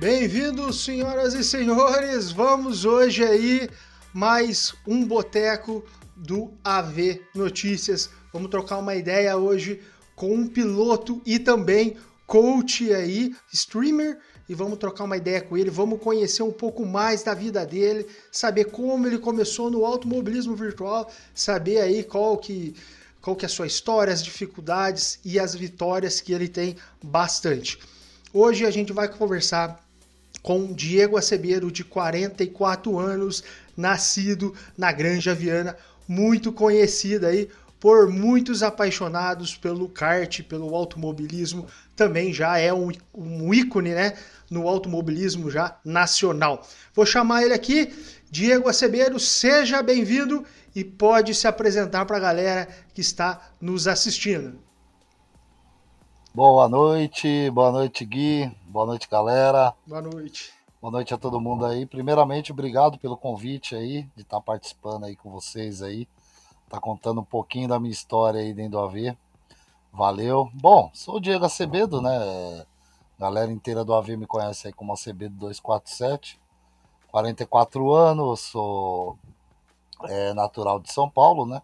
[0.00, 2.30] Bem-vindos, senhoras e senhores.
[2.30, 3.68] Vamos hoje aí
[4.14, 5.84] mais um boteco
[6.14, 8.08] do AV Notícias.
[8.32, 9.80] Vamos trocar uma ideia hoje
[10.14, 11.96] com um piloto e também
[12.28, 17.24] coach aí, streamer, e vamos trocar uma ideia com ele, vamos conhecer um pouco mais
[17.24, 22.72] da vida dele, saber como ele começou no automobilismo virtual, saber aí qual que
[23.20, 27.80] qual que é a sua história, as dificuldades e as vitórias que ele tem bastante.
[28.32, 29.87] Hoje a gente vai conversar
[30.42, 33.42] com Diego Acebeiro, de 44 anos,
[33.76, 37.48] nascido na Granja Viana, muito conhecida aí
[37.80, 44.14] por muitos apaixonados pelo kart, pelo automobilismo, também já é um, um ícone, né,
[44.50, 46.66] no automobilismo já nacional.
[46.94, 47.92] Vou chamar ele aqui,
[48.30, 54.58] Diego Acebeiro, seja bem-vindo e pode se apresentar para a galera que está nos assistindo.
[56.38, 59.74] Boa noite, boa noite Gui, boa noite galera.
[59.84, 60.52] Boa noite.
[60.80, 61.84] Boa noite a todo mundo aí.
[61.84, 66.06] Primeiramente, obrigado pelo convite aí, de estar participando aí com vocês aí.
[66.68, 69.16] Tá contando um pouquinho da minha história aí dentro do AV.
[69.92, 70.48] Valeu.
[70.54, 72.64] Bom, sou o Diego Acebedo, né?
[73.18, 76.38] galera inteira do AV me conhece aí como Acebedo 247.
[77.10, 79.18] 44 anos, sou
[80.04, 81.60] é, natural de São Paulo, né?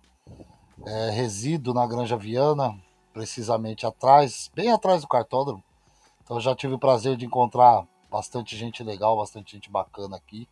[0.85, 2.77] É, resido na Granja Viana,
[3.15, 5.63] precisamente atrás, bem atrás do cartódromo.
[6.23, 10.49] Então já tive o prazer de encontrar bastante gente legal, bastante gente bacana aqui,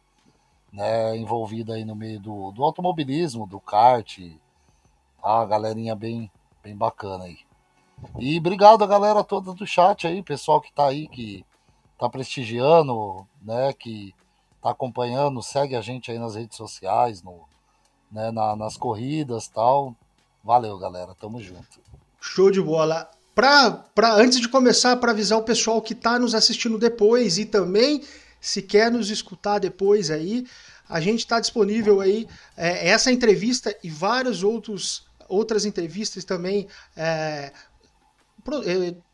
[0.72, 1.16] né?
[1.16, 4.16] Envolvida aí no meio do, do automobilismo, do kart,
[5.20, 5.44] tá?
[5.44, 6.30] Galerinha bem,
[6.62, 7.38] bem bacana aí.
[8.18, 11.44] E obrigado a galera toda do chat aí, pessoal que tá aí, que
[11.98, 13.72] tá prestigiando, né?
[13.72, 14.14] Que
[14.60, 17.40] tá acompanhando, segue a gente aí nas redes sociais, no,
[18.10, 19.96] né, na, nas corridas tal.
[20.44, 21.14] Valeu, galera.
[21.14, 21.80] Tamo junto.
[22.24, 23.10] Show de bola.
[23.34, 27.44] Pra, pra, antes de começar, para avisar o pessoal que está nos assistindo depois e
[27.44, 28.04] também
[28.40, 30.46] se quer nos escutar depois aí,
[30.88, 37.52] a gente está disponível aí é, essa entrevista e vários outros outras entrevistas também é,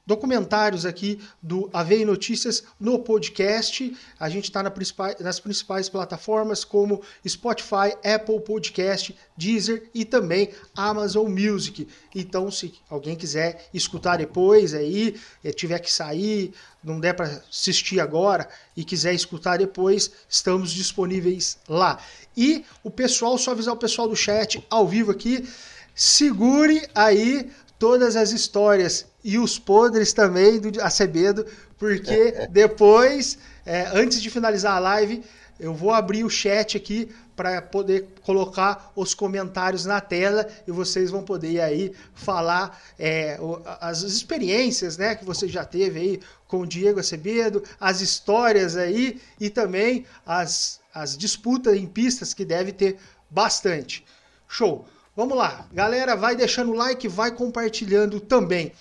[0.08, 3.94] documentários aqui do AVEI Notícias no podcast.
[4.18, 4.72] A gente está na
[5.20, 11.86] nas principais plataformas como Spotify, Apple Podcast, Deezer e também Amazon Music.
[12.14, 15.14] Então, se alguém quiser escutar depois aí,
[15.44, 21.58] eh, tiver que sair, não der para assistir agora e quiser escutar depois, estamos disponíveis
[21.68, 21.98] lá.
[22.34, 25.46] E o pessoal, só avisar o pessoal do chat ao vivo aqui,
[25.94, 31.46] segure aí todas as histórias e os podres também do Acebedo,
[31.78, 35.22] porque depois, é, antes de finalizar a live,
[35.58, 41.10] eu vou abrir o chat aqui para poder colocar os comentários na tela e vocês
[41.10, 43.38] vão poder aí falar é,
[43.80, 49.20] as experiências né, que você já teve aí com o Diego Acebedo, as histórias aí
[49.38, 52.96] e também as, as disputas em pistas que deve ter
[53.30, 54.04] bastante.
[54.48, 54.86] Show!
[55.14, 58.72] Vamos lá, galera, vai deixando o like, vai compartilhando também.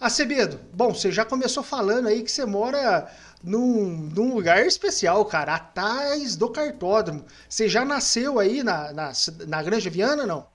[0.00, 3.10] Acebedo, bom, você já começou falando aí que você mora
[3.42, 7.24] num, num lugar especial, cara, atrás do cartódromo.
[7.48, 9.12] Você já nasceu aí na, na,
[9.46, 10.46] na Granja Viana, não?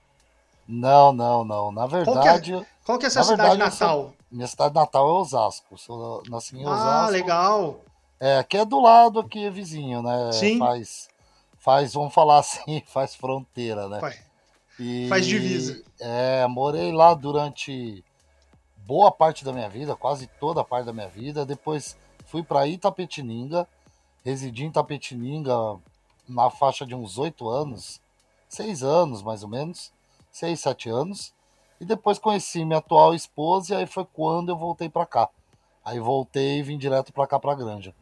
[0.66, 1.72] Não, não, não.
[1.72, 2.10] Na verdade.
[2.10, 3.98] Qual que é, qual que é essa cidade verdade, natal?
[3.98, 5.78] Sou, minha cidade natal é Osasco.
[5.78, 6.88] Sou, nasci em ah, Osasco.
[6.88, 7.80] Ah, legal.
[8.18, 10.32] É, aqui é do lado, aqui é vizinho, né?
[10.32, 10.58] Sim.
[10.58, 11.08] Faz,
[11.58, 14.00] faz vamos falar assim, faz fronteira, né?
[14.00, 14.16] Pai.
[14.78, 15.82] E, Faz divisa.
[16.00, 18.02] É, morei lá durante
[18.86, 21.44] boa parte da minha vida, quase toda a parte da minha vida.
[21.44, 21.96] Depois
[22.26, 23.66] fui para Itapetininga,
[24.24, 25.54] residi em Itapetininga
[26.28, 28.00] na faixa de uns oito anos,
[28.48, 29.92] seis anos mais ou menos,
[30.30, 31.34] seis, sete anos.
[31.80, 35.28] E depois conheci minha atual esposa e aí foi quando eu voltei para cá.
[35.84, 37.94] Aí voltei e vim direto para cá para Granja.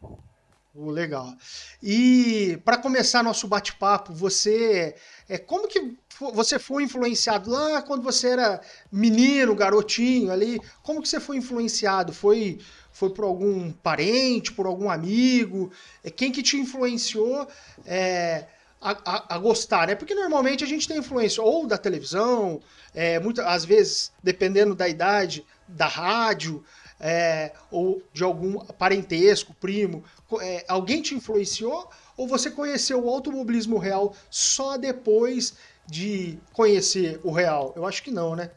[0.75, 1.35] Oh, legal.
[1.83, 4.95] E para começar nosso bate-papo, você
[5.29, 5.95] é como que
[6.33, 8.59] você foi influenciado lá quando você era
[8.91, 10.59] menino, garotinho ali?
[10.81, 12.11] Como que você foi influenciado?
[12.11, 12.59] Foi
[12.91, 15.71] foi por algum parente, por algum amigo?
[16.03, 17.47] É quem que te influenciou
[17.85, 18.45] é,
[18.81, 19.95] a, a, a, gostar, né?
[19.95, 22.59] Porque normalmente a gente tem influência ou da televisão,
[22.95, 26.63] é, muitas às vezes dependendo da idade, da rádio
[26.99, 30.03] é, ou de algum parentesco, primo,
[30.41, 37.31] é, alguém te influenciou ou você conheceu o automobilismo real só depois de conhecer o
[37.31, 37.73] real?
[37.75, 38.51] Eu acho que não, né?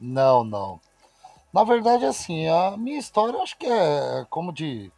[0.00, 0.80] Não, não.
[1.52, 4.90] Na verdade, assim, a minha história acho que é como de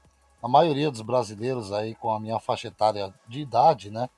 [0.43, 4.09] a maioria dos brasileiros aí com a minha faixa etária de idade, né?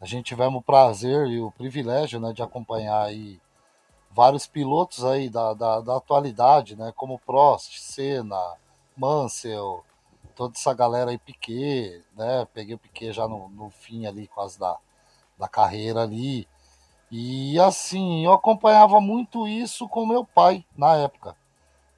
[0.00, 3.40] A gente tivemos o prazer e o privilégio né, de acompanhar aí
[4.10, 6.92] vários pilotos aí da, da, da atualidade, né?
[6.94, 8.56] Como Prost, Senna,
[8.96, 9.84] Mansell,
[10.34, 12.46] toda essa galera aí, Piquet, né?
[12.52, 14.76] Peguei o Piquet já no, no fim ali, quase da,
[15.38, 16.46] da carreira ali.
[17.10, 21.36] E assim, eu acompanhava muito isso com meu pai na época,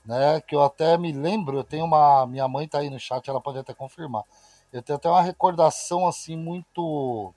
[0.04, 0.40] né?
[0.40, 2.26] Que eu até me lembro, eu tenho uma.
[2.26, 4.24] Minha mãe tá aí no chat, ela pode até confirmar.
[4.72, 7.32] Eu tenho até uma recordação assim muito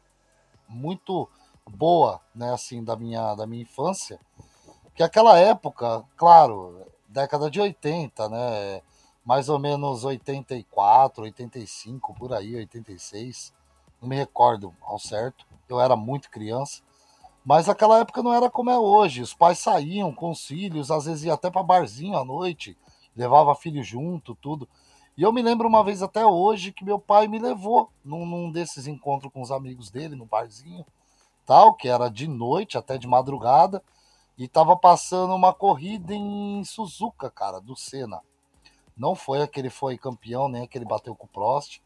[0.67, 1.29] muito
[1.67, 4.19] boa, né, assim, da minha da minha infância,
[4.95, 8.81] que aquela época, claro, década de 80, né,
[9.25, 13.53] mais ou menos 84, 85, por aí, 86,
[14.01, 16.81] não me recordo ao certo, eu era muito criança,
[17.45, 21.05] mas aquela época não era como é hoje, os pais saíam com os filhos, às
[21.05, 22.77] vezes ia até para barzinho à noite,
[23.15, 24.67] levava filho junto, tudo.
[25.17, 28.51] E eu me lembro uma vez até hoje que meu pai me levou num, num
[28.51, 30.85] desses encontros com os amigos dele, no barzinho,
[31.45, 33.83] tal, que era de noite até de madrugada,
[34.37, 38.21] e tava passando uma corrida em Suzuka, cara, do Senna.
[38.99, 41.79] Não foi aquele foi campeão, nem aquele bateu com o Prost,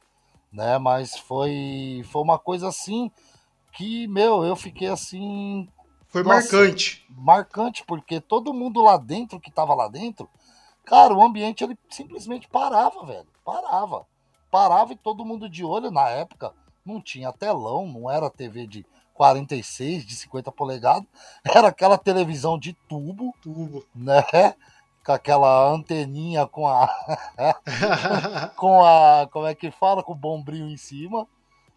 [0.51, 0.77] né?
[0.77, 3.09] Mas foi foi uma coisa assim
[3.71, 5.69] que, meu, eu fiquei assim.
[6.07, 7.05] Foi nossa, marcante.
[7.09, 10.29] Marcante, porque todo mundo lá dentro que tava lá dentro
[10.85, 13.27] Cara, o ambiente ele simplesmente parava, velho.
[13.43, 14.05] Parava.
[14.51, 16.53] Parava e todo mundo de olho na época.
[16.85, 21.07] Não tinha telão, não era TV de 46, de 50 polegadas.
[21.45, 23.33] Era aquela televisão de tubo.
[23.41, 23.85] Tubo.
[23.95, 24.23] Né?
[25.05, 26.87] Com aquela anteninha com a.
[28.55, 29.27] com a.
[29.31, 30.03] Como é que fala?
[30.03, 31.27] Com o bombril em cima.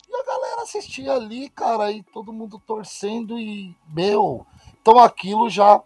[0.08, 3.75] E a galera assistia ali, cara, e todo mundo torcendo e.
[3.88, 4.46] Meu.
[4.81, 5.82] Então aquilo já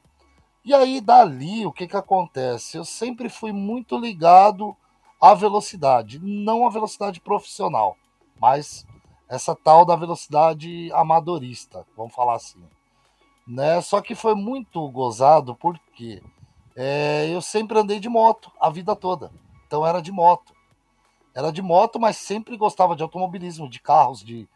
[0.62, 2.76] e aí, dali, o que, que acontece?
[2.76, 4.76] Eu sempre fui muito ligado
[5.20, 7.96] à velocidade, não à velocidade profissional,
[8.38, 8.87] mas
[9.26, 12.62] essa tal da velocidade amadorista, vamos falar assim.
[13.46, 13.81] Né?
[13.81, 16.22] Só que foi muito gozado porque
[16.76, 19.31] é, eu sempre andei de moto a vida toda.
[19.67, 20.52] Então era de moto.
[21.34, 24.49] Era de moto, mas sempre gostava de automobilismo, de carros, de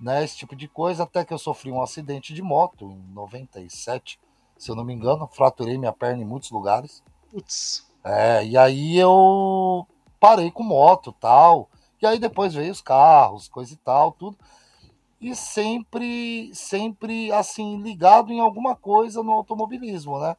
[0.00, 4.18] né, esse tipo de coisa, até que eu sofri um acidente de moto em 97
[4.62, 7.02] se eu não me engano, fraturei minha perna em muitos lugares.
[7.32, 7.84] Putz.
[8.04, 9.84] É, e aí eu
[10.20, 11.68] parei com moto tal.
[12.00, 14.38] E aí depois veio os carros, coisa e tal, tudo.
[15.20, 20.36] E sempre, sempre assim, ligado em alguma coisa no automobilismo, né?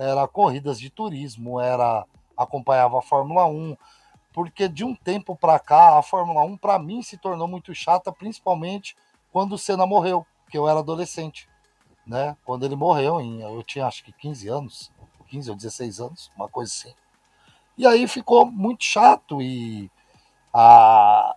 [0.00, 2.06] Era corridas de turismo, era
[2.36, 3.76] acompanhava a Fórmula 1,
[4.32, 8.10] porque de um tempo para cá a Fórmula 1 para mim se tornou muito chata,
[8.10, 8.96] principalmente
[9.30, 11.50] quando o Senna morreu, que eu era adolescente
[12.10, 12.36] né?
[12.44, 14.92] Quando ele morreu, eu tinha acho que 15 anos,
[15.28, 16.92] 15 ou 16 anos, uma coisa assim.
[17.78, 19.88] E aí ficou muito chato e
[20.52, 21.36] a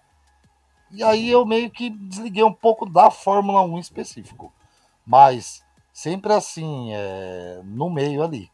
[0.92, 4.52] e aí eu meio que desliguei um pouco da Fórmula 1 em específico.
[5.06, 5.63] Mas
[5.94, 8.50] sempre assim, é, no meio ali.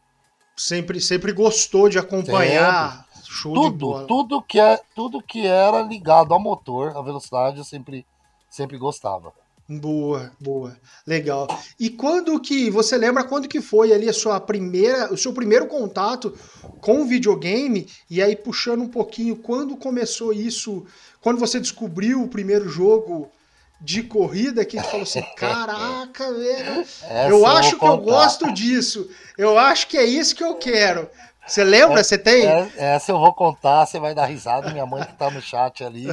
[0.54, 3.06] Sempre, sempre gostou de acompanhar.
[3.42, 8.06] tudo, tudo que é, tudo que era ligado ao motor, a velocidade, eu sempre,
[8.50, 9.32] sempre gostava.
[9.66, 10.76] Boa, boa.
[11.06, 11.46] Legal.
[11.78, 15.68] E quando que você lembra quando que foi ali a sua primeira, o seu primeiro
[15.68, 16.36] contato
[16.80, 20.84] com o videogame e aí puxando um pouquinho quando começou isso,
[21.20, 23.30] quando você descobriu o primeiro jogo
[23.80, 26.86] de corrida que você falou assim, caraca, velho,
[27.28, 29.10] eu acho que eu gosto disso.
[29.38, 31.08] Eu acho que é isso que eu quero.
[31.46, 32.00] Você lembra?
[32.00, 32.46] É, você tem?
[32.46, 35.82] É, essa eu vou contar, você vai dar risada, minha mãe que tá no chat
[35.82, 36.06] ali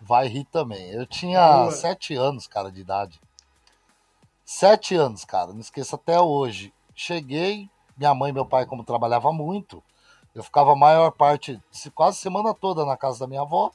[0.00, 0.90] vai rir também.
[0.90, 1.70] Eu tinha Boa.
[1.70, 3.20] sete anos, cara, de idade.
[4.44, 6.72] Sete anos, cara, não esqueço até hoje.
[6.94, 9.82] Cheguei, minha mãe e meu pai, como trabalhava muito,
[10.34, 11.60] eu ficava a maior parte,
[11.94, 13.70] quase semana toda na casa da minha avó.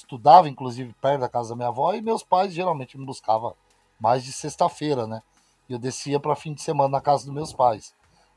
[0.00, 3.54] Estudava, inclusive, perto da casa da minha avó, e meus pais geralmente me buscavam
[3.98, 5.22] mais de sexta-feira, né?
[5.68, 7.94] Eu descia para fim de semana na casa dos meus pais.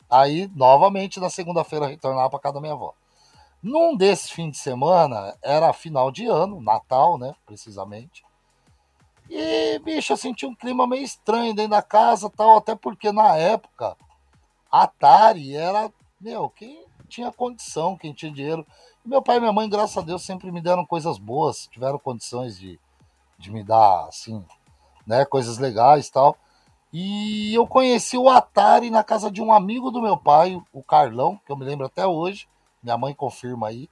[0.09, 2.93] Aí, novamente, na segunda-feira, retornava para casa da minha avó.
[3.61, 7.33] Num desses fins de semana, era final de ano, Natal, né?
[7.45, 8.25] Precisamente.
[9.29, 13.37] E, bicho, eu senti um clima meio estranho dentro da casa tal, até porque na
[13.37, 13.95] época,
[14.69, 18.67] Atari era, meu, quem tinha condição, quem tinha dinheiro.
[19.05, 22.57] Meu pai e minha mãe, graças a Deus, sempre me deram coisas boas, tiveram condições
[22.57, 22.79] de,
[23.37, 24.41] de me dar, assim,
[25.05, 26.37] né, coisas legais tal.
[26.91, 31.37] E eu conheci o Atari na casa de um amigo do meu pai, o Carlão,
[31.45, 32.47] que eu me lembro até hoje.
[32.81, 33.89] Minha mãe confirma aí.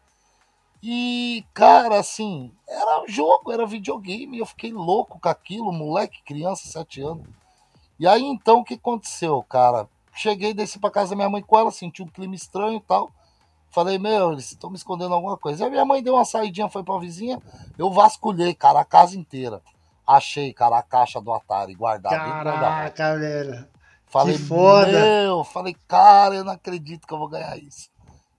[0.82, 4.38] E, cara, assim, era jogo, era videogame.
[4.38, 7.27] Eu fiquei louco com aquilo, moleque, criança, sete anos.
[8.00, 9.89] E aí, então, o que aconteceu, cara?
[10.13, 13.12] Cheguei, desci pra casa da minha mãe com ela, senti um clima estranho e tal.
[13.72, 15.63] Falei, meu, eles estão me escondendo alguma coisa.
[15.63, 17.42] Aí minha mãe deu uma saidinha, foi pra vizinha.
[17.78, 19.62] Eu vasculhei, cara, a casa inteira.
[20.06, 22.18] Achei, cara, a caixa do Atari guardada.
[22.18, 23.66] Caraca, velho.
[24.08, 24.92] Falei, que foda.
[24.92, 27.90] meu, falei, cara, eu não acredito que eu vou ganhar isso.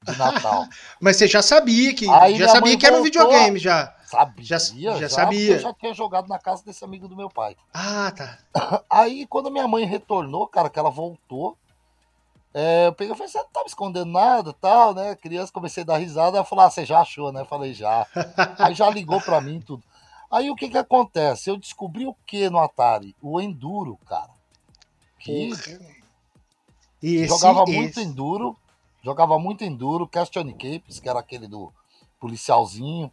[0.03, 0.67] de Natal.
[1.01, 3.95] Mas você já sabia que Aí já sabia que era um videogame já.
[4.05, 5.55] Sabia, já, já, já sabia.
[5.55, 7.57] Eu já tinha jogado na casa desse amigo do meu pai.
[7.73, 8.39] Ah, tá.
[8.91, 11.57] Aí quando minha mãe retornou, cara, que ela voltou,
[12.55, 15.17] é, eu peguei e falei, você não tá me escondendo nada tal, né?
[15.17, 17.41] Criança, comecei a dar risada, ela falou, ah, você já achou, né?
[17.41, 18.07] Eu falei, já.
[18.59, 19.83] Aí já ligou pra mim tudo.
[20.31, 21.51] Aí o que que acontece?
[21.51, 23.17] Eu descobri o que no Atari?
[23.21, 24.31] O Enduro, cara.
[25.19, 25.51] Que
[27.03, 27.73] esse, jogava esse...
[27.73, 28.57] muito Enduro,
[29.03, 31.73] jogava muito Enduro, Question Capes, que era aquele do
[32.19, 33.11] policialzinho.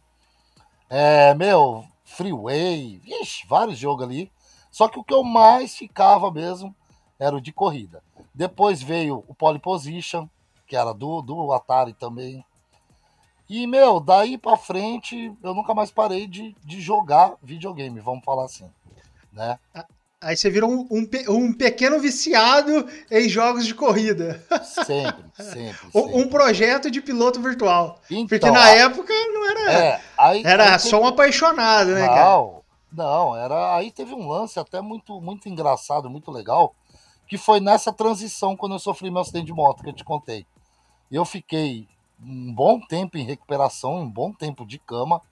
[0.88, 4.30] É, meu, Freeway, vixe, vários jogos ali.
[4.70, 6.74] Só que o que eu mais ficava mesmo
[7.18, 8.02] era o de corrida.
[8.34, 10.28] Depois veio o Pole Position,
[10.66, 12.44] que era do, do Atari também.
[13.48, 18.44] E, meu, daí pra frente eu nunca mais parei de, de jogar videogame, vamos falar
[18.44, 18.70] assim,
[19.32, 19.58] né?
[20.22, 24.44] Aí você virou um, um, um, pequeno viciado em jogos de corrida.
[24.62, 25.88] Sempre, sempre.
[25.94, 27.98] um, projeto de piloto virtual.
[28.10, 29.72] Então, Porque na época não era.
[29.72, 31.02] É, aí, era aí só teve...
[31.02, 32.60] um apaixonado, né, não, cara?
[32.92, 33.76] Não, era.
[33.76, 36.74] Aí teve um lance até muito, muito engraçado, muito legal,
[37.30, 40.44] que foi nessa transição quando eu sofri meu acidente de moto que eu te contei.
[41.10, 41.88] Eu fiquei
[42.22, 45.22] um bom tempo em recuperação, um bom tempo de cama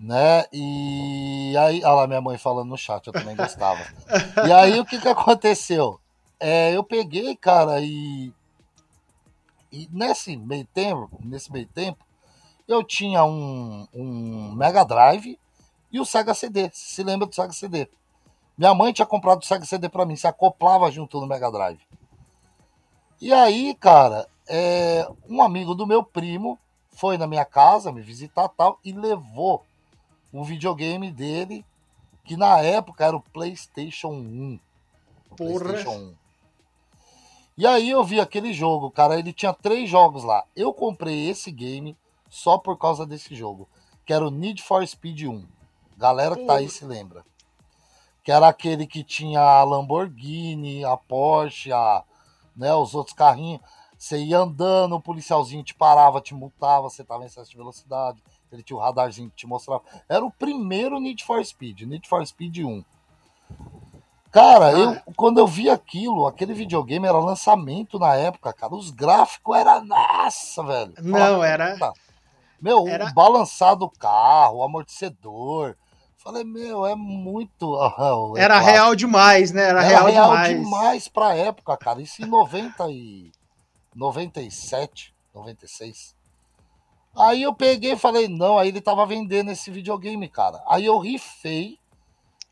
[0.00, 0.46] né?
[0.50, 3.80] E aí, olha lá minha mãe falando no chat, eu também gostava.
[4.48, 6.00] e aí o que que aconteceu?
[6.38, 8.32] É, eu peguei, cara, e,
[9.70, 12.02] e nesse meio tempo, nesse meio tempo,
[12.66, 15.38] eu tinha um, um Mega Drive
[15.92, 16.70] e o Sega CD.
[16.72, 17.86] Se lembra do Sega CD?
[18.60, 21.80] Minha mãe tinha comprado o Sega CD para mim, se acoplava junto no Mega Drive.
[23.18, 26.58] E aí, cara, é, um amigo do meu primo
[26.90, 29.64] foi na minha casa me visitar tal e levou
[30.30, 31.64] um videogame dele
[32.22, 34.60] que na época era o PlayStation 1.
[35.38, 35.60] Porra.
[35.60, 36.14] PlayStation 1.
[37.56, 40.44] E aí eu vi aquele jogo, cara, ele tinha três jogos lá.
[40.54, 41.96] Eu comprei esse game
[42.28, 43.66] só por causa desse jogo,
[44.04, 45.46] que era o Need for Speed 1.
[45.96, 47.24] Galera que tá aí se lembra.
[48.30, 52.04] Que era aquele que tinha a Lamborghini, a Porsche, a,
[52.56, 53.60] né, os outros carrinhos.
[53.98, 58.22] Você ia andando, o policialzinho te parava, te multava, você tava em excesso de velocidade.
[58.52, 59.82] Ele tinha o radarzinho que te mostrava.
[60.08, 62.84] Era o primeiro Need for Speed, Need for Speed 1.
[64.30, 64.72] Cara, ah.
[64.78, 68.76] eu, quando eu vi aquilo, aquele videogame era lançamento na época, cara.
[68.76, 69.84] Os gráficos eram.
[69.86, 70.94] Nossa, velho.
[71.02, 71.76] Não, era.
[72.62, 73.06] Meu, era...
[73.06, 75.76] o balançar do carro, o amortecedor.
[76.22, 77.78] Falei, meu, é muito.
[78.36, 79.62] é era real demais, né?
[79.62, 80.62] Era, era real, real demais.
[80.62, 82.02] demais pra época, cara.
[82.02, 83.32] Isso em 90 e.
[83.94, 86.14] 97, 96.
[87.16, 90.62] Aí eu peguei e falei, não, aí ele tava vendendo esse videogame, cara.
[90.68, 91.78] Aí eu rifei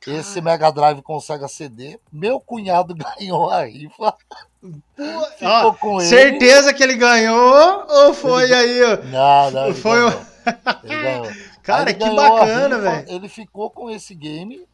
[0.00, 0.20] Caramba.
[0.20, 2.00] esse Mega Drive com o Sega CD.
[2.10, 4.14] Meu cunhado ganhou a rifa.
[5.36, 6.08] Ficou com ele.
[6.08, 8.54] Certeza que ele ganhou ou foi ele...
[8.54, 9.04] aí?
[9.04, 10.26] Não, não, foi ganhou.
[10.84, 11.57] Ele ganhou.
[11.68, 13.10] Cara, que bacana, velho.
[13.10, 14.66] Ele ficou com esse game,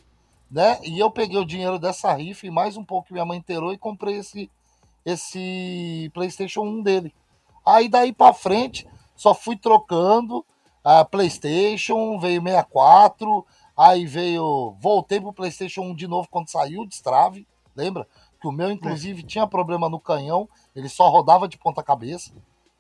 [0.49, 0.79] né?
[0.85, 3.73] E eu peguei o dinheiro dessa rifa e mais um pouco que minha mãe inteirou
[3.73, 4.49] e comprei esse
[5.05, 7.13] esse PlayStation 1 dele.
[7.67, 8.87] Aí daí para frente,
[9.17, 10.47] só fui trocando.
[10.85, 13.45] A PlayStation, veio 64,
[13.77, 14.77] aí veio.
[14.79, 18.07] Voltei pro PlayStation 1 de novo quando saiu o destrave, lembra?
[18.41, 19.27] Que o meu, inclusive, é.
[19.27, 22.33] tinha problema no canhão, ele só rodava de ponta-cabeça,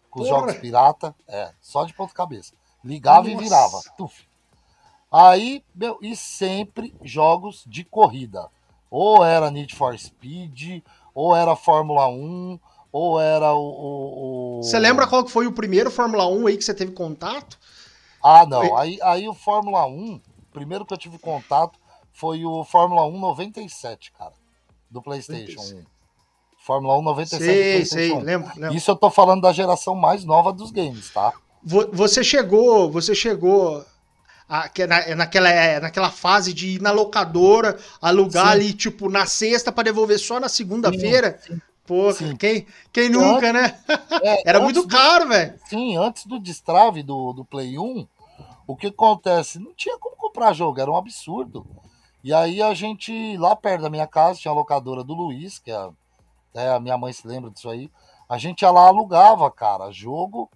[0.08, 0.40] com os Porra.
[0.40, 2.52] jogos pirata, é, só de ponta-cabeça.
[2.84, 3.30] Ligava Nossa.
[3.30, 3.80] e virava.
[3.96, 4.26] Tuf.
[5.10, 8.48] Aí, meu, e sempre jogos de corrida.
[8.90, 10.82] Ou era Need for Speed,
[11.14, 12.58] ou era Fórmula 1,
[12.92, 16.74] ou era o, o, Você lembra qual foi o primeiro Fórmula 1 aí que você
[16.74, 17.58] teve contato?
[18.22, 18.76] Ah, não.
[18.76, 20.20] Aí, aí o Fórmula 1,
[20.52, 21.78] primeiro que eu tive contato
[22.12, 24.32] foi o Fórmula 1 97, cara.
[24.88, 25.84] Do PlayStation 1.
[26.58, 28.20] Fórmula 1 97 sei, sei, 1.
[28.20, 28.76] Lembro, lembro.
[28.76, 31.34] Isso eu tô falando da geração mais nova dos games, tá?
[31.64, 33.84] Você chegou, você chegou
[34.48, 38.52] a, na, naquela, é, naquela fase de ir na locadora, alugar sim.
[38.52, 41.40] ali, tipo, na sexta para devolver só na segunda-feira.
[41.86, 43.78] Pô, quem, quem nunca, antes, né?
[44.22, 45.54] É, Era muito caro, velho.
[45.66, 48.06] Sim, antes do destrave do, do Play 1,
[48.66, 49.58] o que acontece?
[49.58, 51.66] Não tinha como comprar jogo, era um absurdo.
[52.22, 55.70] E aí a gente, lá perto da minha casa, tinha a locadora do Luiz, que
[55.70, 55.88] é,
[56.54, 57.90] é, a minha mãe se lembra disso aí.
[58.26, 60.50] A gente ia lá, alugava, cara, jogo.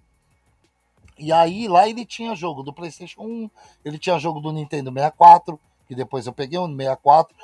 [1.19, 3.49] E aí lá ele tinha jogo do PlayStation 1,
[3.83, 7.35] ele tinha jogo do Nintendo 64, que depois eu peguei um 64.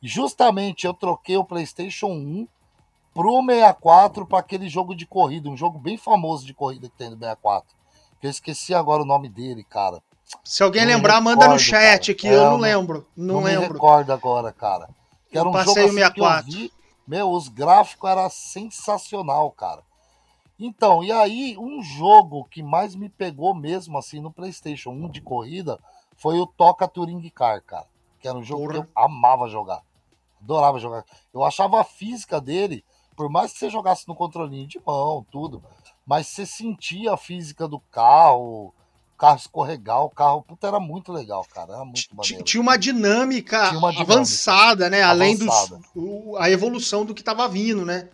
[0.00, 2.46] E justamente eu troquei o PlayStation 1
[3.12, 7.10] pro 64 para aquele jogo de corrida, um jogo bem famoso de corrida que tem
[7.10, 7.74] no 64.
[8.20, 10.00] Que eu esqueci agora o nome dele, cara.
[10.44, 12.18] Se alguém não lembrar, recordo, manda no chat cara.
[12.18, 13.06] que é, eu não lembro.
[13.16, 13.68] Não, não lembro.
[13.68, 14.88] me recordo agora, cara.
[15.28, 16.52] Que era um passei jogo assim 64.
[16.52, 16.72] Vi,
[17.06, 19.82] meu, os gráficos era sensacional, cara.
[20.58, 25.20] Então, e aí, um jogo que mais me pegou mesmo, assim, no PlayStation 1 de
[25.20, 25.78] corrida,
[26.16, 27.86] foi o Toca Touring Car, cara.
[28.20, 28.72] Que era um jogo Porra.
[28.72, 29.82] que eu amava jogar.
[30.40, 31.04] Adorava jogar.
[31.32, 32.84] Eu achava a física dele,
[33.16, 35.62] por mais que você jogasse no controlinho de mão, tudo,
[36.06, 38.74] mas você sentia a física do carro, o
[39.16, 42.44] carro escorregar, o carro, puta, era muito legal, cara, era muito maneiro.
[42.44, 45.46] Tinha uma dinâmica, Tinha uma dinâmica avançada, né, além do
[46.38, 48.08] a evolução do que tava vindo, né?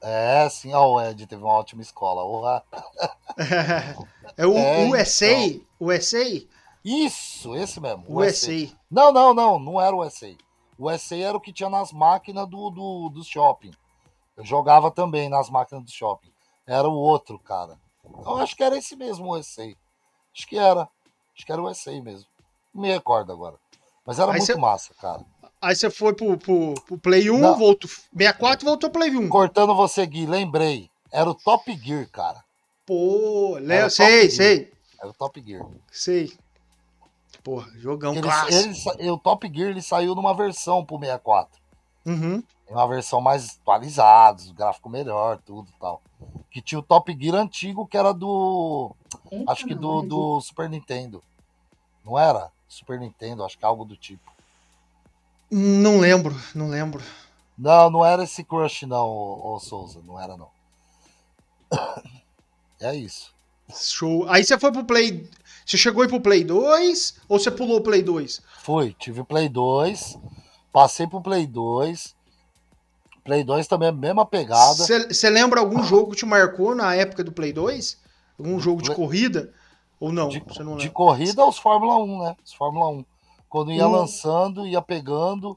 [0.00, 2.62] É, sim, ó, o Ed teve uma ótima escola, orra.
[4.36, 5.66] é o é, USA, então.
[5.80, 6.46] USA?
[6.84, 8.04] Isso, esse mesmo.
[8.08, 8.52] USA.
[8.52, 8.76] USA.
[8.90, 10.34] Não, não, não, não era o USA.
[10.78, 13.72] O USA era o que tinha nas máquinas do, do, do shopping.
[14.36, 16.32] Eu jogava também nas máquinas do shopping.
[16.64, 17.76] Era o outro, cara.
[18.04, 19.74] Eu acho que era esse mesmo, o USA.
[20.32, 20.88] Acho que era.
[21.34, 22.28] Acho que era o USA mesmo.
[22.72, 23.56] Não me recordo agora.
[24.06, 24.56] Mas era Aí muito cê...
[24.56, 25.24] massa, cara.
[25.60, 27.58] Aí você foi pro, pro, pro Play 1, Não.
[27.58, 29.28] voltou 64 voltou pro Play 1.
[29.28, 30.88] Cortando você, Gui, lembrei.
[31.10, 32.44] Era o Top Gear, cara.
[32.86, 34.72] Pô, Léo, sei, sei.
[35.00, 35.66] Era o Top Gear.
[35.90, 36.32] Sei.
[37.42, 38.94] Porra, jogão ele, clássico.
[38.98, 41.60] Ele, o Top Gear ele saiu numa versão pro 64.
[42.06, 42.42] Uhum.
[42.68, 46.02] Uma versão mais atualizada, gráfico melhor, tudo tal.
[46.50, 48.94] Que tinha o Top Gear antigo, que era do.
[49.30, 51.22] Eita, acho que do, do Super Nintendo.
[52.04, 52.50] Não era?
[52.68, 54.30] Super Nintendo, acho que algo do tipo.
[55.50, 57.02] Não lembro, não lembro.
[57.56, 60.00] Não, não era esse Crush, não, ô, ô Souza.
[60.06, 60.48] Não era, não.
[62.80, 63.34] É isso.
[63.74, 64.28] Show.
[64.28, 65.28] Aí você foi pro Play.
[65.66, 68.40] Você chegou aí pro Play 2 ou você pulou o Play 2?
[68.62, 70.16] Fui, tive Play 2.
[70.72, 72.14] Passei pro Play 2.
[73.24, 74.74] Play 2 também é a mesma pegada.
[74.74, 77.98] Você lembra algum jogo que te marcou na época do Play 2?
[78.38, 79.52] Algum jogo de corrida?
[79.98, 80.28] Ou não?
[80.28, 82.36] De, não de corrida, os Fórmula 1, né?
[82.44, 83.04] Os Fórmula 1.
[83.48, 85.56] Quando ia lançando, ia pegando.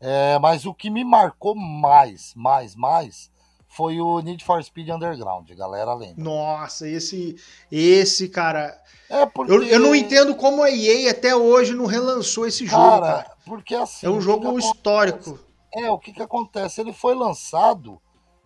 [0.00, 3.30] É, mas o que me marcou mais, mais, mais,
[3.68, 6.22] foi o Need for Speed Underground, galera lembra.
[6.22, 7.36] Nossa, esse,
[7.70, 8.80] esse cara.
[9.08, 9.52] É porque...
[9.52, 12.82] eu, eu não entendo como a EA até hoje não relançou esse jogo.
[12.82, 13.36] Cara, cara.
[13.44, 14.06] porque assim.
[14.06, 15.38] É um jogo histórico.
[15.74, 16.80] É, o que, que acontece?
[16.80, 18.00] Ele foi lançado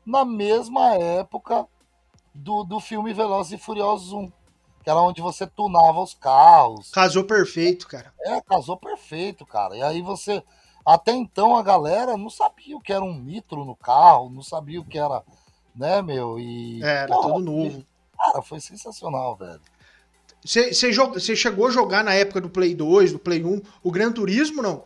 [0.05, 1.67] na mesma época
[2.35, 4.40] do, do filme Velozes e Furiosos 1
[4.83, 6.91] que era onde você tunava os carros.
[6.91, 8.13] Casou perfeito, cara.
[8.23, 9.77] É, casou perfeito, cara.
[9.77, 10.43] E aí você.
[10.85, 14.81] Até então a galera não sabia o que era um nitro no carro, não sabia
[14.81, 15.23] o que era,
[15.75, 16.39] né, meu?
[16.39, 16.83] E.
[16.83, 17.85] É, era porra, tudo novo.
[18.17, 19.61] Cara, foi sensacional, velho.
[20.43, 24.63] Você chegou a jogar na época do Play 2, do Play 1, o Gran Turismo,
[24.63, 24.85] não?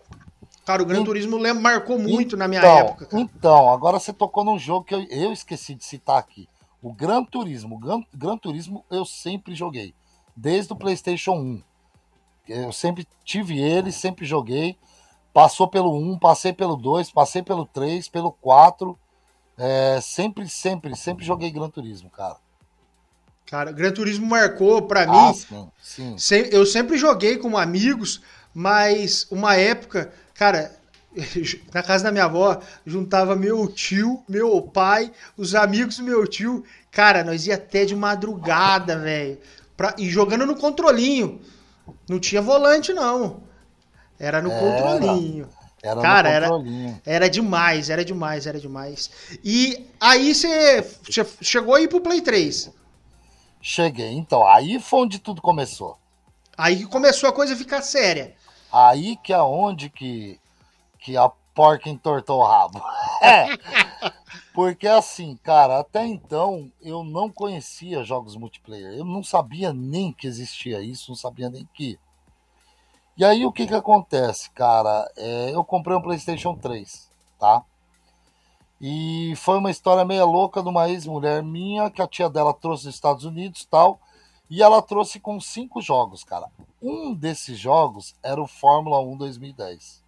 [0.64, 1.04] Cara, o Gran e...
[1.04, 3.06] Turismo marcou muito então, na minha época.
[3.06, 3.22] Cara.
[3.22, 6.48] Então, agora você tocou num jogo que eu, eu esqueci de citar aqui.
[6.84, 9.94] O Gran Turismo, Gran, Gran Turismo eu sempre joguei,
[10.36, 11.62] desde o PlayStation 1.
[12.46, 14.76] Eu sempre tive ele, sempre joguei.
[15.32, 18.98] Passou pelo 1, passei pelo 2, passei pelo 3, pelo 4.
[19.56, 22.36] É, sempre, sempre, sempre joguei Gran Turismo, cara.
[23.46, 25.70] Cara, Gran Turismo marcou para ah, mim.
[25.80, 26.48] Sim, sim.
[26.50, 28.20] Eu sempre joguei com amigos,
[28.52, 30.78] mas uma época, cara,
[31.72, 36.64] na casa da minha avó, juntava meu tio, meu pai, os amigos do meu tio.
[36.90, 39.38] Cara, nós ia até de madrugada, velho.
[39.98, 41.40] E jogando no controlinho.
[42.08, 43.42] Não tinha volante, não.
[44.18, 45.48] Era no era, controlinho.
[45.82, 46.48] Era Cara, era,
[47.04, 49.10] era demais, era demais, era demais.
[49.44, 50.82] E aí você
[51.42, 52.70] chegou aí pro Play 3.
[53.60, 54.46] Cheguei, então.
[54.46, 55.98] Aí foi onde tudo começou.
[56.56, 58.34] Aí que começou a coisa ficar séria.
[58.72, 60.38] Aí que é onde que
[61.04, 62.82] que a porca entortou o rabo.
[63.22, 63.46] É.
[64.54, 68.94] Porque assim, cara, até então eu não conhecia jogos multiplayer.
[68.94, 71.98] Eu não sabia nem que existia isso, não sabia nem que.
[73.18, 75.06] E aí o que que acontece, cara?
[75.16, 77.62] É, eu comprei um PlayStation 3, tá?
[78.80, 82.84] E foi uma história meio louca de uma ex-mulher minha que a tia dela trouxe
[82.86, 84.00] dos Estados Unidos tal.
[84.48, 86.50] E ela trouxe com cinco jogos, cara.
[86.80, 90.03] Um desses jogos era o Fórmula 1 2010.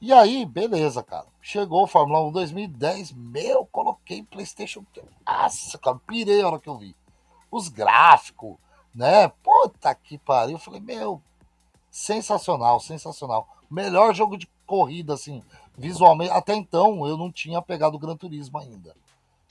[0.00, 1.26] E aí, beleza, cara.
[1.42, 5.08] Chegou o Fórmula 1 2010, meu, coloquei PlayStation 3.
[5.26, 6.94] Nossa, cara, pirei a hora que eu vi.
[7.50, 8.56] Os gráficos,
[8.94, 9.26] né?
[9.42, 10.54] Puta que pariu.
[10.54, 11.20] Eu falei, meu,
[11.90, 13.48] sensacional, sensacional.
[13.68, 15.42] Melhor jogo de corrida, assim,
[15.76, 16.30] visualmente.
[16.30, 18.94] Até então eu não tinha pegado o Gran Turismo ainda,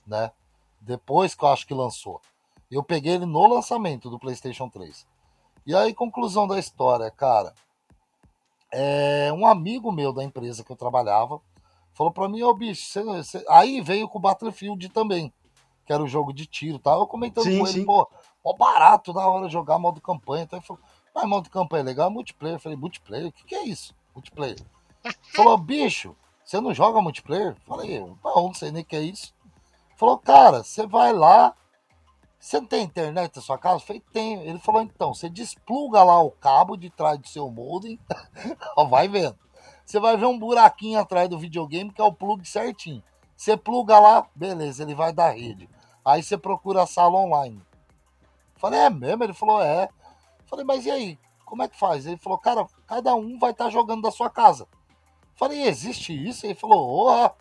[0.05, 0.31] né?
[0.79, 2.21] Depois que eu acho que lançou.
[2.71, 5.05] Eu peguei ele no lançamento do PlayStation 3.
[5.65, 7.53] E aí, conclusão da história, cara
[8.71, 11.39] é, um amigo meu da empresa que eu trabalhava
[11.93, 13.45] falou para mim, ô oh, bicho, você, você...
[13.49, 15.33] aí veio com o Battlefield também,
[15.85, 16.91] que era o jogo de tiro, tá?
[16.91, 17.85] Eu comentando sim, com ele, sim.
[17.85, 18.07] pô,
[18.43, 20.43] ó barato da hora jogar modo campanha.
[20.43, 20.81] Então ele falou,
[21.13, 22.57] mas modo campanha é legal, multiplayer.
[22.57, 23.27] Eu falei, multiplayer?
[23.27, 23.95] O que, que é isso?
[24.13, 24.59] Multiplayer.
[25.33, 27.49] falou, bicho, você não joga multiplayer?
[27.49, 29.33] Eu falei, não, não sei nem o que é isso.
[29.95, 31.55] Falou, cara, você vai lá,
[32.39, 33.75] você não tem internet na sua casa?
[33.75, 34.03] Eu falei.
[34.43, 37.99] Ele falou, então, você despluga lá o cabo de trás do seu modem,
[38.89, 39.37] vai vendo.
[39.85, 43.03] Você vai ver um buraquinho atrás do videogame que é o plug certinho.
[43.35, 45.69] Você pluga lá, beleza, ele vai dar rede.
[46.03, 47.61] Aí você procura a sala online.
[48.55, 49.23] Falei, é mesmo?
[49.23, 49.89] Ele falou, é.
[50.45, 51.19] Falei, mas e aí?
[51.45, 52.05] Como é que faz?
[52.05, 54.67] Ele falou, cara, cada um vai estar tá jogando da sua casa.
[55.35, 56.45] Falei, existe isso?
[56.45, 57.31] Ele falou, oh.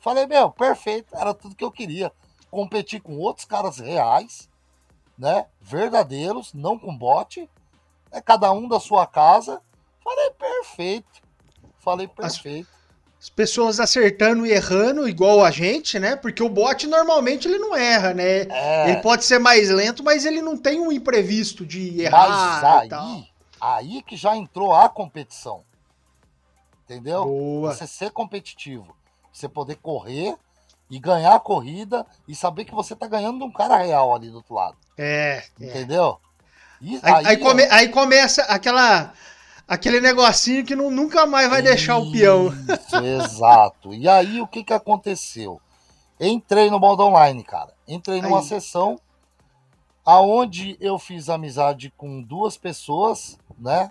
[0.00, 2.12] Falei, meu, perfeito, era tudo que eu queria.
[2.54, 4.48] Competir com outros caras reais,
[5.18, 5.46] né?
[5.60, 7.50] Verdadeiros, não com bot.
[8.12, 9.60] É cada um da sua casa.
[10.04, 11.20] Falei, perfeito.
[11.80, 12.68] Falei, perfeito.
[13.20, 16.14] As pessoas acertando e errando igual a gente, né?
[16.14, 18.42] Porque o bot normalmente ele não erra, né?
[18.42, 18.90] É...
[18.90, 22.62] Ele pode ser mais lento, mas ele não tem um imprevisto de errar.
[22.62, 23.28] Mas aí,
[23.60, 25.64] aí que já entrou a competição.
[26.84, 27.24] Entendeu?
[27.24, 27.74] Boa.
[27.74, 28.94] Você ser competitivo.
[29.32, 30.36] Você poder correr
[30.94, 34.30] e ganhar a corrida e saber que você tá ganhando de um cara real ali
[34.30, 34.76] do outro lado.
[34.96, 35.42] É.
[35.60, 35.66] é.
[35.66, 36.20] Entendeu?
[36.80, 39.12] E, aí, aí, come, aí começa aquela
[39.66, 42.46] aquele negocinho que não, nunca mais vai deixar o peão.
[42.46, 43.92] Isso, exato.
[43.92, 45.60] E aí o que, que aconteceu?
[46.20, 47.74] Entrei no modo online, cara.
[47.88, 48.44] Entrei numa aí.
[48.44, 48.96] sessão
[50.06, 53.90] aonde eu fiz amizade com duas pessoas, né?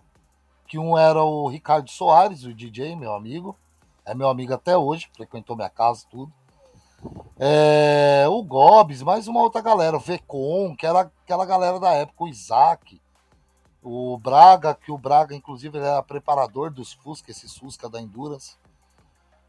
[0.70, 3.58] Que um era o Ricardo Soares, o DJ, meu amigo.
[4.06, 6.32] É meu amigo até hoje, frequentou minha casa, tudo.
[7.39, 12.24] É, o Gobs, mais uma outra galera, o Vecon, que era aquela galera da época,
[12.24, 13.02] o Isaac,
[13.82, 18.56] o Braga, que o Braga, inclusive, ele era preparador dos Fusca, esse Fusca da Endurance.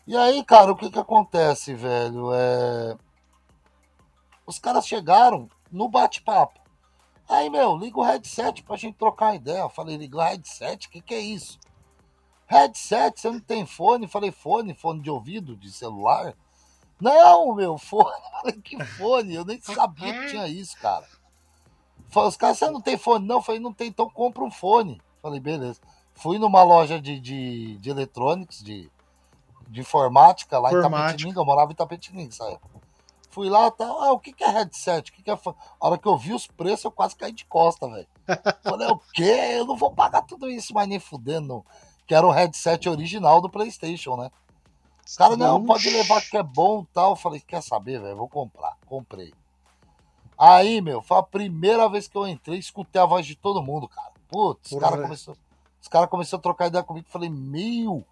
[0.07, 2.31] E aí, cara, o que que acontece, velho?
[2.35, 2.97] É...
[4.47, 6.61] Os caras chegaram no bate-papo.
[7.29, 9.61] Aí, meu, liga o headset pra gente trocar ideia.
[9.61, 10.87] Eu falei, liga o headset?
[10.87, 11.59] O que que é isso?
[12.47, 14.05] Headset, você não tem fone?
[14.05, 14.75] Eu falei, fone?
[14.75, 16.35] Fone de ouvido, de celular?
[17.01, 18.11] Não, meu, fone.
[18.43, 19.35] Falei, que fone?
[19.35, 21.07] Eu nem sabia que tinha isso, cara.
[22.15, 23.27] Os caras, você não tem fone?
[23.27, 25.01] Não, eu falei, não tem, então compra um fone.
[25.21, 25.81] Falei, beleza.
[26.15, 28.89] Fui numa loja de, de, de eletrônicos, de,
[29.69, 31.01] de informática, lá informática.
[31.01, 32.81] em Tapetininga, eu morava em Tapetininga nessa época.
[33.31, 35.11] Fui lá, tá, ah, o que, que é headset?
[35.11, 35.57] O que, que é fone?
[35.81, 38.07] A hora que eu vi os preços, eu quase caí de costa, velho.
[38.63, 39.57] Falei, o quê?
[39.59, 41.65] Eu não vou pagar tudo isso, mas nem fudendo.
[42.07, 44.31] Que era o headset original do Playstation, né?
[45.07, 47.15] Os caras, não, pode levar que é bom e tal.
[47.17, 48.17] falei, quer saber, velho?
[48.17, 48.77] Vou comprar.
[48.87, 49.33] Comprei.
[50.37, 53.87] Aí, meu, foi a primeira vez que eu entrei, escutei a voz de todo mundo,
[53.87, 54.13] cara.
[54.29, 55.39] Putz, os caras começaram
[55.95, 57.07] cara começou a trocar ideia comigo.
[57.09, 58.05] Falei, meu,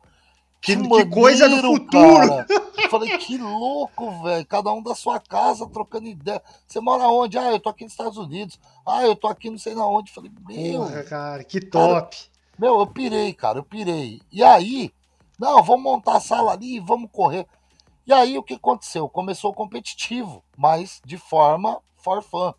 [0.61, 2.29] que, que, maneiro, que coisa do futuro.
[2.29, 2.47] Cara.
[2.89, 4.47] Falei, que louco, velho.
[4.47, 6.41] Cada um da sua casa trocando ideia.
[6.67, 7.37] Você mora onde?
[7.37, 8.61] Ah, eu tô aqui nos Estados Unidos.
[8.87, 10.13] Ah, eu tô aqui não sei na onde.
[10.13, 10.83] Falei, meu.
[10.83, 12.17] Porra, cara, que top.
[12.17, 14.23] Cara, meu, eu pirei, cara, eu pirei.
[14.31, 14.93] E aí,
[15.43, 17.49] não, vamos montar a sala ali, vamos correr.
[18.07, 19.09] E aí o que aconteceu?
[19.09, 22.55] Começou competitivo, mas de forma for fun.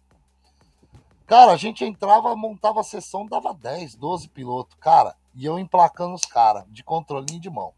[1.26, 6.14] Cara, a gente entrava, montava a sessão, dava 10, 12 pilotos, cara, e eu emplacando
[6.14, 7.74] os caras, de controlinho de mão.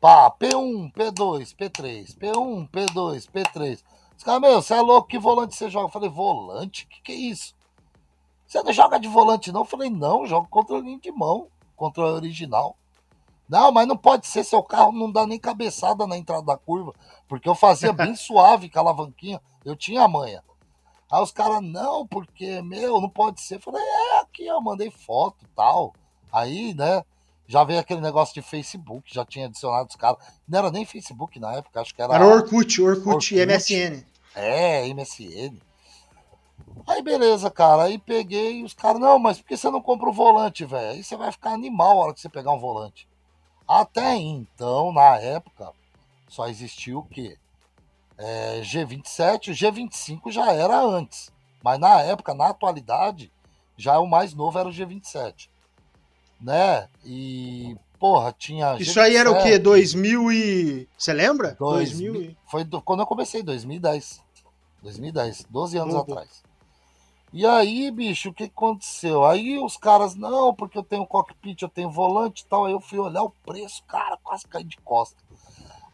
[0.00, 3.82] Pá, P1, P2, P3, P1, P2, P3.
[4.16, 5.86] Os caras, meu, você é louco, que volante você joga?
[5.86, 6.86] Eu falei, volante?
[6.86, 7.56] Que, que é isso?
[8.46, 9.62] Você não joga de volante, não?
[9.62, 12.76] Eu falei, não, jogo controlinho de mão, controle original.
[13.50, 16.94] Não, mas não pode ser, seu carro não dá nem cabeçada na entrada da curva,
[17.26, 20.40] porque eu fazia bem suave com a alavanquinha, eu tinha a manha.
[21.10, 23.56] Aí os caras, não, porque, meu, não pode ser.
[23.56, 25.92] Eu falei, é, aqui, eu mandei foto e tal.
[26.32, 27.02] Aí, né,
[27.48, 30.24] já veio aquele negócio de Facebook, já tinha adicionado os caras.
[30.46, 32.14] Não era nem Facebook na época, acho que era.
[32.14, 34.04] Era Orkut, Orkut, Orkut MSN.
[34.36, 35.58] É, MSN.
[36.86, 37.82] Aí beleza, cara.
[37.82, 40.90] Aí peguei os caras, não, mas por que você não compra o volante, velho?
[40.90, 43.09] Aí você vai ficar animal a hora que você pegar um volante.
[43.70, 45.70] Até então, na época,
[46.28, 47.38] só existiu o quê?
[48.18, 51.30] É, G27, o G25 já era antes.
[51.62, 53.30] Mas na época, na atualidade,
[53.76, 55.48] já o mais novo era o G27.
[56.40, 56.88] Né?
[57.04, 58.76] E, porra, tinha.
[58.76, 59.56] Isso G27, aí era o quê?
[59.56, 60.88] 2000 e.
[60.98, 61.54] Você lembra?
[61.56, 64.20] 2000, 2000 Foi do, quando eu comecei, 2010.
[64.82, 66.00] 2010, 12 anos uhum.
[66.00, 66.42] atrás.
[67.32, 69.24] E aí, bicho, o que aconteceu?
[69.24, 72.64] Aí os caras, não, porque eu tenho cockpit, eu tenho volante e tal.
[72.64, 75.22] Aí eu fui olhar o preço, cara, quase caí de costa.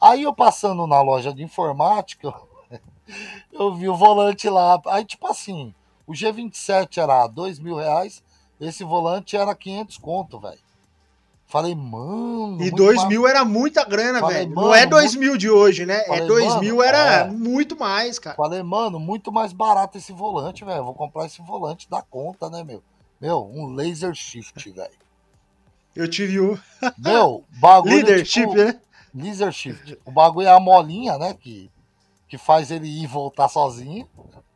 [0.01, 2.33] Aí eu passando na loja de informática,
[3.53, 4.81] eu vi o volante lá.
[4.87, 5.75] Aí, tipo assim,
[6.07, 8.25] o G27 era dois mil reais,
[8.59, 10.66] esse volante era 500 conto, velho.
[11.47, 12.61] Falei, mano.
[12.61, 14.55] E 2 mil era muita grana, velho.
[14.55, 15.21] Não é 2 muito...
[15.21, 16.01] mil de hoje, né?
[16.01, 17.31] É Falei, é 2 mil era é...
[17.31, 18.37] muito mais, cara.
[18.37, 20.85] Falei, mano, muito mais barato esse volante, velho.
[20.85, 22.83] Vou comprar esse volante da conta, né, meu?
[23.21, 24.91] Meu, um laser shift, velho.
[25.95, 26.59] Eu tive um.
[26.99, 27.95] Meu, bagulho.
[27.95, 28.79] Leadership, tipo, né?
[29.15, 29.99] Laser shift.
[30.05, 31.33] O bagulho é a molinha, né?
[31.33, 31.71] Que
[32.29, 34.09] que faz ele ir e voltar sozinho.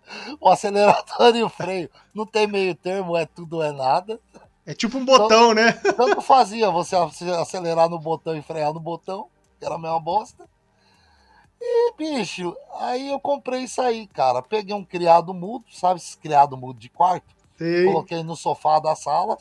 [0.41, 4.19] O acelerador e o freio não tem meio termo, é tudo ou é nada.
[4.71, 5.73] É tipo um botão, então, né?
[5.97, 9.27] Tanto fazia você acelerar no botão e frear no botão,
[9.59, 10.49] que era a mesma bosta.
[11.61, 14.41] E, bicho, aí eu comprei isso aí, cara.
[14.41, 17.35] Peguei um criado mudo, sabe esse criado mudo de quarto?
[17.59, 17.87] Sim.
[17.87, 19.37] Coloquei no sofá da sala,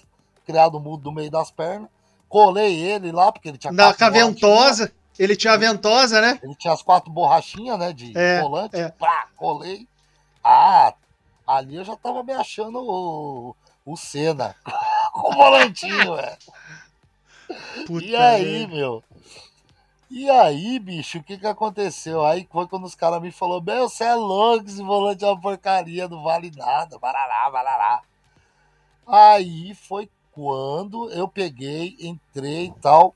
[0.48, 1.90] criado mudo do meio das pernas.
[2.28, 3.72] Colei ele lá, porque ele tinha.
[3.72, 4.92] Na caventosa.
[5.20, 6.40] Ele tinha a ventosa, né?
[6.42, 7.94] Ele tinha as quatro borrachinhas, né?
[7.94, 8.76] De é, volante.
[8.76, 8.90] É.
[8.90, 9.88] Pá, colei.
[10.44, 10.96] Ah,
[11.46, 14.56] ali eu já tava me achando o, o Senna.
[15.20, 16.38] Com o volantinho, velho.
[18.02, 19.04] E aí, meu?
[20.10, 22.26] E aí, bicho, o que que aconteceu?
[22.26, 25.40] Aí foi quando os caras me falaram, meu, você é louco, esse volante é uma
[25.40, 28.02] porcaria, não vale nada, barará, barará.
[29.06, 33.14] Aí foi quando eu peguei, entrei e tal,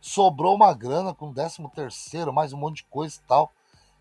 [0.00, 3.52] sobrou uma grana com 13 terceiro, mais um monte de coisa e tal.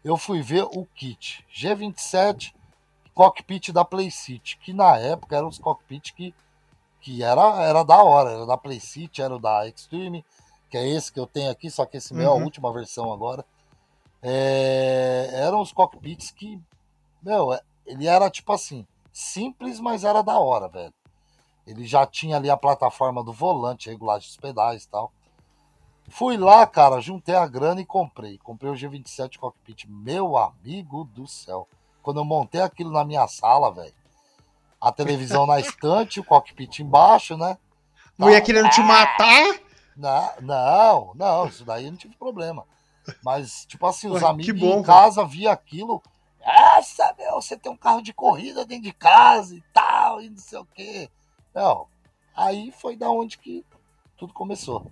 [0.04, 2.54] Eu fui ver o kit G27
[3.16, 6.36] cockpit da Playcity, que na época eram os cockpits que,
[7.06, 10.26] que era, era da hora, era da Playcity, era o da Extreme,
[10.72, 12.18] que é esse que eu tenho aqui, só que esse uhum.
[12.18, 12.44] meu é a uhum.
[12.46, 13.46] última versão agora.
[14.24, 16.60] É, eram os cockpits que,
[17.22, 20.92] meu, é, ele era tipo assim, simples, mas era da hora, velho.
[21.68, 25.12] Ele já tinha ali a plataforma do volante, regulagem dos pedais e tal.
[26.10, 28.40] Fui lá, cara, juntei a grana e comprei.
[28.40, 29.86] Comprei o G27 Cockpit.
[29.88, 31.68] Meu amigo do céu.
[32.02, 33.94] Quando eu montei aquilo na minha sala, velho.
[34.86, 37.58] A televisão na estante, o cockpit embaixo, né?
[38.16, 39.60] Mulher querendo te matar?
[39.98, 42.64] Não, não, não, isso daí eu não tive problema.
[43.24, 46.04] Mas, tipo assim, os Ué, amigos bom, em casa via aquilo.
[46.40, 50.38] Essa, meu, você tem um carro de corrida dentro de casa e tal, e não
[50.38, 51.10] sei o quê.
[51.52, 51.88] Não,
[52.36, 53.66] aí foi da onde que
[54.16, 54.92] tudo começou.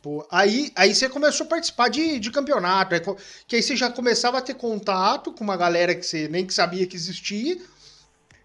[0.00, 3.14] Pô, aí, aí você começou a participar de, de campeonato,
[3.46, 6.54] que aí você já começava a ter contato com uma galera que você nem que
[6.54, 7.56] sabia que existia,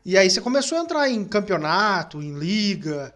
[0.10, 3.13] e aí você começou a entrar em campeonato, em liga,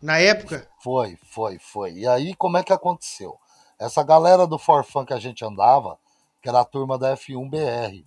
[0.00, 0.68] na época?
[0.82, 1.92] Foi, foi, foi.
[1.92, 3.38] E aí como é que aconteceu?
[3.78, 5.96] Essa galera do Forfan que a gente andava,
[6.42, 8.04] que era a turma da F1BR,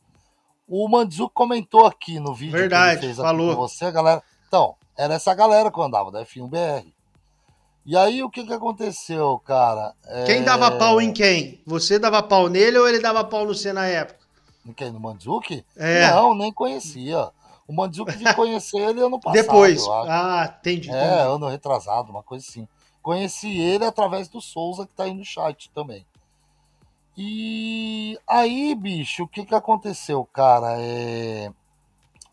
[0.67, 3.55] o Mandzuki comentou aqui no vídeo Verdade, que ele fez falou.
[3.55, 4.21] com você, galera.
[4.47, 6.85] Então, era essa galera que eu andava, da F1BR.
[7.87, 9.95] E aí o que que aconteceu, cara?
[10.27, 11.59] Quem dava é pau em quem?
[11.65, 14.19] Você dava pau nele ou ele dava pau no C na época?
[14.63, 14.91] Em quem?
[14.91, 15.65] No Mandzuki?
[15.75, 16.11] É.
[16.11, 17.31] Não, nem conhecia.
[17.67, 19.41] O Mandzuki vi conhecer ele ano passado.
[19.41, 19.87] Depois.
[19.87, 20.91] Ah, entendi.
[20.91, 21.33] É, entendi.
[21.33, 22.67] ano retrasado, uma coisa assim.
[23.01, 26.05] Conheci ele através do Souza, que tá aí no chat também.
[27.17, 30.75] E aí, bicho, o que que aconteceu, cara?
[30.79, 31.51] É...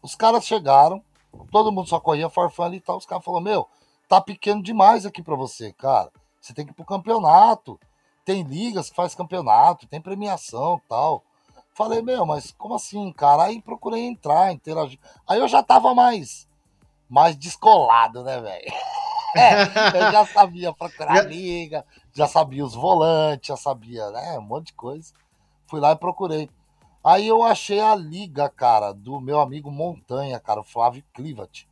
[0.03, 1.03] Os caras chegaram,
[1.51, 2.97] todo mundo só corria farfã ali e tal.
[2.97, 3.69] Os caras falaram: Meu,
[4.09, 6.11] tá pequeno demais aqui para você, cara.
[6.41, 7.79] Você tem que ir pro campeonato.
[8.25, 11.23] Tem ligas que faz campeonato, tem premiação tal.
[11.75, 13.45] Falei, meu, mas como assim, cara?
[13.45, 14.99] Aí procurei entrar, interagir.
[15.27, 16.49] Aí eu já tava mais,
[17.09, 18.73] mais descolado, né, velho?
[19.35, 19.63] É,
[19.97, 24.73] eu já sabia procurar liga, já sabia os volantes, já sabia, né, um monte de
[24.75, 25.11] coisa.
[25.69, 26.51] Fui lá e procurei.
[27.03, 31.67] Aí eu achei a liga, cara, do meu amigo Montanha, cara, o Flávio Clivat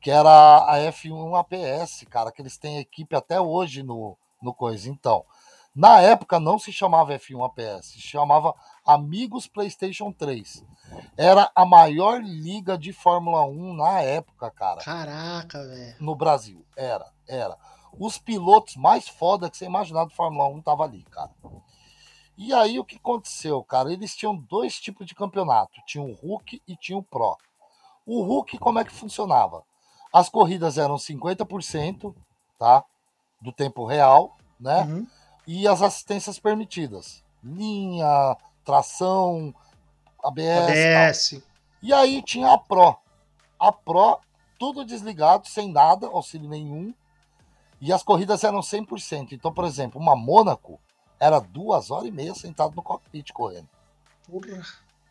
[0.00, 4.88] que era a F1 APS, cara, que eles têm equipe até hoje no, no coisa.
[4.88, 5.24] Então,
[5.80, 10.62] na época não se chamava F1 APS, se chamava Amigos PlayStation 3.
[11.16, 14.82] Era a maior liga de Fórmula 1 na época, cara.
[14.82, 15.96] Caraca, velho.
[15.98, 16.66] No Brasil.
[16.76, 17.56] Era, era.
[17.98, 21.30] Os pilotos mais foda que você imaginar do Fórmula 1 tava ali, cara.
[22.36, 23.90] E aí o que aconteceu, cara?
[23.90, 25.80] Eles tinham dois tipos de campeonato.
[25.86, 27.38] Tinha o Hulk e tinha o Pro.
[28.04, 29.62] O Hulk, como é que funcionava?
[30.12, 32.14] As corridas eram 50%,
[32.58, 32.84] tá?
[33.40, 34.82] Do tempo real, né?
[34.82, 35.06] Uhum.
[35.46, 37.22] E as assistências permitidas.
[37.42, 39.54] Linha, tração,
[40.22, 41.34] ABS.
[41.34, 41.42] ABS.
[41.82, 42.96] E aí tinha a Pro.
[43.58, 44.18] A Pro,
[44.58, 46.94] tudo desligado, sem nada, auxílio nenhum.
[47.80, 49.32] E as corridas eram 100%.
[49.32, 50.78] Então, por exemplo, uma Mônaco
[51.18, 53.68] era duas horas e meia sentado no cockpit correndo.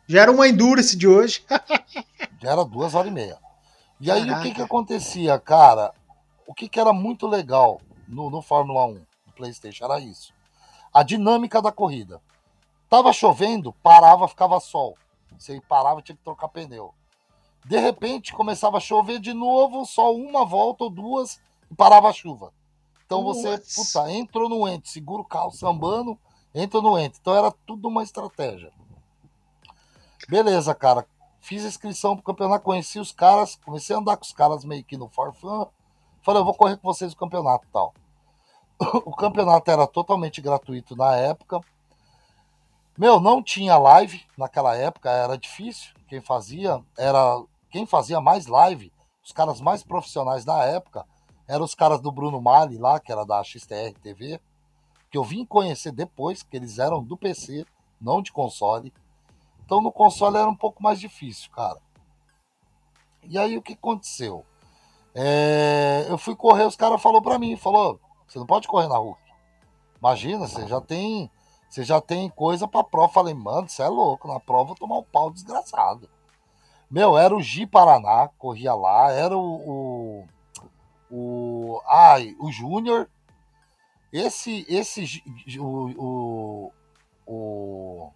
[0.06, 1.44] Já era uma Endurance de hoje.
[2.40, 3.38] Já era duas horas e meia.
[4.00, 4.24] E Caraca.
[4.24, 5.92] aí o que que acontecia, cara?
[6.46, 9.06] O que que era muito legal no, no Fórmula 1 do
[9.40, 10.32] PlayStation era isso.
[10.92, 12.20] A dinâmica da corrida.
[12.88, 14.96] Tava chovendo, parava, ficava sol.
[15.38, 16.94] Você parava, tinha que trocar pneu.
[17.64, 22.12] De repente começava a chover de novo, só uma volta ou duas e parava a
[22.12, 22.52] chuva.
[23.06, 26.18] Então você, puta, entrou no ente, segura o carro sambando,
[26.54, 27.18] entra no ente.
[27.20, 28.72] Então era tudo uma estratégia.
[30.28, 31.06] Beleza, cara.
[31.40, 34.96] Fiz inscrição pro campeonato, conheci os caras, comecei a andar com os caras meio que
[34.96, 35.66] no forfã.
[36.22, 37.94] Falei, eu vou correr com vocês o campeonato e tal.
[39.04, 41.60] O campeonato era totalmente gratuito na época.
[42.96, 45.94] Meu, não tinha live naquela época, era difícil.
[46.08, 51.06] Quem fazia era quem fazia mais live, os caras mais profissionais da época,
[51.46, 54.40] eram os caras do Bruno Mali lá, que era da XTR TV,
[55.08, 57.64] que eu vim conhecer depois, que eles eram do PC,
[58.00, 58.92] não de console.
[59.64, 61.78] Então no console era um pouco mais difícil, cara.
[63.22, 64.44] E aí o que aconteceu?
[65.14, 68.96] É, eu fui correr, os caras falou para mim, falou, você não pode correr na
[68.96, 69.16] rua.
[69.98, 71.28] Imagina, você já tem,
[71.68, 73.12] você já tem coisa para prova.
[73.12, 76.08] Falei, mano, você é louco, na prova eu vou tomar um pau desgraçado.
[76.88, 80.24] Meu, era o Gi Paraná, corria lá, era o.
[81.10, 81.14] o,
[81.74, 83.10] o ai, o Júnior.
[84.12, 85.22] Esse, esse,
[85.58, 86.72] o, o,
[87.26, 88.10] o,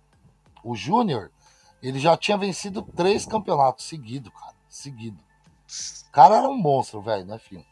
[0.64, 1.30] o Júnior,
[1.82, 4.54] ele já tinha vencido três campeonatos seguidos, cara.
[4.68, 5.18] Seguido.
[6.08, 7.64] O cara era um monstro, velho, né, filho?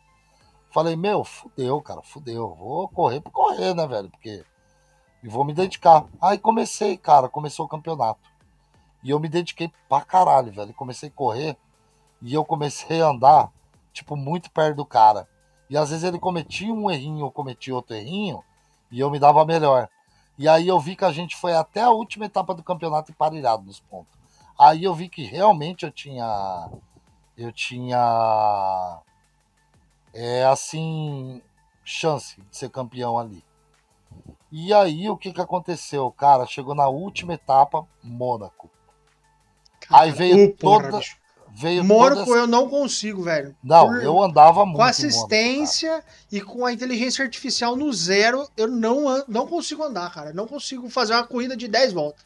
[0.72, 2.54] Falei, meu, fudeu, cara, fudeu.
[2.54, 4.10] Vou correr por correr, né, velho?
[4.10, 4.44] Porque.
[5.22, 6.06] E vou me dedicar.
[6.20, 8.20] Aí comecei, cara, começou o campeonato.
[9.02, 10.72] E eu me dediquei pra caralho, velho.
[10.74, 11.56] Comecei a correr
[12.22, 13.50] e eu comecei a andar,
[13.92, 15.28] tipo, muito perto do cara.
[15.68, 18.42] E às vezes ele cometia um errinho, eu cometia outro errinho,
[18.90, 19.88] e eu me dava melhor.
[20.38, 23.64] E aí eu vi que a gente foi até a última etapa do campeonato emparelhado
[23.64, 24.18] nos pontos.
[24.58, 26.70] Aí eu vi que realmente eu tinha.
[27.36, 29.00] Eu tinha.
[30.14, 31.40] É assim.
[31.84, 33.44] Chance de ser campeão ali.
[34.52, 36.10] E aí o que que aconteceu?
[36.12, 38.70] Cara, chegou na última etapa, Mônaco.
[39.90, 41.00] Aí veio porra, toda.
[41.54, 42.38] Veio Mônaco toda...
[42.40, 43.54] eu não consigo, velho.
[43.62, 44.76] Não, Por- eu andava muito.
[44.78, 50.12] Com assistência e com a inteligência artificial no zero, eu não, an- não consigo andar,
[50.14, 50.32] cara.
[50.32, 52.24] Não consigo fazer uma corrida de 10 voltas.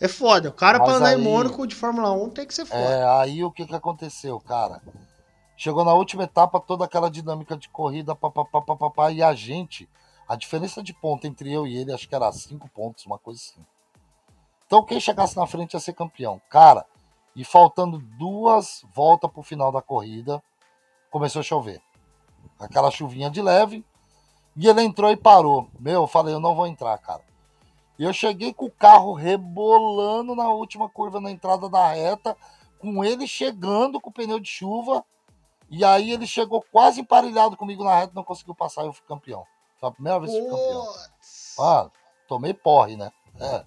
[0.00, 0.48] É foda.
[0.48, 2.76] O cara Mas pra andar aí- em Mônaco de Fórmula 1 tem que ser Mônaco,
[2.82, 2.98] foda.
[2.98, 3.18] cara.
[3.18, 4.80] É, aí o que que aconteceu, cara?
[5.62, 9.86] Chegou na última etapa toda aquela dinâmica de corrida, papapá, papapá, e a gente,
[10.26, 13.38] a diferença de ponto entre eu e ele, acho que era 5 pontos, uma coisa
[13.38, 13.62] assim.
[14.64, 16.40] Então quem chegasse na frente ia ser campeão.
[16.48, 16.86] Cara,
[17.36, 20.42] e faltando duas voltas pro final da corrida,
[21.10, 21.82] começou a chover.
[22.58, 23.84] Aquela chuvinha de leve,
[24.56, 25.68] e ele entrou e parou.
[25.78, 27.22] Meu, eu falei, eu não vou entrar, cara.
[27.98, 32.34] E eu cheguei com o carro rebolando na última curva na entrada da reta,
[32.78, 35.04] com ele chegando com o pneu de chuva.
[35.70, 39.06] E aí ele chegou quase emparelhado comigo na reta, não conseguiu passar e eu fui
[39.06, 39.46] campeão.
[39.78, 40.94] Foi a primeira vez que fui campeão.
[41.60, 41.90] Ah,
[42.26, 43.12] tomei porre, né?
[43.38, 43.64] É.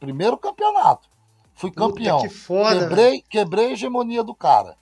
[0.00, 1.08] Primeiro campeonato.
[1.54, 2.20] Fui Puta, campeão.
[2.22, 2.88] que foda, velho.
[2.88, 4.78] quebrei, quebrei a hegemonia do cara.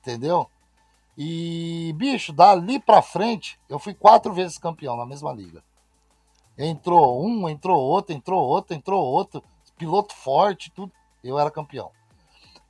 [0.00, 0.50] Entendeu?
[1.16, 5.62] E, bicho, dali pra frente, eu fui quatro vezes campeão na mesma liga.
[6.58, 9.42] Entrou um, entrou outro, entrou outro, entrou outro.
[9.78, 10.92] Piloto forte, tudo.
[11.22, 11.90] Eu era campeão.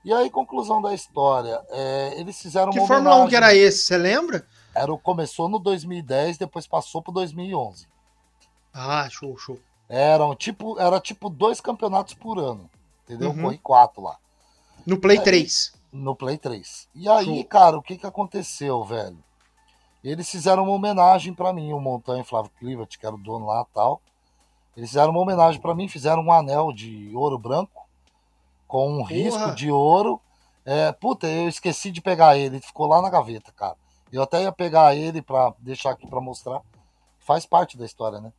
[0.07, 1.61] E aí, conclusão da história.
[1.69, 3.29] é, eles fizeram Que uma Fórmula 1 homenagem.
[3.31, 4.47] que era esse, você lembra?
[4.73, 7.89] Era o começou no 2010, depois passou pro 2011.
[8.73, 9.59] Ah, show, show.
[9.89, 12.71] Eram tipo, era tipo dois campeonatos por ano.
[13.05, 13.31] Entendeu?
[13.31, 13.43] Uhum.
[13.43, 14.17] Corri quatro lá.
[14.87, 15.75] No Play É, 3.
[15.93, 16.89] No Play 3.
[16.95, 17.45] E aí, Show.
[17.47, 19.19] cara, o que que aconteceu, velho?
[20.05, 23.67] Eles fizeram uma homenagem pra mim, o Montanha Flávio Clivat, que era o dono lá
[23.69, 24.01] e tal.
[24.77, 27.86] Eles fizeram uma homenagem pra mim, fizeram um anel de ouro branco
[28.67, 30.21] com um risco de ouro.
[30.65, 33.77] É, puta, eu esqueci de pegar ele, ficou lá na gaveta, cara.
[34.13, 36.61] Eu até ia pegar ele pra deixar aqui pra mostrar.
[37.19, 38.33] Faz parte da história, né?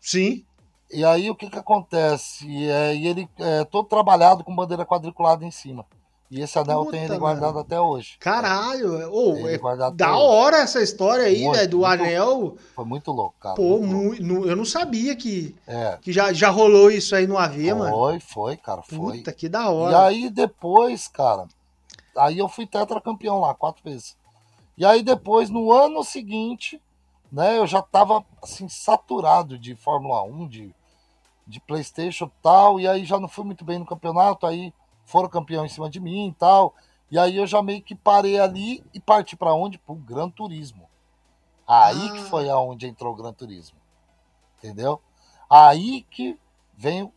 [0.00, 0.44] Sim.
[0.90, 2.46] E aí o que que acontece?
[2.70, 5.86] É, e ele é todo trabalhado com bandeira quadriculada em cima.
[6.30, 8.16] E esse anel eu Puta, tenho ele guardado até hoje.
[8.18, 8.94] Caralho.
[9.36, 11.90] Ele é da hora essa história aí, velho, do muito.
[11.92, 12.56] anel.
[12.74, 13.54] Foi muito louco, cara.
[13.54, 14.48] Pô, muito louco.
[14.48, 17.90] eu não sabia que, É, que já, já rolou isso aí no AV, mano.
[17.96, 19.18] foi, foi, cara, foi.
[19.18, 20.06] Puta, que da E hora.
[20.06, 21.46] aí depois, cara,
[22.16, 24.16] aí eu fui tetracampeão lá, quatro vezes.
[24.76, 26.80] E aí depois, no ano seguinte,
[27.30, 30.74] né, eu já tava, assim, saturado de Fórmula 1, de,
[31.46, 34.72] de Playstation e tal, e aí já não fui muito bem no campeonato, aí
[35.04, 36.74] foram campeão em cima de mim e tal,
[37.10, 39.78] e aí eu já meio que parei ali e parti pra onde?
[39.78, 40.88] Pro Gran Turismo.
[41.66, 42.24] Aí que Ah.
[42.24, 43.78] foi aonde entrou o Gran Turismo.
[44.58, 45.00] Entendeu?
[45.48, 46.38] Aí que
[46.76, 47.12] veio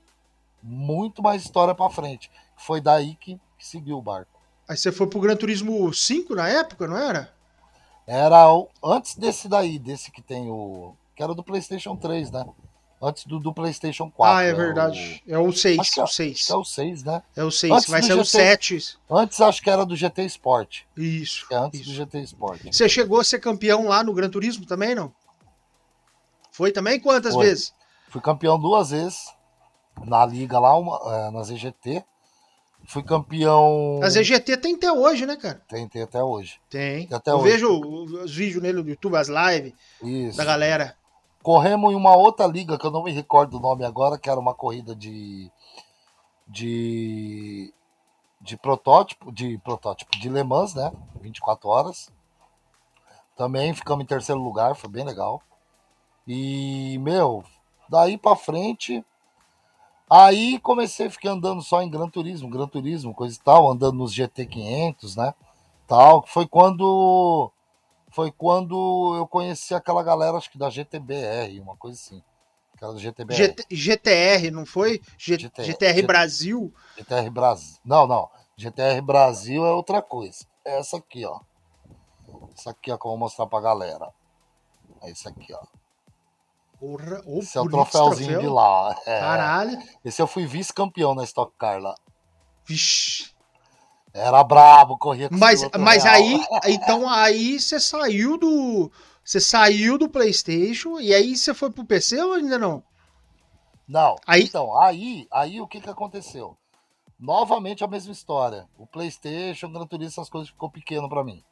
[0.62, 2.30] muito mais história pra frente.
[2.56, 4.40] Foi daí que, que seguiu o barco.
[4.68, 7.34] Aí você foi pro Gran Turismo 5 na época, não era?
[8.06, 10.94] Era o, antes desse daí, desse que tem o.
[11.16, 12.46] Que era do PlayStation 3, né?
[13.00, 14.36] Antes do, do PlayStation 4.
[14.38, 15.22] ah, é o- verdade.
[15.28, 16.46] É o 6, Acho que o Acho 6.
[16.48, 17.22] que é o 6, né?
[17.36, 17.74] É o 6.
[17.74, 18.26] Antes Vai ser o GT.
[18.30, 18.98] 7.
[19.10, 20.80] Antes acho que era do GT Sport.
[20.98, 21.46] Isso.
[21.52, 21.90] É antes isso.
[21.92, 22.62] do GT Sport.
[22.72, 25.14] Você chegou a ser campeão lá no Gran Turismo também, não?
[26.52, 27.00] Foi também?
[27.00, 27.46] Quantas Foi.
[27.46, 27.72] vezes?
[28.10, 29.32] Fui campeão duas vezes
[30.04, 32.04] na liga lá, uma, é, na ZGT.
[32.88, 34.00] Fui campeão.
[34.02, 35.62] A ZGT tem até hoje, né, cara?
[35.68, 36.60] Tem, tem até hoje.
[36.70, 37.08] Tem.
[37.12, 37.52] Até Eu hoje.
[37.52, 37.80] vejo
[38.24, 40.38] os vídeos nele no YouTube, as lives Isso.
[40.38, 40.96] da galera.
[41.48, 44.38] Corremos em uma outra liga que eu não me recordo o nome agora, que era
[44.38, 45.50] uma corrida de
[46.46, 47.74] de
[48.42, 50.92] de protótipo, de protótipo de Le Mans, né?
[51.22, 52.12] 24 horas.
[53.34, 55.42] Também ficamos em terceiro lugar, foi bem legal.
[56.28, 57.46] E, meu,
[57.88, 59.02] daí para frente,
[60.10, 63.96] aí comecei a ficar andando só em Gran Turismo, Gran Turismo, coisa e tal, andando
[63.96, 65.34] nos GT500, né?
[65.88, 67.50] Tal, foi quando
[68.18, 72.24] foi quando eu conheci aquela galera, acho que da GTBR, uma coisa assim.
[72.74, 73.36] Aquela do GTBR.
[73.36, 75.00] GT, GTR, não foi?
[75.20, 76.74] G, GTR, GTR Brasil?
[76.98, 77.78] GTR Brasil.
[77.86, 78.28] Não, não.
[78.56, 80.48] GTR Brasil é outra coisa.
[80.66, 81.42] É essa aqui, ó.
[82.58, 84.12] Essa aqui, ó, que eu vou mostrar pra galera.
[85.04, 85.64] É esse aqui, ó.
[86.80, 88.42] Porra, oh, esse é o troféuzinho troféu?
[88.42, 89.00] de lá.
[89.06, 89.20] É.
[89.20, 89.78] Caralho.
[90.04, 91.94] Esse eu fui vice-campeão na Stock Car lá.
[92.66, 93.37] Vixe.
[94.18, 98.92] Era brabo, corria com Mas, mas aí, então aí você saiu do.
[99.24, 102.84] Você saiu do PlayStation e aí você foi pro PC ou ainda não?
[103.88, 104.16] Não.
[104.26, 104.44] Aí...
[104.44, 106.58] Então, aí, aí o que que aconteceu?
[107.20, 108.68] Novamente a mesma história.
[108.78, 111.44] O PlayStation, o Gran Turismo, essas coisas ficou pequeno para mim.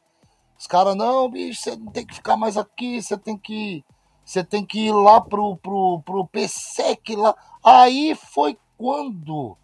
[0.58, 3.84] Os caras, não, bicho, você não tem que ficar mais aqui, você tem que.
[4.24, 7.36] Você tem que ir lá pro, pro, pro PC que lá.
[7.62, 9.56] Aí foi quando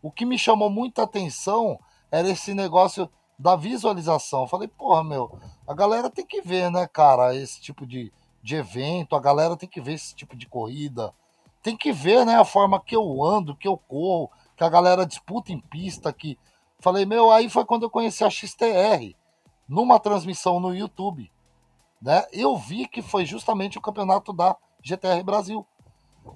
[0.00, 1.78] o que me chamou muita atenção
[2.10, 4.42] era esse negócio da visualização.
[4.42, 8.56] Eu falei, porra, meu, a galera tem que ver, né, cara, esse tipo de, de
[8.56, 11.12] evento, a galera tem que ver esse tipo de corrida.
[11.62, 15.06] Tem que ver, né, a forma que eu ando, que eu corro, que a galera
[15.06, 16.38] disputa em pista, que.
[16.78, 19.16] Falei, meu, aí foi quando eu conheci a XTR
[19.68, 21.30] numa transmissão no YouTube,
[22.00, 22.24] né?
[22.32, 25.66] Eu vi que foi justamente o campeonato da GTR Brasil.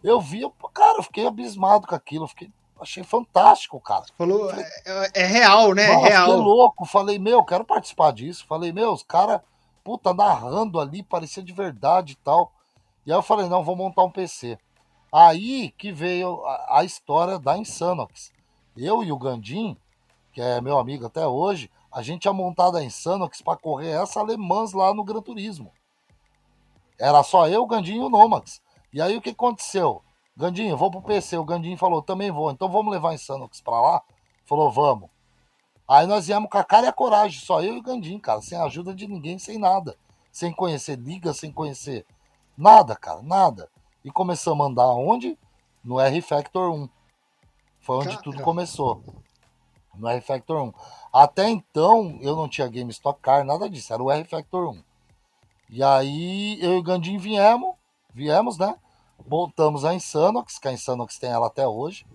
[0.02, 0.40] Eu vi,
[0.72, 2.50] cara, eu fiquei abismado com aquilo, fiquei,
[2.80, 4.04] achei fantástico, cara.
[4.16, 5.84] Falou, é, é, é real, né?
[5.84, 6.40] É real.
[6.40, 8.46] Louco, falei, meu, quero participar disso.
[8.46, 9.40] Falei, meu, os caras,
[9.84, 12.52] puta, narrando ali, parecia de verdade e tal.
[13.04, 14.58] E aí eu falei, não, vou montar um PC.
[15.12, 18.32] Aí que veio a, a história da Insanox.
[18.76, 19.76] Eu e o Gandim,
[20.32, 24.20] que é meu amigo até hoje, a gente tinha montado a Insanox para correr essa
[24.20, 25.72] alemãs lá no Gran Turismo.
[26.98, 28.60] Era só eu, o Gandinho e o Nomax.
[28.92, 30.02] E aí o que aconteceu?
[30.40, 31.36] Gandinho, vou pro PC.
[31.36, 32.50] O Gandinho falou, também vou.
[32.50, 34.02] Então vamos levar Insanox pra lá?
[34.46, 35.10] Falou, vamos.
[35.86, 38.40] Aí nós viemos com a cara e a coragem, só eu e o Gandinho, cara,
[38.40, 39.96] sem ajuda de ninguém, sem nada.
[40.32, 42.06] Sem conhecer liga, sem conhecer
[42.56, 43.68] nada, cara, nada.
[44.02, 45.36] E começamos a andar onde?
[45.84, 46.88] No R Factor 1.
[47.80, 48.22] Foi onde Caramba.
[48.22, 49.02] tudo começou.
[49.94, 50.72] No R Factor 1.
[51.12, 54.82] Até então eu não tinha Game Stock Car, nada disso, era o R Factor 1.
[55.68, 57.74] E aí eu e o Gandinho viemos,
[58.14, 58.74] viemos, né?
[59.26, 62.06] Montamos a Insanox, que a Insanox tem ela até hoje.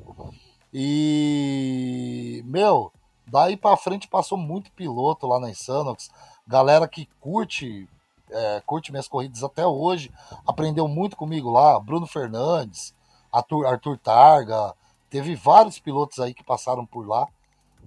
[0.74, 2.92] E, meu,
[3.26, 6.10] daí pra frente passou muito piloto lá na Insanox.
[6.48, 7.88] Galera que curte,
[8.30, 10.12] é, curte minhas corridas até hoje,
[10.46, 11.80] aprendeu muito comigo lá.
[11.80, 12.94] Bruno Fernandes,
[13.32, 14.74] Arthur, Arthur Targa,
[15.10, 17.28] teve vários pilotos aí que passaram por lá.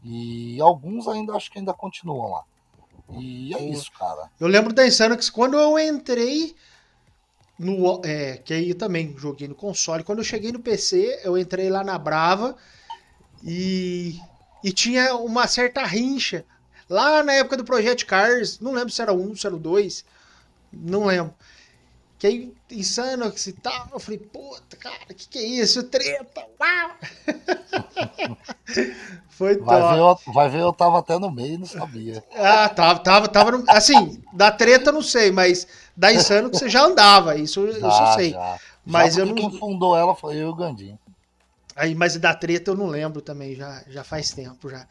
[0.02, 2.44] E alguns ainda acho que ainda continuam lá.
[3.10, 4.30] E é isso, cara.
[4.38, 6.54] Eu lembro da Insanox quando eu entrei
[7.58, 8.00] no.
[8.04, 10.04] É, que aí também joguei no console.
[10.04, 12.56] Quando eu cheguei no PC, eu entrei lá na Brava
[13.42, 14.18] e,
[14.62, 16.44] e tinha uma certa rincha.
[16.88, 20.04] Lá na época do Project Cars, não lembro se era um, se era o dois,
[20.72, 21.34] não lembro.
[22.18, 23.88] Que aí, insano que se tal.
[23.92, 25.84] Eu falei, puta, cara, que que é isso?
[25.84, 26.90] Treta, uau!
[29.38, 29.94] Foi vai top.
[29.94, 32.24] Ver, eu, vai ver, eu tava até no meio e não sabia.
[32.34, 35.64] Ah, tava, tava, tava no, assim, da treta eu não sei, mas
[35.96, 38.32] da insano que você já andava, isso, já, eu sei.
[38.32, 38.58] Já.
[38.84, 39.36] Mas já eu não...
[39.36, 40.98] quem fundou ela foi eu e o Gandinho.
[41.76, 44.84] Aí, mas da treta eu não lembro também, já, já faz tempo já.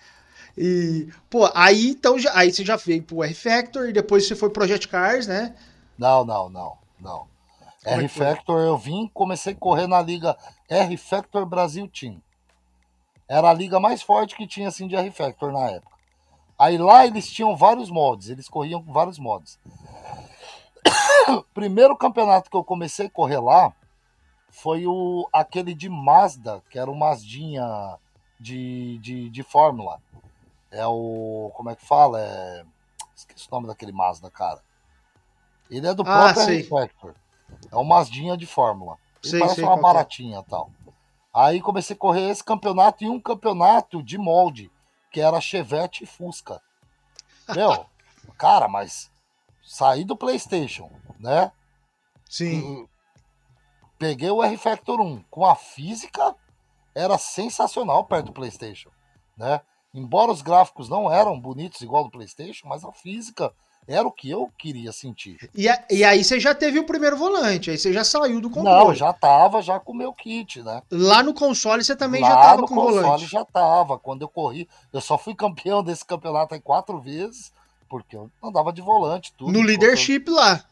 [0.58, 4.50] E, pô, aí então já, aí você já veio pro R-Factor e depois você foi
[4.50, 5.56] Project Cars, né?
[5.98, 6.78] Não, não, não.
[7.00, 7.28] Não.
[7.86, 10.38] É R Factor eu vim, comecei a correr na liga
[10.70, 12.22] R Factor Brasil Team.
[13.28, 15.96] Era a liga mais forte que tinha assim de R Factor na época.
[16.58, 19.60] Aí lá eles tinham vários mods, eles corriam com vários mods.
[21.54, 23.74] Primeiro campeonato que eu comecei a correr lá
[24.50, 27.98] foi o aquele de Mazda, que era o Mazdinha
[28.40, 30.02] de, de, de Fórmula.
[30.72, 31.52] É o.
[31.54, 32.20] Como é que fala?
[32.20, 32.66] É,
[33.16, 34.62] esqueci o nome daquele Mazda, cara.
[35.70, 37.16] Ele é do ah, próprio R-Factor.
[37.72, 38.98] É uma Mazdinha de Fórmula.
[39.24, 39.82] Ele sei, parece sei, uma é.
[39.82, 40.72] baratinha e tal.
[41.34, 44.72] Aí comecei a correr esse campeonato e um campeonato de molde,
[45.12, 46.62] que era Chevette e Fusca.
[47.50, 47.86] Meu,
[48.38, 49.12] cara, mas
[49.64, 50.90] saí do PlayStation,
[51.20, 51.52] né?
[52.30, 52.88] Sim.
[54.00, 56.36] Peguei o R-Factor 1 com a física,
[56.94, 58.90] era sensacional perto do PlayStation,
[59.36, 59.62] né?
[59.94, 63.54] Embora os gráficos não eram bonitos igual do PlayStation, mas a física
[63.88, 65.50] Era o que eu queria sentir.
[65.56, 68.50] E, a, e aí você já teve o primeiro volante, aí você já saiu do
[68.50, 68.88] controle.
[68.88, 70.82] Não, já tava já com o meu kit, né?
[70.92, 73.26] Lá no console você também Lá já tava no com console volante.
[73.28, 73.98] já tava.
[73.98, 77.54] Quando eu corri, eu só fui campeão desse campeonato aí quatro vezes,
[77.90, 79.54] porque eu andava de volante, tudo.
[79.54, 80.66] No leadership lá.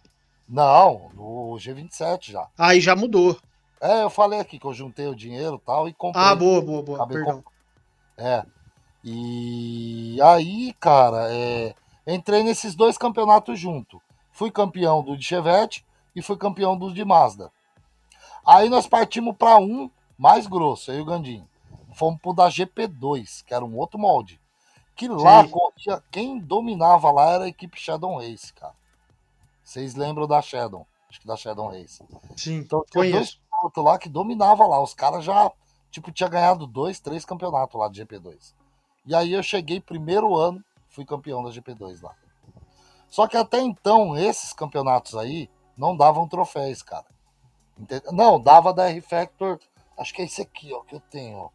[0.48, 2.48] Não, no G27 já.
[2.58, 3.38] Aí já mudou.
[3.80, 6.22] É, eu falei aqui que eu juntei o dinheiro e tal e comprei.
[6.22, 7.08] Ah, boa, boa, boa.
[7.08, 7.44] Perdão.
[8.18, 8.44] É.
[9.04, 11.74] E aí, cara, é,
[12.06, 14.02] entrei nesses dois campeonatos junto.
[14.32, 15.86] Fui campeão do de Chevette
[16.16, 17.52] e fui campeão do de Mazda.
[18.46, 21.48] Aí nós partimos para um mais grosso, e o Gandinho.
[21.94, 24.40] Fomos pro da GP2, que era um outro molde.
[24.96, 28.74] Que lá corria, quem dominava lá era a equipe Shadow Race, cara.
[29.64, 30.88] Vocês lembram da Shadow?
[31.10, 32.04] Acho que da Shadow Race.
[32.36, 34.82] Sim, Então tinha dois pilotos lá que dominava lá.
[34.82, 35.52] Os caras já,
[35.90, 38.54] tipo, tinha ganhado dois, três campeonatos lá de GP2.
[39.06, 40.64] E aí eu cheguei primeiro ano,
[40.96, 42.16] fui campeão da GP2 lá.
[43.10, 47.06] Só que até então, esses campeonatos aí não davam troféus, cara.
[47.78, 49.60] Ente- Não, dava da R-Factor,
[49.98, 51.50] acho que é esse aqui, ó, que eu tenho, ó.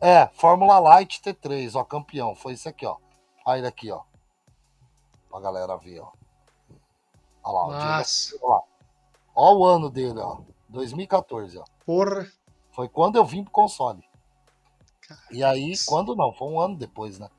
[0.00, 2.34] É, Fórmula Light T3, ó, campeão.
[2.34, 2.96] Foi esse aqui, ó.
[3.44, 4.02] Olha ele aqui, ó.
[5.28, 6.12] Pra galera ver, ó.
[7.42, 8.62] Olha lá, Nossa, Olha lá.
[9.34, 10.40] Ó o ano dele, ó.
[10.68, 11.64] 2014, ó.
[11.84, 12.26] porra.
[12.72, 14.06] Foi quando eu vim pro console.
[15.06, 17.30] Cara, E aí, quando não, foi um ano depois, né?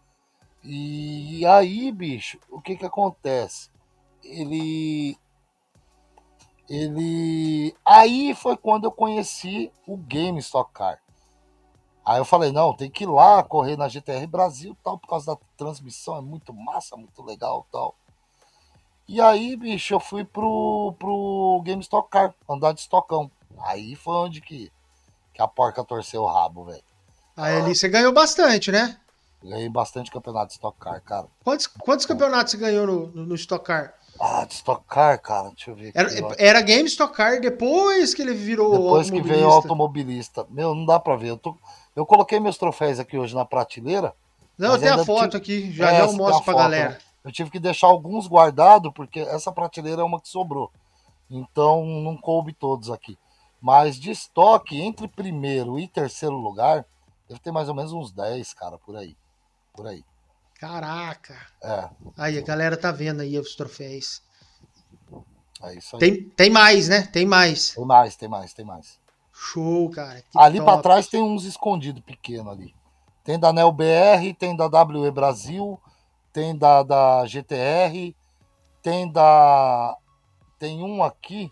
[0.69, 3.69] E aí, bicho, o que que acontece?
[4.21, 5.17] Ele.
[6.69, 7.73] Ele.
[7.85, 11.01] Aí foi quando eu conheci o Game Stock Car.
[12.05, 15.27] Aí eu falei, não, tem que ir lá correr na GTR Brasil tal, por causa
[15.27, 17.95] da transmissão, é muito massa, muito legal tal.
[19.07, 23.31] E aí, bicho, eu fui pro, pro Game Stock Car, andar de estocão.
[23.59, 24.69] Aí foi onde que,
[25.33, 26.83] que a porca torceu o rabo, velho.
[27.37, 28.99] Aí ali você ganhou bastante, né?
[29.43, 31.27] Ganhei bastante campeonato de Stock Car, cara.
[31.43, 33.93] Quantos, quantos campeonatos você ganhou no, no, no Stock Car?
[34.19, 35.91] Ah, de Stock Car, cara, deixa eu ver.
[35.93, 40.45] Era, era Game Stock Car depois que ele virou Depois que veio o automobilista.
[40.49, 41.29] Meu, não dá pra ver.
[41.29, 41.55] Eu, tô...
[41.95, 44.13] eu coloquei meus troféus aqui hoje na prateleira.
[44.57, 46.89] Não, tem a foto aqui, já, É, já eu mostro pra foto, galera.
[46.89, 46.97] né?
[47.23, 50.71] Eu tive que deixar alguns guardados, porque essa prateleira é uma que sobrou.
[51.29, 53.17] Então não coube todos aqui.
[53.61, 56.85] Mas de estoque, entre primeiro e terceiro lugar,
[57.27, 59.15] deve ter mais ou menos uns 10, cara, por aí.
[59.77, 60.03] Por aí.
[60.59, 61.37] Caraca.
[61.63, 64.23] É, Aí, a galera tá vendo aí os troféus.
[65.61, 65.99] é isso aí.
[65.99, 67.03] Tem, tem mais, né?
[67.03, 67.75] Tem mais.
[67.75, 68.99] Tem mais, tem mais, tem mais.
[69.31, 70.23] Show, cara.
[70.35, 70.65] Ali top.
[70.71, 72.73] pra trás tem uns escondidos pequenos ali.
[73.23, 75.79] Tem da Neo BR, tem da WE Brasil,
[76.33, 78.15] tem da, da GTR,
[78.81, 79.95] tem da.
[80.57, 81.51] Tem um aqui,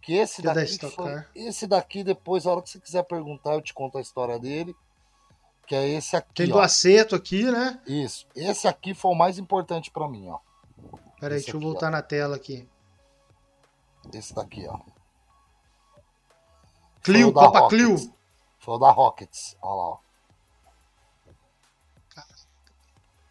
[0.00, 0.90] que esse Que é da daqui.
[0.90, 4.38] Foi- esse daqui, depois, a hora que você quiser perguntar, eu te conto a história
[4.38, 4.72] dele.
[5.66, 6.32] Que é esse aqui.
[6.34, 6.60] Tem do ó.
[6.60, 7.80] aceto aqui, né?
[7.86, 8.26] Isso.
[8.34, 10.38] Esse aqui foi o mais importante pra mim, ó.
[11.20, 12.68] Pera aí, Esse deixa eu aqui, voltar na tela aqui.
[14.12, 14.78] Esse daqui, ó.
[17.02, 17.84] Clio, Papa Rockets.
[17.84, 18.14] Clio.
[18.58, 19.56] Foi o da Rockets.
[19.60, 19.98] Olha lá, ó.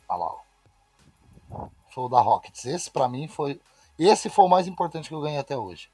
[0.08, 0.26] Olha lá,
[1.52, 1.68] ó.
[1.90, 2.66] Foi o da Rockets.
[2.66, 3.62] Esse pra mim foi.
[3.98, 5.90] Esse foi o mais importante que eu ganhei até hoje.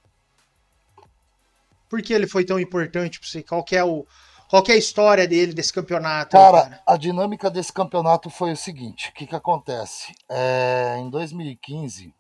[1.87, 3.43] Por que ele foi tão importante pra você?
[3.43, 4.07] Qual que é, o,
[4.51, 6.35] qual que é a história dele, desse campeonato?
[6.35, 10.13] aí, Cara, a dinâmica desse campeonato foi o seguinte: o que, que acontece?
[10.27, 12.13] É, em 2015,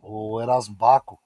[0.00, 1.18] o Erasmo Baco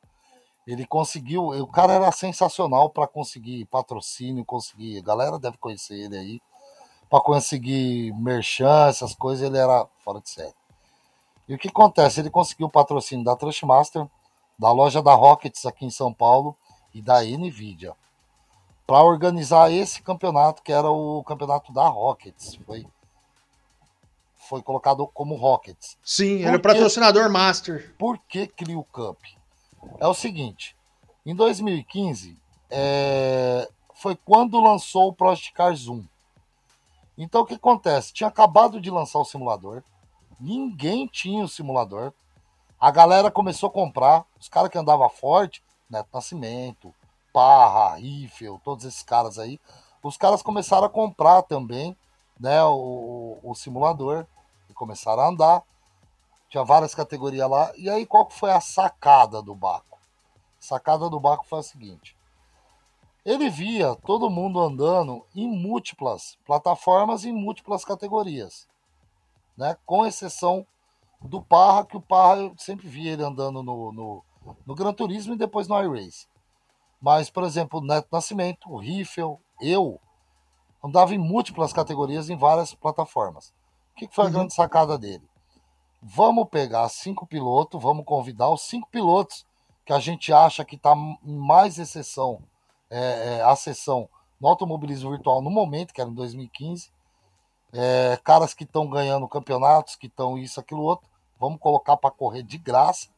[0.67, 1.49] ele conseguiu.
[1.49, 5.01] O cara era sensacional para conseguir patrocínio, conseguir.
[5.01, 6.41] A galera deve conhecer ele aí.
[7.11, 10.55] Para conseguir merchan, essas coisas, ele era fora de série.
[11.47, 12.21] E o que acontece?
[12.21, 14.07] Ele conseguiu o patrocínio da Trustmaster,
[14.59, 16.57] da loja da Rockets aqui em São Paulo
[16.95, 17.95] e da Nvidia
[18.87, 22.57] para organizar esse campeonato que era o campeonato da Rockets.
[22.65, 22.87] Foi,
[24.49, 25.99] foi colocado como Rockets.
[26.03, 27.95] Sim, Por ele é o patrocinador master.
[27.99, 29.19] Por que Clio Cup?
[29.99, 30.77] É o seguinte,
[31.25, 32.37] em 2015
[32.71, 36.05] é, foi quando lançou o Project Cars 1.
[37.19, 38.13] Então o que acontece?
[38.13, 39.83] Tinha acabado de lançar o simulador,
[40.39, 42.13] ninguém tinha o simulador,
[42.79, 46.95] a galera começou a comprar, os caras que andavam forte, Neto Nascimento,
[47.37, 49.61] Parra, Riffel, todos esses caras aí,
[50.03, 51.95] os caras começaram a comprar também
[52.41, 54.25] né, o, o simulador
[54.71, 55.63] e começaram a andar
[56.49, 57.71] tinha várias categorias lá.
[57.77, 59.99] E aí, qual que foi a sacada do Baco?
[60.59, 62.17] A sacada do Baco foi a seguinte:
[63.23, 68.67] ele via todo mundo andando em múltiplas plataformas em múltiplas categorias,
[69.59, 69.77] né?
[69.85, 70.67] Com exceção
[71.21, 74.25] do Parra, que o Parra eu sempre via ele andando no, no,
[74.65, 76.27] no Gran Turismo e depois no iRace.
[77.01, 80.01] Mas, por exemplo, o Neto Nascimento, o Riffel, eu
[80.83, 83.55] andava em múltiplas categorias em várias plataformas.
[83.93, 84.33] O que, foi a Uhum.
[84.33, 85.27] grande sacada dele?
[86.03, 89.45] vamos pegar cinco pilotos, vamos convidar os cinco pilotos
[89.85, 92.41] que a gente acha que está mais exceção,
[92.89, 94.09] é, é, a sessão
[94.41, 96.91] no automobilismo virtual no momento, que era em 2015.
[97.73, 101.09] É, caras que estão ganhando campeonatos, que estão isso, aquilo, outro.
[101.39, 103.09] Vamos colocar para correr de graça,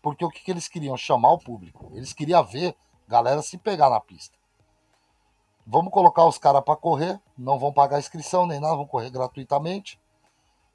[0.00, 0.96] porque o que, que eles queriam?
[0.96, 1.90] Chamar o público.
[1.94, 2.76] Eles queriam ver
[3.10, 4.38] galera se pegar na pista.
[5.66, 10.00] Vamos colocar os caras para correr, não vão pagar inscrição nem nada, vão correr gratuitamente.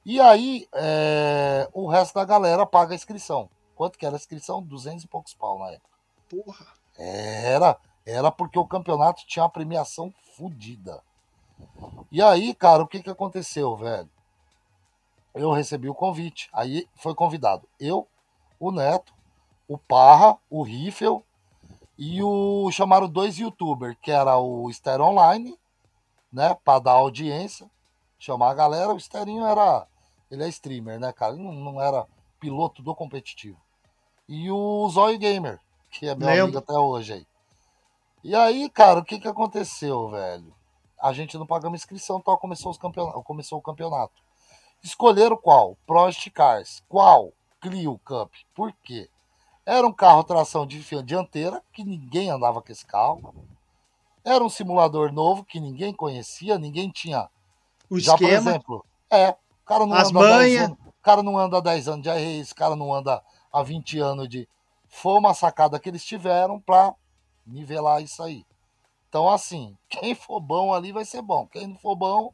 [0.06, 3.50] E aí, é, o resto da galera paga a inscrição.
[3.74, 4.62] Quanto que era a inscrição?
[4.62, 5.90] 200 e poucos pau na época.
[6.30, 6.66] Porra.
[6.98, 11.02] Era, era porque o campeonato tinha uma premiação fodida.
[12.12, 14.10] E aí, cara, o que que aconteceu, velho?
[15.34, 16.50] Eu recebi o convite.
[16.54, 18.08] Aí foi convidado eu,
[18.60, 19.14] o Neto,
[19.68, 21.24] o Parra, o Riffel
[21.98, 25.58] e o chamaram dois youtubers, que era o Ster Online,
[26.32, 27.70] né, para dar audiência,
[28.20, 28.93] chamar a galera.
[28.93, 29.88] O Sterinho era,
[30.30, 31.34] ele é streamer, né, cara?
[31.34, 32.06] Ele não, não era
[32.39, 33.58] piloto do competitivo.
[34.28, 35.60] E o Zóio Gamer,
[35.91, 36.43] que é meu Lembra.
[36.43, 37.28] amigo até hoje aí.
[38.24, 40.54] E aí, cara, o que que aconteceu, velho?
[41.00, 44.14] A gente não pagamos inscrição, tal, começou, os campeonato, começou o campeonato.
[44.84, 45.78] Escolheram qual?
[45.86, 46.84] Prost Cars.
[46.89, 47.32] Qual?
[47.62, 48.32] Clio Cup.
[48.54, 49.10] Por quê?
[49.66, 53.34] Era um carro tração dianteira, que ninguém andava com esse carro.
[54.24, 57.28] Era um simulador novo que ninguém conhecia, ninguém tinha.
[57.89, 58.30] O Já, esquema.
[58.30, 60.66] por exemplo, é, o cara não As anda manhas.
[60.66, 63.63] Anos, o cara não anda há 10 anos de race, o cara não anda há
[63.63, 64.47] 20 anos de.
[64.88, 66.93] Foi uma sacada que eles tiveram para
[67.45, 68.45] nivelar isso aí.
[69.09, 71.47] Então, assim, quem for bom ali vai ser bom.
[71.47, 72.34] Quem não for bom,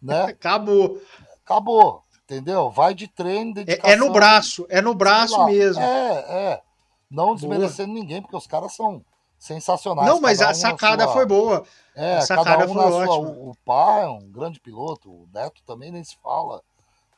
[0.00, 0.24] né?
[0.24, 1.00] Acabou.
[1.44, 2.04] Acabou.
[2.30, 2.70] Entendeu?
[2.70, 3.90] Vai de treino, dedicação.
[3.90, 5.82] É, é no braço, é no braço mesmo.
[5.82, 6.62] É, é.
[7.10, 8.00] Não desmerecendo boa.
[8.00, 9.04] ninguém, porque os caras são
[9.36, 10.08] sensacionais.
[10.08, 11.12] Não, mas a sacada sua...
[11.12, 11.64] foi boa.
[11.92, 13.06] É, a sacada um foi ótima.
[13.06, 13.18] Sua...
[13.18, 16.62] O, o Pá é um grande piloto, o Neto também nem se fala.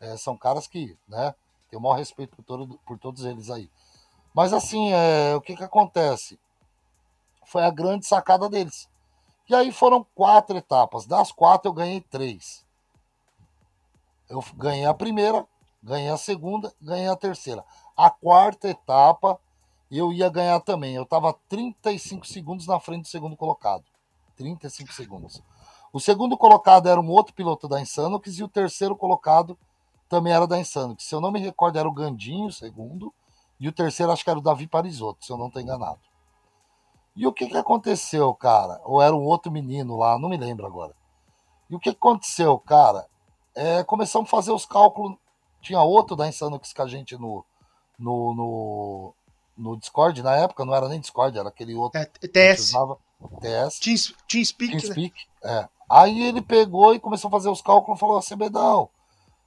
[0.01, 1.35] É, são caras que, né,
[1.69, 3.69] tem o maior respeito por, todo, por todos eles aí.
[4.35, 6.41] Mas assim, é, o que que acontece?
[7.45, 8.89] Foi a grande sacada deles.
[9.47, 11.05] E aí foram quatro etapas.
[11.05, 12.65] Das quatro eu ganhei três.
[14.33, 15.47] Eu ganhei a primeira,
[15.83, 17.63] ganhei a segunda, ganhei a terceira.
[17.95, 19.39] A quarta etapa
[19.91, 20.95] eu ia ganhar também.
[20.95, 23.85] Eu estava 35 segundos na frente do segundo colocado.
[24.37, 25.43] 35 segundos.
[25.93, 29.59] O segundo colocado era um outro piloto da Insanux e o terceiro colocado
[30.09, 31.05] também era da Insanux.
[31.05, 33.13] Se eu não me recordo, era o Gandinho, o segundo,
[33.61, 36.01] e o terceiro acho que era o Davi Parisotto, se eu não estou enganado.
[37.15, 38.81] E o que, que aconteceu, cara?
[38.85, 40.95] Ou era um outro menino lá, não me lembro agora.
[41.69, 43.07] E o que aconteceu, cara?
[43.55, 45.17] É, começamos a fazer os cálculos.
[45.61, 47.45] Tinha outro da Insanux que a gente no,
[47.99, 49.15] no, no,
[49.57, 52.01] no, Discord, na época, não era nem Discord, era aquele outro.
[52.01, 52.71] É, TS.
[52.71, 52.99] Usava,
[53.41, 53.79] TS.
[53.79, 54.71] Teams, Teamspeak.
[54.73, 55.61] Teamspeak, né?
[55.61, 55.69] é.
[55.89, 58.89] Aí ele pegou e começou a fazer os cálculos e falou assim, Bedão,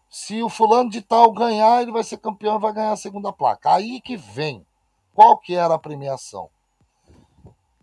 [0.09, 3.33] se o fulano de tal ganhar, ele vai ser campeão e vai ganhar a segunda
[3.33, 3.73] placa.
[3.73, 4.65] Aí que vem.
[5.13, 6.49] Qual que era a premiação?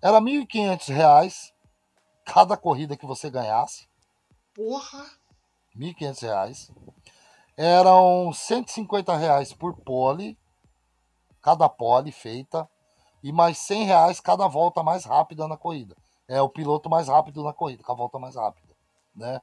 [0.01, 1.53] Era R$ 1.500
[2.25, 3.89] cada corrida que você ganhasse.
[4.55, 5.07] Porra!
[5.75, 6.71] R$ 1.500.
[7.57, 10.39] Eram 150 reais por pole,
[11.41, 12.69] cada pole feita,
[13.23, 15.97] e mais 100 reais cada volta mais rápida na corrida.
[16.27, 18.75] É o piloto mais rápido na corrida, com a volta mais rápida,
[19.15, 19.41] né?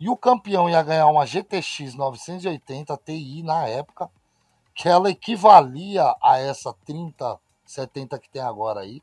[0.00, 4.10] E o campeão ia ganhar uma GTX 980 Ti na época,
[4.74, 9.00] que ela equivalia a essa 3070 que tem agora aí.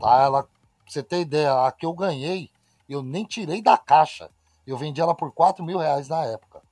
[0.00, 0.22] Tá?
[0.22, 0.50] Ela, pra
[0.86, 2.50] você ter ideia, a que eu ganhei,
[2.88, 4.30] eu nem tirei da caixa.
[4.68, 6.62] Eu vendi ela por 4 mil reais na época.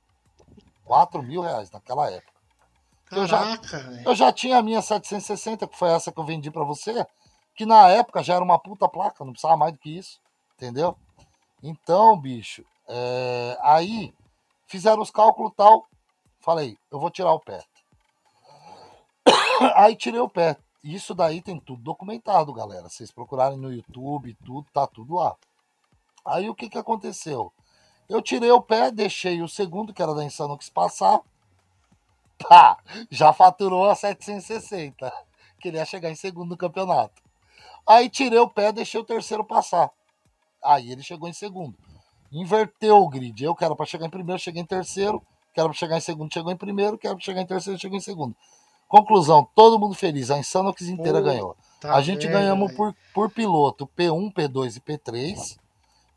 [0.85, 2.31] 4 mil reais naquela época.
[3.05, 6.51] Caraca, eu, já, eu já tinha a minha 760, que foi essa que eu vendi
[6.51, 7.07] para você,
[7.55, 10.19] que na época já era uma puta placa, não precisava mais do que isso.
[10.55, 10.95] Entendeu?
[11.63, 14.13] Então, bicho, é, aí
[14.67, 15.87] fizeram os cálculos tal.
[16.39, 17.63] Falei, eu vou tirar o pé.
[19.75, 20.55] Aí tirei o pé.
[20.83, 22.87] Isso daí tem tudo documentado, galera.
[22.87, 25.35] Vocês procurarem no YouTube, tudo, tá tudo lá.
[26.23, 27.51] Aí o que que aconteceu?
[28.09, 31.19] Eu tirei o pé, deixei o segundo, que era da Insanux, passar.
[32.37, 32.77] Pá,
[33.11, 35.11] já faturou a 760.
[35.59, 37.21] Queria chegar em segundo no campeonato.
[37.85, 39.91] Aí tirei o pé, deixei o terceiro passar.
[40.63, 41.75] Aí ele chegou em segundo.
[42.31, 43.43] Inverteu o grid.
[43.43, 45.21] Eu quero para chegar em primeiro, cheguei em terceiro.
[45.53, 46.97] Quero para chegar em segundo, chegou em primeiro.
[46.97, 48.35] Quero para chegar em terceiro, chegou em segundo.
[48.87, 50.31] Conclusão, todo mundo feliz.
[50.31, 51.57] A Insanux inteira Pô, ganhou.
[51.81, 55.57] Tá a gente ganhamos por, por piloto P1, P2 e P3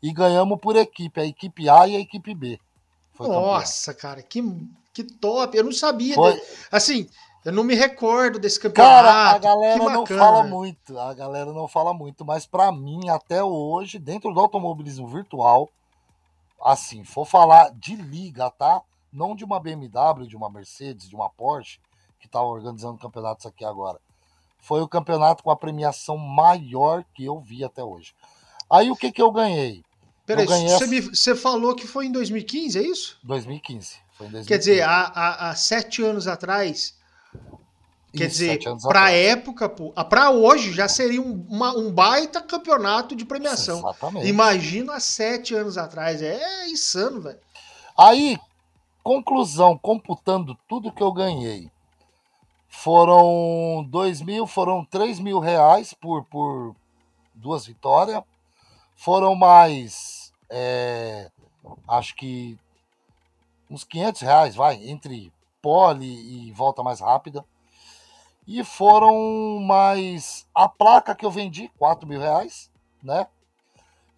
[0.01, 2.59] e ganhamos por equipe, a equipe A e a equipe B.
[3.19, 4.09] Nossa, campeão.
[4.09, 4.41] cara, que,
[4.93, 5.55] que top!
[5.55, 6.15] Eu não sabia.
[6.15, 6.41] De...
[6.71, 7.07] Assim,
[7.45, 9.03] eu não me recordo desse campeonato.
[9.03, 13.43] Cara, a galera não fala muito, a galera não fala muito, mas para mim, até
[13.43, 15.69] hoje, dentro do automobilismo virtual,
[16.63, 18.81] assim, for falar de liga, tá?
[19.11, 21.79] não de uma BMW, de uma Mercedes, de uma Porsche,
[22.19, 23.99] que estava organizando campeonatos aqui agora.
[24.59, 28.13] Foi o campeonato com a premiação maior que eu vi até hoje.
[28.69, 29.83] Aí o que, que eu ganhei?
[30.35, 33.19] Peraí, você, me, você falou que foi em 2015, é isso?
[33.23, 33.97] 2015.
[34.17, 34.47] Foi em 2015.
[34.47, 36.95] Quer dizer, há, há, há sete anos atrás.
[38.13, 43.15] Quer isso, dizer, para a época, para hoje já seria um, uma, um baita campeonato
[43.15, 43.79] de premiação.
[43.79, 44.27] Exatamente.
[44.27, 46.21] Imagina há sete anos atrás.
[46.21, 47.39] É insano, velho.
[47.97, 48.37] Aí,
[49.01, 51.71] conclusão, computando tudo que eu ganhei,
[52.67, 56.75] foram dois mil, foram três mil reais por, por
[57.33, 58.21] duas vitórias.
[58.95, 60.20] Foram mais,
[60.51, 61.31] é,
[61.87, 62.59] acho que
[63.69, 65.31] uns 500 reais, vai, entre
[65.61, 67.45] pole e volta mais rápida.
[68.45, 72.69] E foram mais a placa que eu vendi, 4 mil reais,
[73.01, 73.27] né?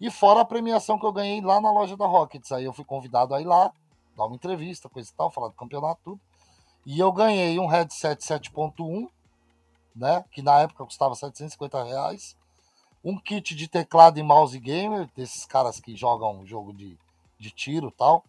[0.00, 2.50] E fora a premiação que eu ganhei lá na loja da Rockets.
[2.50, 3.72] Aí eu fui convidado a ir lá,
[4.16, 6.20] dar uma entrevista, coisa e tal, falar do campeonato, tudo.
[6.84, 9.08] E eu ganhei um headset 7.1,
[9.94, 10.24] né?
[10.32, 12.36] Que na época custava 750 reais.
[13.04, 16.96] Um kit de teclado e mouse gamer, desses caras que jogam jogo de,
[17.38, 18.24] de tiro e tal.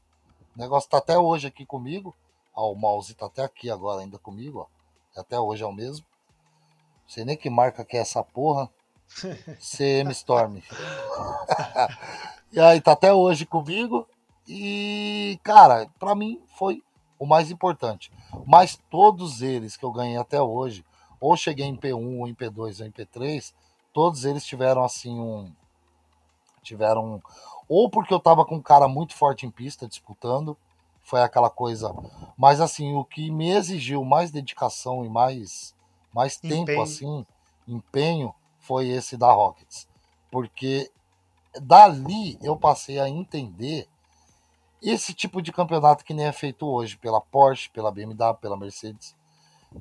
[0.54, 2.14] O negócio tá até hoje aqui comigo.
[2.54, 5.20] Ó, o mouse tá até aqui agora ainda comigo, ó.
[5.20, 6.06] Até hoje é o mesmo.
[7.04, 8.70] Não sei nem que marca que é essa porra.
[9.60, 10.58] CM Storm.
[12.52, 14.06] e aí tá até hoje comigo.
[14.46, 16.84] E, cara, para mim foi
[17.18, 18.12] o mais importante.
[18.46, 20.84] Mas todos eles que eu ganhei até hoje,
[21.20, 23.54] ou cheguei em P1, ou em P2, ou em P3,
[23.96, 25.50] todos eles tiveram assim um.
[26.62, 27.24] Tiveram.
[27.68, 30.58] Ou porque eu tava com um cara muito forte em pista disputando,
[31.02, 31.96] foi aquela coisa.
[32.38, 35.74] Mas assim, o que me exigiu mais dedicação e mais,
[36.14, 36.82] mais tempo, empenho.
[36.82, 37.26] assim,
[37.66, 39.88] empenho, foi esse da Rockets.
[40.30, 40.92] Porque
[41.62, 43.88] dali eu passei a entender
[44.82, 49.16] esse tipo de campeonato que nem é feito hoje pela Porsche, pela BMW, pela Mercedes.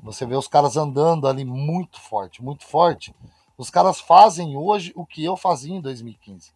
[0.05, 3.13] Você vê os caras andando ali muito forte, muito forte.
[3.57, 6.53] Os caras fazem hoje o que eu fazia em 2015.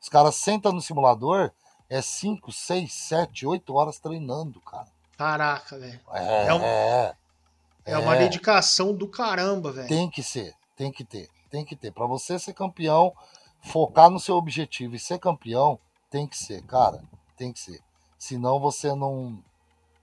[0.00, 1.50] Os caras sentam no simulador
[1.88, 4.88] é 5, 6, 7, 8 horas treinando, cara.
[5.16, 6.00] Caraca, velho.
[6.12, 7.14] É, é, um, é,
[7.84, 9.88] é, uma dedicação do caramba, velho.
[9.88, 11.92] Tem que ser, tem que ter, tem que ter.
[11.92, 13.12] Para você ser campeão,
[13.60, 15.78] focar no seu objetivo e ser campeão,
[16.10, 17.02] tem que ser, cara,
[17.36, 17.80] tem que ser.
[18.18, 19.38] Senão você não.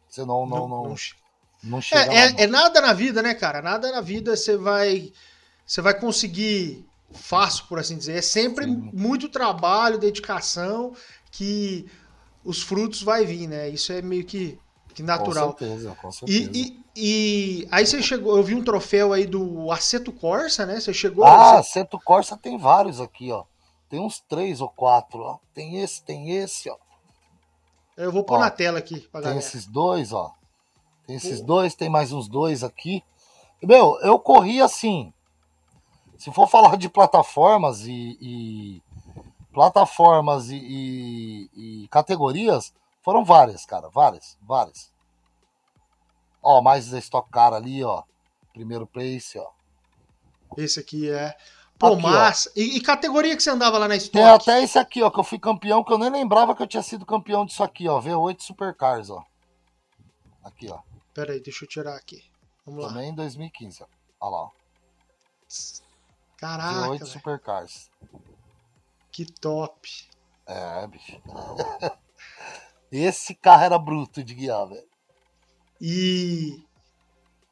[0.08, 0.46] Você não.
[0.46, 0.96] não, não, não,
[1.64, 2.14] não chega.
[2.14, 3.62] É, é, é, nada na vida, né, cara?
[3.62, 5.12] Nada na vida você vai.
[5.70, 8.18] Você vai conseguir fácil, por assim dizer.
[8.18, 8.90] É sempre Sim.
[8.92, 10.96] muito trabalho, dedicação
[11.32, 11.86] que
[12.44, 13.70] os frutos vai vir, né?
[13.70, 14.58] Isso é meio que,
[14.96, 15.54] que natural.
[15.54, 16.50] Com certeza, com certeza.
[16.52, 20.80] E, e, e, aí você chegou, eu vi um troféu aí do Aceto Corsa, né?
[20.80, 21.24] Você chegou.
[21.24, 21.80] Ah, você...
[21.80, 23.44] Aceto Corsa tem vários aqui, ó.
[23.88, 25.38] Tem uns três ou quatro, ó.
[25.54, 26.78] Tem esse, tem esse, ó.
[27.96, 29.40] Eu vou pôr ó, na tela aqui pra Tem galera.
[29.40, 30.34] esses dois, ó.
[31.06, 33.04] Tem esses dois, tem mais uns dois aqui.
[33.62, 35.14] Meu, eu corri assim.
[36.20, 38.84] Se for falar de plataformas e, e
[39.54, 44.92] plataformas e, e, e, categorias foram várias, cara, várias, várias.
[46.44, 48.04] Ó, mais a Stock Car ali, ó,
[48.54, 49.50] primeiro place, ó.
[50.58, 51.38] Esse aqui é.
[51.78, 52.52] Pô, aqui, massa.
[52.54, 54.12] E, e, categoria que você andava lá na Stock?
[54.12, 56.68] Tem até esse aqui, ó, que eu fui campeão, que eu nem lembrava que eu
[56.68, 59.24] tinha sido campeão disso aqui, ó, V8 Supercars, ó.
[60.44, 60.80] Aqui, ó.
[61.14, 62.22] Pera aí, deixa eu tirar aqui.
[62.66, 63.10] Vamos Também lá.
[63.10, 63.88] em 2015, ó.
[64.20, 64.50] Olha lá, ó.
[66.40, 66.90] Caraca.
[66.90, 67.90] V8 Supercars.
[69.12, 69.90] Que top.
[70.48, 71.22] É, bicho.
[72.92, 74.88] Esse carro era bruto de guiar, velho.
[75.82, 76.64] E.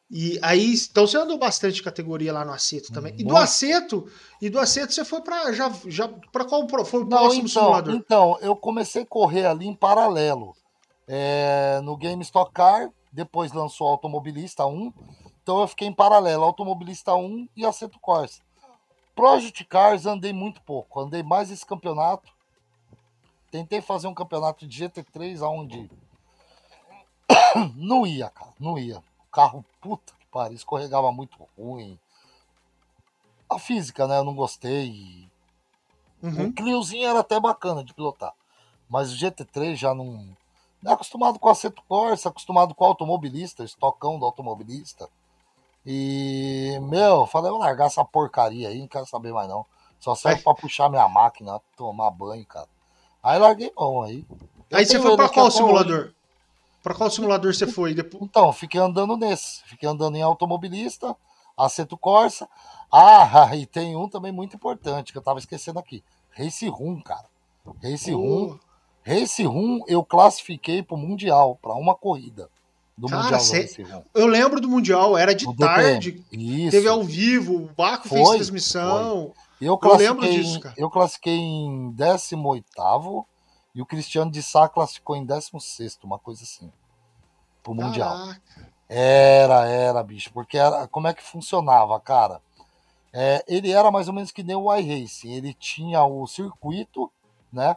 [0.09, 3.11] E aí, então você andou bastante categoria lá no Aceto também.
[3.11, 3.25] Muito.
[3.25, 4.09] E do Aceto,
[4.41, 7.63] e do Aceto você foi para já já para qual foi o Não, próximo então,
[7.63, 7.93] simulador?
[7.93, 10.55] Então, eu comecei a correr ali em paralelo.
[11.09, 14.93] É, no Game Stock Car, depois lançou Automobilista 1.
[15.43, 18.41] Então eu fiquei em paralelo, Automobilista 1 e Aceto Corsa.
[19.17, 22.31] Project Cars andei muito pouco, andei mais esse campeonato.
[23.49, 25.89] Tentei fazer um campeonato de GT3 aonde
[27.75, 28.99] não ia, cara, não ia.
[28.99, 31.97] O carro, puta que pariu, escorregava muito ruim.
[33.49, 35.27] A física, né, eu não gostei.
[36.21, 36.49] Uhum.
[36.49, 38.35] O Cliozinho era até bacana de pilotar,
[38.87, 40.37] mas o GT3 já não.
[40.79, 45.09] Não é acostumado com Aceto Corsa, acostumado com o automobilista, estocão do automobilista.
[45.89, 49.65] E, meu, falei, vou largar essa porcaria aí, não quero saber mais não.
[50.01, 52.67] Só serve pra puxar minha máquina, tomar banho, cara.
[53.23, 54.25] Aí larguei mão aí.
[54.69, 56.11] Eu aí você foi pra qual simulador?
[56.83, 57.93] Pra qual simulador você foi?
[57.93, 58.21] Depois...
[58.21, 59.63] Então, fiquei andando nesse.
[59.63, 61.15] Fiquei andando em automobilista,
[61.55, 62.49] Aceto Corsa.
[62.91, 66.03] Ah, e tem um também muito importante que eu tava esquecendo aqui.
[66.31, 67.29] Race Room, cara.
[67.81, 68.11] Race.
[68.11, 68.59] Room.
[69.05, 72.49] Race Room eu classifiquei para o Mundial, para uma corrida
[72.97, 73.85] do Cara, Mundial cê...
[74.13, 76.25] Eu lembro do Mundial, era de tarde.
[76.31, 76.71] Isso.
[76.71, 79.33] Teve ao vivo, o Baco fez transmissão.
[79.59, 79.67] Foi.
[79.67, 80.75] Eu, eu lembro disso, cara.
[80.77, 82.65] Eu classifiquei em 18
[83.75, 86.71] e o Cristiano de Sá classificou em 16, uma coisa assim.
[87.61, 88.09] Pro Mundial.
[88.09, 88.41] Caraca.
[88.89, 90.31] Era, era, bicho.
[90.33, 92.41] Porque era, como é que funcionava, cara?
[93.13, 95.31] É, ele era mais ou menos que nem o iRacing.
[95.31, 97.11] Ele tinha o circuito,
[97.51, 97.75] né?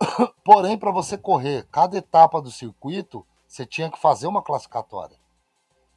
[0.44, 3.24] Porém, para você correr cada etapa do circuito,
[3.54, 5.16] você tinha que fazer uma classificatória.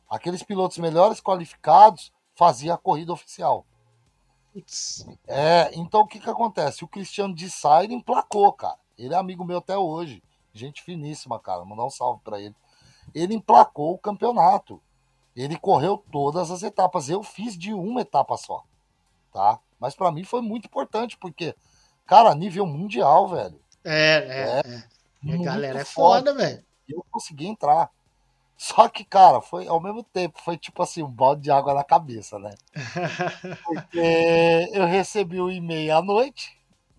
[0.07, 3.65] Aqueles pilotos melhores qualificados faziam a corrida oficial.
[5.25, 6.83] É, então o que que acontece?
[6.83, 7.47] O Cristiano de
[7.83, 8.77] ele emplacou, cara.
[8.95, 10.23] Ele é amigo meu até hoje.
[10.53, 11.65] Gente finíssima, cara.
[11.65, 12.55] Mandar um salve para ele.
[13.13, 14.79] Ele emplacou o campeonato.
[15.35, 17.09] Ele correu todas as etapas.
[17.09, 18.63] Eu fiz de uma etapa só,
[19.33, 19.59] tá?
[19.79, 21.55] Mas para mim foi muito importante porque,
[22.05, 23.59] cara, nível mundial, velho.
[23.83, 25.31] É, é.
[25.31, 25.33] é.
[25.33, 26.66] A galera é foda, velho.
[26.87, 27.91] Eu consegui entrar.
[28.57, 31.83] Só que, cara, foi ao mesmo tempo, foi tipo assim, um balde de água na
[31.83, 32.55] cabeça, né?
[33.63, 36.57] Porque eu recebi o um e-mail à noite,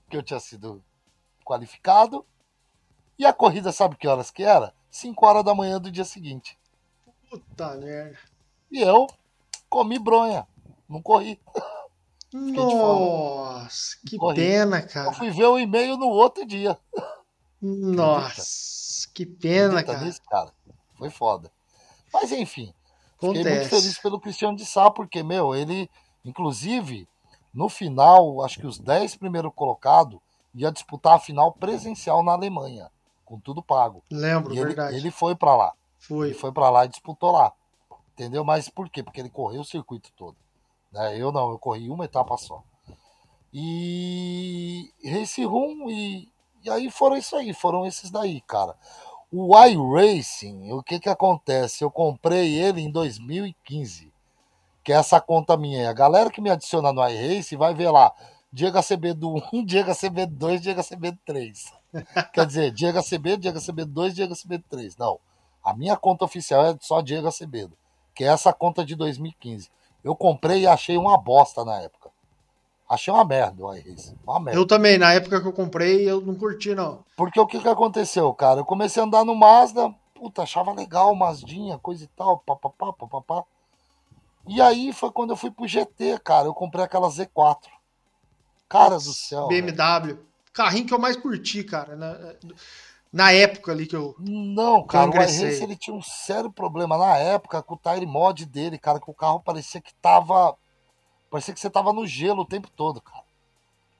[0.09, 0.82] que eu tinha sido
[1.45, 2.24] qualificado,
[3.18, 4.72] e a corrida, sabe que horas que era?
[4.89, 6.57] 5 horas da manhã do dia seguinte.
[7.28, 8.16] Puta merda.
[8.70, 9.09] E eu
[9.68, 10.47] comi bronha,
[10.89, 11.41] não corri.
[12.32, 14.36] Nossa, que corri.
[14.36, 15.09] pena, cara.
[15.09, 16.78] Eu fui ver o e-mail no outro dia.
[17.61, 18.43] Nossa,
[19.07, 20.01] que pena, cara.
[20.01, 20.53] Nisso, cara.
[20.96, 21.51] Foi foda.
[22.12, 22.72] Mas enfim,
[23.16, 23.38] Acontece.
[23.38, 25.90] fiquei muito feliz pelo Cristiano de Sá, porque, meu, ele,
[26.24, 27.09] inclusive,
[27.53, 30.18] no final, acho que os 10 primeiros colocados
[30.55, 32.90] ia disputar a final presencial na Alemanha,
[33.24, 34.03] com tudo pago.
[34.11, 34.94] Lembro, e verdade.
[34.94, 35.72] Ele, ele foi para lá.
[35.99, 36.28] Foi.
[36.28, 37.53] Ele foi para lá e disputou lá.
[38.12, 38.44] Entendeu?
[38.44, 39.03] Mas por quê?
[39.03, 40.36] Porque ele correu o circuito todo.
[40.92, 41.16] Né?
[41.20, 42.62] Eu não, eu corri uma etapa só.
[43.53, 46.28] E Race Room e,
[46.64, 48.74] e aí foram isso aí, foram esses daí, cara.
[49.30, 51.84] O iRacing, o que que acontece?
[51.84, 54.12] Eu comprei ele em 2015,
[54.82, 55.90] que é essa conta minha.
[55.90, 58.12] A galera que me adiciona no iRacing vai ver lá,
[58.52, 61.72] Diego CB do 1, Diego CB do 2, Diego CB do 3.
[62.32, 64.96] Quer dizer, Diego CB, Diego CB do 2, Diego CB do 3.
[64.96, 65.20] Não,
[65.68, 67.76] a minha conta oficial é só Diego Acevedo,
[68.14, 69.70] que é essa conta de 2015.
[70.02, 71.97] Eu comprei e achei uma bosta na época.
[72.89, 74.16] Achei uma merda o iRace.
[74.26, 74.59] Uma merda.
[74.59, 77.05] Eu também, na época que eu comprei, eu não curti, não.
[77.16, 78.61] Porque o que, que aconteceu, cara?
[78.61, 83.45] Eu comecei a andar no Mazda, puta, achava legal, Mazdinha, coisa e tal, papapá, papapá.
[84.47, 86.47] E aí foi quando eu fui pro GT, cara.
[86.47, 87.66] Eu comprei aquela Z4.
[88.66, 89.49] Cara do céu.
[89.49, 90.07] BMW.
[90.07, 90.26] Velho.
[90.55, 91.95] Carrinho que eu mais curti, cara.
[91.95, 92.16] Na,
[93.12, 94.14] na época ali que eu.
[94.18, 98.47] Não, cara, o iRace ele tinha um sério problema na época com o tire mod
[98.47, 100.57] dele, cara, que o carro parecia que tava
[101.31, 103.24] Parecia que você tava no gelo o tempo todo, cara.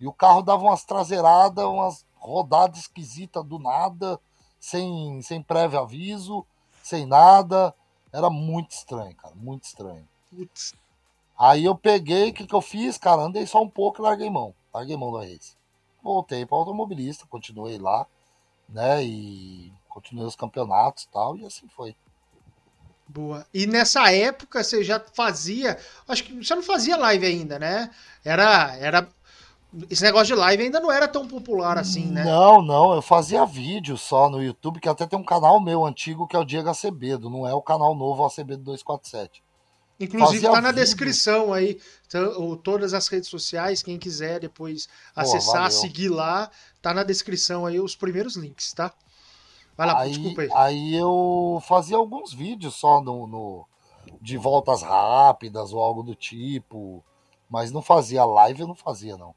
[0.01, 4.19] E o carro dava umas traseiradas, umas rodadas esquisitas do nada,
[4.59, 6.47] sem, sem prévio aviso,
[6.83, 7.75] sem nada.
[8.13, 10.09] Era muito estranho, cara, muito estranho.
[10.31, 10.75] Putz.
[11.39, 13.23] Aí eu peguei, o que, que eu fiz, cara?
[13.23, 14.55] Andei só um pouco e larguei mão.
[14.73, 15.57] Larguei mão da race.
[16.03, 18.07] Voltei para automobilista, continuei lá,
[18.69, 19.05] né?
[19.05, 21.95] E continuei os campeonatos e tal, e assim foi.
[23.09, 23.47] Boa.
[23.55, 25.79] E nessa época você já fazia.
[26.07, 27.91] Acho que você não fazia live ainda, né?
[28.25, 28.77] Era.
[28.77, 29.09] era
[29.91, 32.25] esse negócio de live ainda não era tão popular assim, né?
[32.25, 32.95] Não, não.
[32.95, 36.39] Eu fazia vídeo só no YouTube, que até tem um canal meu antigo que é
[36.39, 39.43] o Diego Acebedo, não é o canal novo Acebedo 247.
[40.01, 40.85] Inclusive fazia tá na vídeo.
[40.85, 41.79] descrição aí,
[42.63, 46.51] todas as redes sociais, quem quiser depois acessar, Pô, seguir lá,
[46.81, 48.93] tá na descrição aí os primeiros links, tá?
[49.79, 50.51] Vai lá, aí, desculpa aí.
[50.55, 53.65] Aí eu fazia alguns vídeos só no, no,
[54.21, 57.05] de voltas rápidas ou algo do tipo,
[57.49, 59.33] mas não fazia live, eu não fazia não.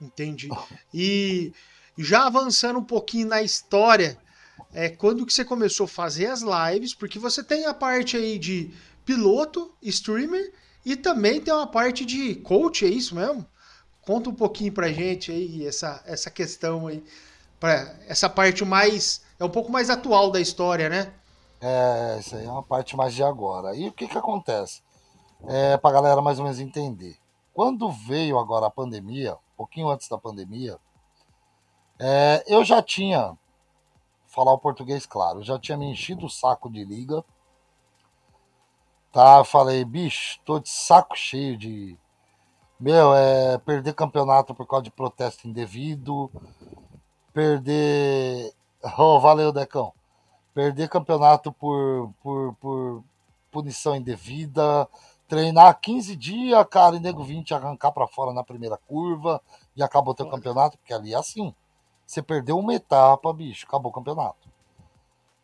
[0.00, 0.48] Entendi.
[0.92, 1.52] E
[1.98, 4.16] já avançando um pouquinho na história,
[4.72, 6.94] é quando que você começou a fazer as lives?
[6.94, 8.72] Porque você tem a parte aí de
[9.04, 10.52] piloto, streamer
[10.86, 13.44] e também tem uma parte de coach, é isso mesmo?
[14.02, 17.02] Conta um pouquinho pra gente aí essa, essa questão aí,
[17.58, 21.12] para essa parte mais é um pouco mais atual da história, né?
[21.60, 23.74] É, isso aí é uma parte mais de agora.
[23.74, 24.82] E o que que acontece?
[25.46, 27.16] É, pra galera mais ou menos entender.
[27.52, 30.78] Quando veio agora a pandemia, um pouquinho antes da pandemia,
[31.98, 33.36] é, eu já tinha,
[34.26, 37.24] falar o português claro, já tinha me enchido o saco de liga.
[39.12, 41.96] Tá, falei, bicho, tô de saco cheio de.
[42.80, 46.30] Meu, é perder campeonato por causa de protesto indevido,
[47.32, 48.52] perder
[48.98, 49.92] Oh, valeu, Decão.
[50.52, 53.04] Perder campeonato por, por, por
[53.50, 54.88] punição indevida,
[55.26, 59.40] treinar 15 dias, cara, e nego 20 arrancar para fora na primeira curva
[59.74, 61.54] e acabou teu campeonato, porque ali é assim.
[62.06, 64.48] Você perdeu uma etapa, bicho, acabou o campeonato.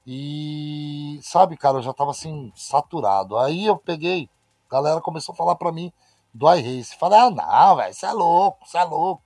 [0.06, 3.38] E sabe, cara, eu já tava assim, saturado.
[3.38, 4.28] Aí eu peguei,
[4.68, 5.92] a galera começou a falar pra mim
[6.32, 6.96] do iRace.
[6.96, 9.22] Falei, ah, não, velho, você é louco, você é louco.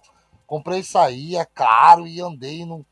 [0.47, 2.65] Comprei isso aí, é caro e andei.
[2.65, 2.85] Não,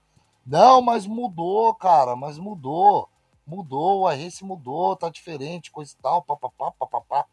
[0.46, 3.08] mas mudou, cara, mas mudou.
[3.46, 7.26] Mudou, o iRace mudou, tá diferente, coisa e tal, papapá, papapá.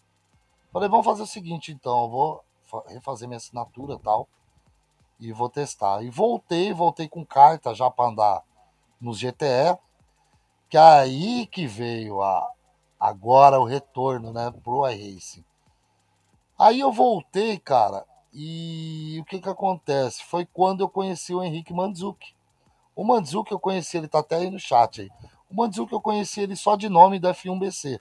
[0.71, 2.43] Falei, vamos fazer o seguinte então, eu vou
[2.87, 4.27] refazer minha assinatura e tal.
[5.19, 6.03] E vou testar.
[6.03, 8.43] E voltei, voltei com carta já para andar
[9.01, 9.77] nos GTE.
[10.69, 12.47] Que é aí que veio a,
[12.99, 15.43] agora o retorno, né, pro iRacing.
[16.57, 20.23] Aí eu voltei, cara, e o que que acontece?
[20.23, 22.35] Foi quando eu conheci o Henrique Mandzuki.
[22.99, 25.09] O Mandzuki eu conheci, ele tá até aí no chat aí.
[25.49, 27.97] O Mandzuki eu conheci ele só de nome da F1BC.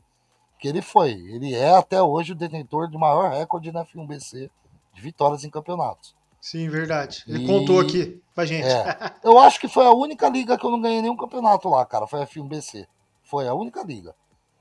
[0.59, 4.51] Que ele foi, ele é até hoje o detentor de maior recorde na F1BC
[4.93, 6.17] de vitórias em campeonatos.
[6.41, 7.23] Sim, verdade.
[7.29, 7.47] Ele e...
[7.47, 8.67] contou aqui pra gente.
[8.67, 9.15] É.
[9.23, 12.09] Eu acho que foi a única liga que eu não ganhei nenhum campeonato lá, cara.
[12.09, 12.89] Foi a F1BC.
[13.23, 14.17] Foi a única liga.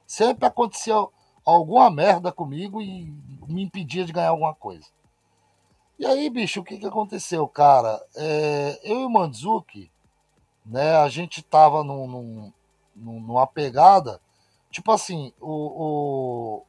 [0.05, 0.93] Sempre acontecia
[1.43, 3.11] alguma merda comigo e
[3.47, 4.85] me impedia de ganhar alguma coisa.
[5.97, 7.99] E aí, bicho, o que, que aconteceu, cara?
[8.15, 9.89] É, eu e o Mandzuki,
[10.68, 12.53] né, a gente tava num, num,
[12.95, 14.20] numa pegada,
[14.70, 16.63] tipo assim, o, o,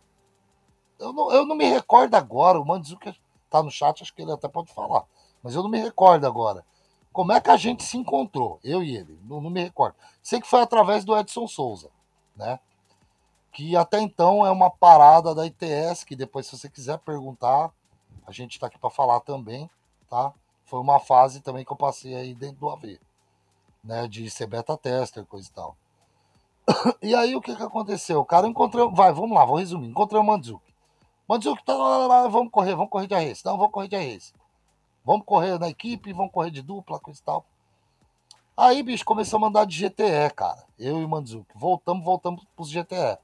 [0.98, 3.14] eu, não, eu não me recordo agora, o Mandzuki
[3.50, 5.04] tá no chat, acho que ele até pode falar,
[5.42, 6.64] mas eu não me recordo agora.
[7.12, 9.96] Como é que a gente se encontrou, eu e ele, não, não me recordo.
[10.22, 11.90] Sei que foi através do Edson Souza,
[12.36, 12.60] né?
[13.52, 17.72] Que até então é uma parada da ITS, que depois, se você quiser perguntar,
[18.24, 19.68] a gente está aqui para falar também,
[20.08, 20.32] tá?
[20.66, 23.00] Foi uma fase também que eu passei aí dentro do AV,
[23.88, 24.06] né?
[24.06, 25.76] De ser beta tester, coisa e tal.
[27.02, 28.20] E aí o que que aconteceu?
[28.20, 29.88] O cara encontrou, vai, vamos lá, vou resumir.
[29.88, 30.74] Encontrei o Mandzuki.
[31.26, 33.48] Mandzuki, tá, lá, lá, vamos correr, vamos correr de arresto.
[33.48, 34.38] Não, vamos correr de arresto.
[35.04, 37.46] Vamos correr na equipe, vamos correr de dupla, coisa e tal.
[38.54, 40.64] Aí, bicho, começou a mandar de GTE, cara.
[40.78, 41.50] Eu e o Mandzuki.
[41.54, 43.18] Voltamos, voltamos pros GTE.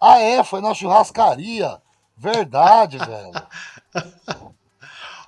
[0.00, 1.82] Ah, é, foi na churrascaria.
[2.16, 3.46] Verdade, velho.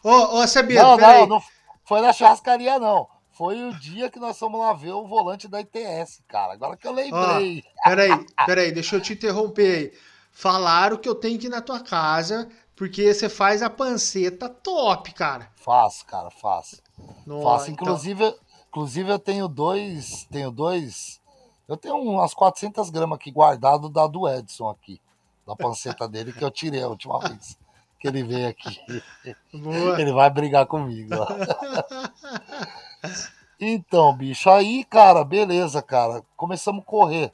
[0.03, 1.43] Ô, ô, Sabia, não, não, não
[1.89, 3.09] foi na churrascaria, não.
[3.39, 6.55] Foi o dia que nós fomos lá ver o volante da ITS, cara.
[6.55, 7.63] Agora que eu lembrei.
[7.87, 9.93] Ó, peraí, peraí, deixa eu te interromper aí.
[10.33, 15.13] Falaram que eu tenho que ir na tua casa, porque você faz a panceta top,
[15.13, 15.53] cara.
[15.55, 16.83] Faço, cara, faço.
[17.25, 17.71] Nossa, faço.
[17.71, 17.87] Então.
[17.87, 18.39] Inclusive, então...
[18.71, 20.27] inclusive eu tenho dois.
[20.33, 21.21] Tenho dois.
[21.69, 25.01] Eu tenho umas 400 gramas aqui guardado da do Edson aqui
[25.47, 27.57] da panceta dele que eu tirei a última vez
[28.01, 28.81] que ele veio aqui.
[29.53, 30.01] Boa.
[30.01, 31.15] Ele vai brigar comigo.
[33.61, 36.23] então, bicho, aí, cara, beleza, cara.
[36.37, 37.33] Começamos a correr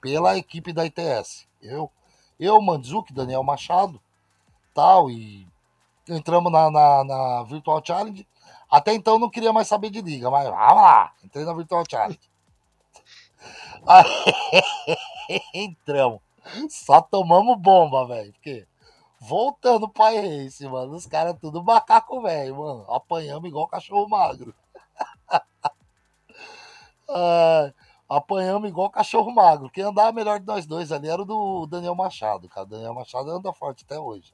[0.00, 1.46] pela equipe da ITS.
[1.62, 1.90] Eu,
[2.38, 4.00] eu Mandzuki, Daniel Machado,
[4.74, 5.46] tal, e
[6.08, 8.26] entramos na, na, na Virtual Challenge.
[8.70, 12.20] Até então não queria mais saber de liga, mas vamos lá, entrei na Virtual Challenge.
[13.86, 14.04] Aí,
[15.54, 16.20] entramos.
[16.68, 18.32] Só tomamos bomba, velho.
[18.32, 18.66] Porque
[19.20, 22.84] voltando pra Race, mano, os caras tudo macaco, velho, mano.
[22.88, 24.54] Apanhamos igual cachorro magro.
[28.08, 29.70] Apanhamos igual cachorro magro.
[29.70, 32.66] Quem andava melhor de nós dois ali era o do Daniel Machado, cara.
[32.66, 34.32] O Daniel Machado anda forte até hoje.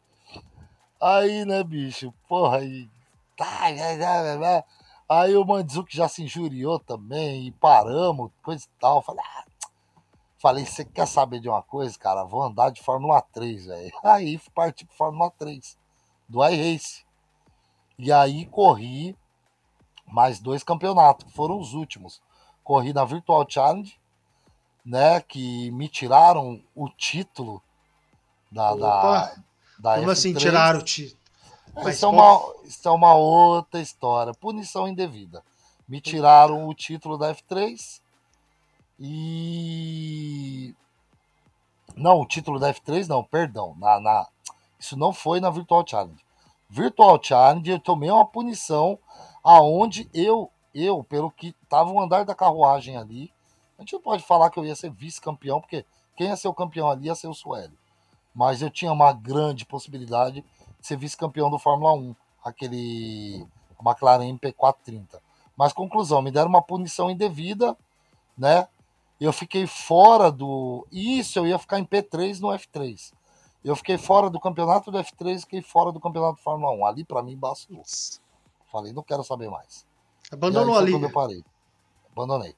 [1.01, 2.12] Aí, né, bicho?
[2.29, 2.89] Porra, aí.
[3.37, 4.64] Tá, né, né, né,
[5.09, 9.01] aí o Mandzuki já se injuriou também, e paramos, coisa e tal.
[9.01, 9.45] Falei, ah,
[10.41, 12.25] Falei, você quer saber de uma coisa, cara?
[12.25, 13.93] Vou andar de Fórmula 3, velho.
[14.03, 15.77] Aí parti para Fórmula 3,
[16.27, 17.05] do iRace.
[17.99, 19.14] E aí corri
[20.07, 22.23] mais dois campeonatos, que foram os últimos.
[22.71, 23.99] Corri na Virtual Challenge,
[24.87, 25.21] né?
[25.23, 27.61] Que me tiraram o título
[28.49, 28.77] da.
[28.77, 29.35] da,
[29.77, 30.12] da Como F3.
[30.12, 31.18] assim tiraram o título?
[31.89, 34.33] isso, é uma, isso é uma outra história.
[34.33, 35.43] Punição indevida.
[35.89, 38.01] Me tiraram o título da F3
[39.01, 40.73] e.
[41.97, 43.75] Não, o título da F3 não, perdão.
[43.81, 44.29] Na, na...
[44.79, 46.25] Isso não foi na Virtual Challenge.
[46.68, 48.97] Virtual Challenge eu tomei uma punição
[49.43, 53.33] aonde eu, eu, pelo que tava o andar da carruagem ali,
[53.79, 55.85] a gente não pode falar que eu ia ser vice-campeão, porque
[56.16, 57.79] quem ia ser o campeão ali ia ser o Sueli.
[58.35, 60.45] Mas eu tinha uma grande possibilidade
[60.81, 62.14] de ser vice-campeão do Fórmula 1,
[62.45, 63.47] aquele
[63.85, 65.21] McLaren MP430.
[65.57, 67.77] Mas conclusão, me deram uma punição indevida,
[68.37, 68.68] né?
[69.21, 70.87] eu fiquei fora do.
[70.91, 73.12] Isso, eu ia ficar em P3 no F3.
[73.62, 76.87] Eu fiquei fora do campeonato do F3, fiquei fora do campeonato de Fórmula 1.
[76.87, 77.83] Ali para mim bastou.
[78.73, 79.87] Falei, não quero saber mais.
[80.31, 80.93] Abandonou ali.
[80.93, 81.45] Quando eu parei.
[82.12, 82.55] Abandonei.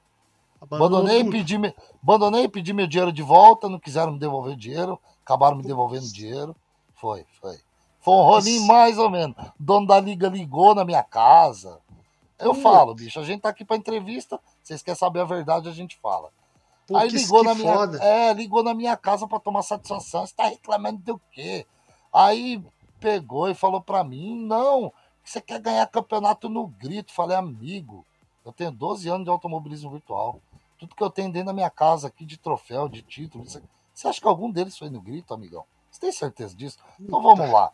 [0.61, 1.73] abandonei, pedi, me...
[2.01, 6.55] abandonei, pedi meu dinheiro de volta, não quiseram me devolver dinheiro, acabaram me devolvendo dinheiro.
[6.95, 7.57] Foi, foi.
[7.99, 9.35] Foi um rolinho mais ou menos.
[9.37, 11.79] O dono da liga ligou na minha casa.
[12.37, 15.71] Eu falo, bicho, a gente tá aqui pra entrevista, vocês querem saber a verdade, a
[15.71, 16.29] gente fala.
[16.85, 18.03] Pô, Aí ligou na minha, foda.
[18.03, 20.25] é, ligou na minha casa para tomar satisfação.
[20.25, 21.65] Você tá reclamando do quê?
[22.11, 22.61] Aí
[22.99, 24.91] pegou e falou para mim: "Não,
[25.23, 27.13] você quer ganhar campeonato no grito".
[27.13, 28.05] Falei: "Amigo,
[28.45, 30.39] eu tenho 12 anos de automobilismo virtual.
[30.77, 34.19] Tudo que eu tenho dentro da minha casa aqui de troféu, de título, você acha
[34.19, 35.63] que algum deles foi no grito, amigão?
[35.89, 36.77] Você tem certeza disso?
[36.99, 37.71] Então vamos lá.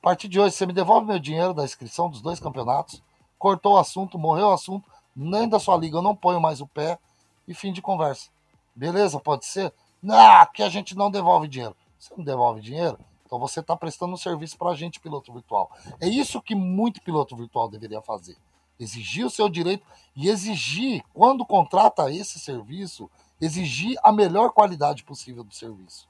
[0.00, 3.02] A partir de hoje, você me devolve meu dinheiro da inscrição dos dois campeonatos.
[3.36, 4.88] Cortou o assunto, morreu o assunto.
[5.14, 6.98] Nem da sua liga eu não ponho mais o pé.
[7.46, 8.30] E fim de conversa.
[8.74, 9.18] Beleza?
[9.18, 9.72] Pode ser?
[10.00, 11.76] Não, que a gente não devolve dinheiro.
[11.98, 12.96] Você não devolve dinheiro?
[13.28, 15.70] Então você está prestando um serviço para a gente, piloto virtual.
[16.00, 18.38] É isso que muito piloto virtual deveria fazer.
[18.80, 25.44] Exigir o seu direito e exigir, quando contrata esse serviço, exigir a melhor qualidade possível
[25.44, 26.08] do serviço.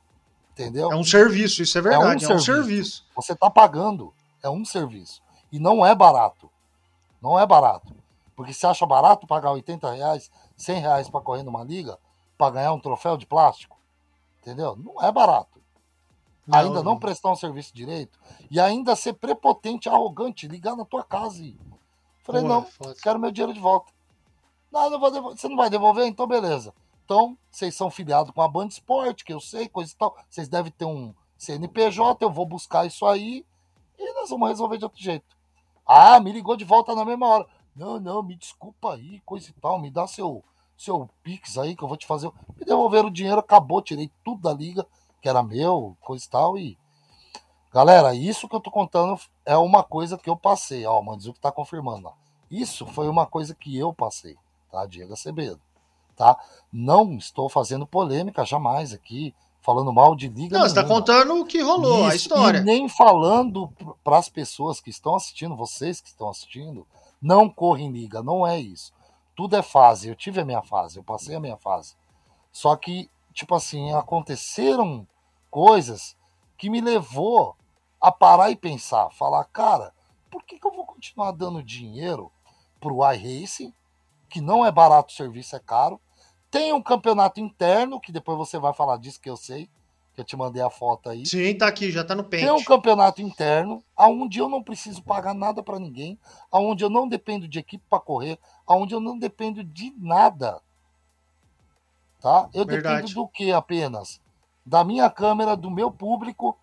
[0.52, 0.92] Entendeu?
[0.92, 2.44] É um serviço, isso é verdade, é um, é um serviço.
[2.44, 3.06] serviço.
[3.16, 5.20] Você está pagando, é um serviço.
[5.50, 6.48] E não é barato.
[7.20, 7.92] Não é barato.
[8.36, 11.98] Porque você acha barato pagar 80 reais, 100 reais para correr numa liga,
[12.36, 13.76] para ganhar um troféu de plástico?
[14.40, 14.76] Entendeu?
[14.76, 15.57] Não é barato.
[16.48, 18.18] Não, ainda não, prestar um serviço direito
[18.50, 21.56] e ainda ser prepotente, arrogante, ligar na tua casa e.
[22.22, 22.66] Falei, não,
[23.02, 23.92] quero meu dinheiro de volta.
[24.72, 25.38] Não, não vou devolver.
[25.38, 26.06] Você não vai devolver?
[26.06, 26.74] Então, beleza.
[27.04, 30.16] Então, vocês são filiados com a Band Esporte, que eu sei, coisa e tal.
[30.28, 33.46] Vocês devem ter um CNPJ, eu vou buscar isso aí
[33.98, 35.36] e nós vamos resolver de outro jeito.
[35.86, 37.46] Ah, me ligou de volta na mesma hora.
[37.74, 40.44] Não, não, me desculpa aí, coisa e tal, me dá seu,
[40.76, 42.30] seu Pix aí que eu vou te fazer.
[42.56, 44.86] Me devolveram o dinheiro, acabou, tirei tudo da liga,
[45.20, 46.78] que era meu, coisa e tal, e.
[47.72, 51.38] Galera, isso que eu tô contando é uma coisa que eu passei, ó, o Manzuki
[51.38, 52.12] tá confirmando, ó.
[52.50, 54.36] Isso foi uma coisa que eu passei,
[54.70, 54.86] tá?
[54.86, 55.60] Diego Acevedo
[56.18, 56.36] tá?
[56.70, 60.58] Não estou fazendo polêmica jamais aqui, falando mal de liga.
[60.58, 62.58] Não, você está contando o que rolou, Isso, a história.
[62.58, 66.86] E nem falando para as pessoas que estão assistindo, vocês que estão assistindo,
[67.22, 68.92] não correm liga, não é isso.
[69.36, 70.08] Tudo é fase.
[70.08, 71.94] Eu tive a minha fase, eu passei a minha fase.
[72.50, 73.08] Só que,
[73.38, 75.06] tipo assim, aconteceram
[75.48, 76.16] coisas
[76.56, 77.56] que me levou
[78.00, 79.94] a parar e pensar, falar, cara,
[80.28, 82.32] por que, que eu vou continuar dando dinheiro
[82.80, 83.72] pro iRacing,
[84.28, 86.00] que não é barato o serviço, é caro,
[86.50, 89.70] tem um campeonato interno, que depois você vai falar disso que eu sei,
[90.14, 91.24] que eu te mandei a foto aí.
[91.24, 92.44] Sim, tá aqui, já tá no pente.
[92.44, 96.18] Tem um campeonato interno, aonde eu não preciso pagar nada para ninguém,
[96.50, 98.36] aonde eu não dependo de equipe para correr,
[98.66, 100.60] aonde eu não dependo de nada.
[102.20, 102.48] Tá?
[102.52, 103.02] Eu Verdade.
[103.02, 104.20] dependo do que apenas?
[104.64, 106.56] Da minha câmera, do meu público,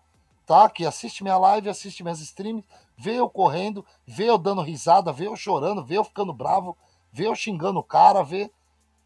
[0.46, 0.68] tá?
[0.68, 2.64] Que assiste minha live, assiste minhas streams,
[2.96, 6.76] vê eu correndo, vê eu dando risada, vê eu chorando, vê eu ficando bravo,
[7.12, 8.50] vê eu xingando o cara, vê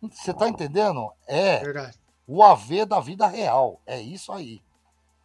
[0.08, 1.12] você tá entendendo?
[1.26, 1.98] É Verdade.
[2.26, 3.80] o AV da vida real.
[3.86, 4.62] É isso aí.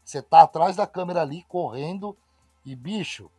[0.03, 2.15] Você tá atrás da câmera ali, correndo
[2.65, 3.31] e, bicho,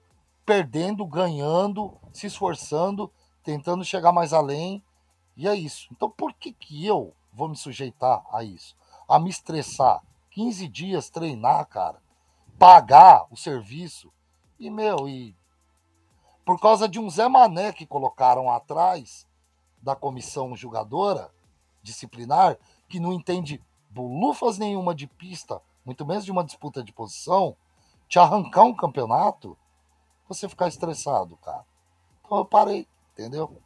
[0.47, 3.12] perdendo, ganhando, se esforçando,
[3.45, 4.82] tentando chegar mais além.
[5.37, 5.89] E é isso.
[5.93, 8.74] Então, por que, que eu vou me sujeitar a isso?
[9.07, 10.03] A me estressar?
[10.30, 12.03] 15 dias treinar, cara.
[12.59, 14.11] Pagar o serviço.
[14.59, 15.37] E, meu, e.
[16.45, 19.26] Por causa de um Zé Mané que colocaram atrás,
[19.82, 21.30] da comissão julgadora
[21.82, 22.59] disciplinar,
[22.89, 27.57] que não entende bolufas nenhuma de pista, muito menos de uma disputa de posição,
[28.09, 29.57] te arrancar um campeonato,
[30.28, 31.64] você ficar estressado, cara.
[32.24, 33.62] Então eu parei, entendeu?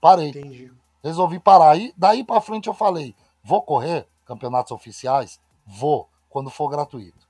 [0.00, 0.30] Parei.
[0.30, 0.72] Entendi.
[1.02, 1.76] Resolvi parar.
[1.76, 5.40] E daí para frente eu falei, vou correr campeonatos oficiais?
[5.66, 7.28] Vou, quando for gratuito.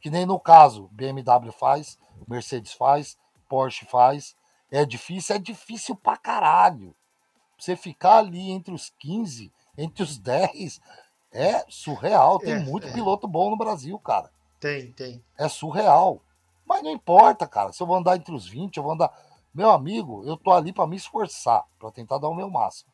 [0.00, 3.18] Que nem no caso, BMW faz, Mercedes faz,
[3.48, 4.36] Porsche faz.
[4.70, 6.94] É difícil, é difícil pra caralho.
[7.58, 10.80] Você ficar ali entre os 15, entre os 10,
[11.32, 12.38] é surreal.
[12.38, 12.92] Tem é, muito é.
[12.92, 14.30] piloto bom no Brasil, cara.
[14.60, 15.24] Tem, tem.
[15.36, 16.22] É surreal.
[16.66, 17.72] Mas não importa, cara.
[17.72, 19.12] Se eu vou andar entre os 20, eu vou andar.
[19.54, 22.92] Meu amigo, eu tô ali para me esforçar, para tentar dar o meu máximo.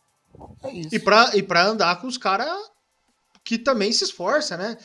[0.63, 0.95] É isso.
[0.95, 2.49] E pra, e pra andar com os caras
[3.45, 4.79] que também se esforça, né?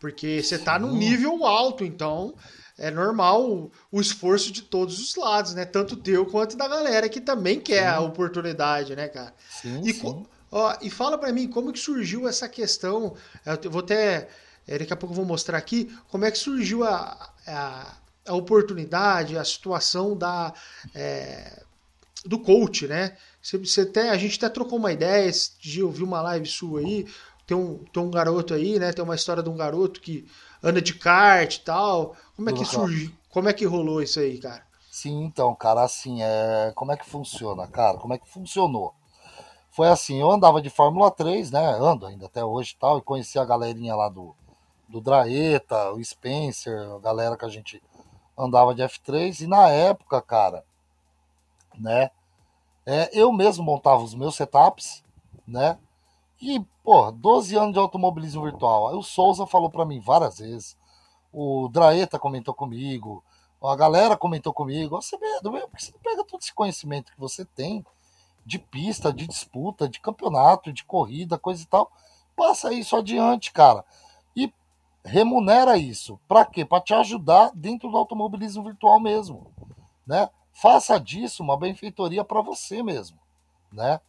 [0.00, 2.34] Porque você tá num nível alto, então
[2.78, 5.64] é normal o, esforço de todos os lados, né?
[5.64, 7.96] Tanto teu quanto da galera que também quer sim.
[7.96, 9.34] a oportunidade, né, cara?
[9.50, 10.26] Sim, e, sim.
[10.50, 13.16] Ó, e fala para mim como que surgiu essa questão.
[13.62, 14.28] Eu vou até.
[14.66, 17.96] É, daqui a pouco eu vou mostrar aqui como é que surgiu a, a,
[18.26, 20.52] a oportunidade, a situação da,
[20.94, 21.62] é,
[22.24, 23.16] do coach, né?
[23.48, 26.46] Você, você até, a gente até trocou uma ideia, esse dia eu vi uma live
[26.46, 27.06] sua aí,
[27.46, 28.92] tem um, tem um garoto aí, né?
[28.92, 30.28] Tem uma história de um garoto que
[30.62, 32.14] anda de kart e tal.
[32.36, 33.10] Como é que surgiu?
[33.30, 34.62] Como é que rolou isso aí, cara?
[34.90, 36.72] Sim, então, cara, assim, é...
[36.74, 37.96] como é que funciona, cara?
[37.96, 38.92] Como é que funcionou?
[39.70, 41.70] Foi assim, eu andava de Fórmula 3, né?
[41.80, 44.36] Ando ainda até hoje e tal, e conheci a galerinha lá do,
[44.86, 47.82] do Draeta, o Spencer, a galera que a gente
[48.36, 50.64] andava de F3, e na época, cara,
[51.78, 52.10] né?
[52.90, 55.04] É, eu mesmo montava os meus setups,
[55.46, 55.76] né?
[56.40, 58.88] E, pô, 12 anos de automobilismo virtual.
[58.88, 60.74] Aí o Souza falou para mim várias vezes.
[61.30, 63.22] O Draeta comentou comigo.
[63.62, 64.96] A galera comentou comigo.
[65.02, 67.84] Você meu, porque você pega todo esse conhecimento que você tem
[68.46, 71.92] de pista, de disputa, de campeonato, de corrida, coisa e tal.
[72.34, 73.84] Passa isso adiante, cara.
[74.34, 74.50] E
[75.04, 76.18] remunera isso.
[76.26, 76.64] Para quê?
[76.64, 79.52] Para te ajudar dentro do automobilismo virtual mesmo,
[80.06, 80.30] né?
[80.60, 83.16] Faça disso uma benfeitoria para você mesmo,
[83.72, 84.00] né?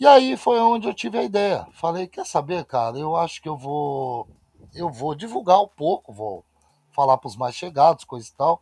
[0.00, 1.64] E aí foi onde eu tive a ideia.
[1.74, 2.98] Falei, quer saber, cara?
[2.98, 4.26] Eu acho que eu vou
[4.74, 6.44] eu vou divulgar um pouco, vou
[6.90, 8.60] falar para os mais chegados, coisa e tal.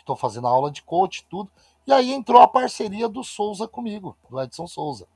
[0.00, 1.48] Estou fazendo aula de coach, tudo.
[1.86, 5.06] E aí entrou a parceria do Souza comigo, do Edson Souza.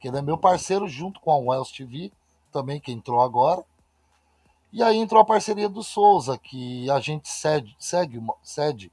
[0.00, 2.10] Que ele é meu parceiro junto com a Wells TV,
[2.50, 3.62] também que entrou agora.
[4.72, 8.90] E aí entrou a parceria do Souza, que a gente cede, segue, cede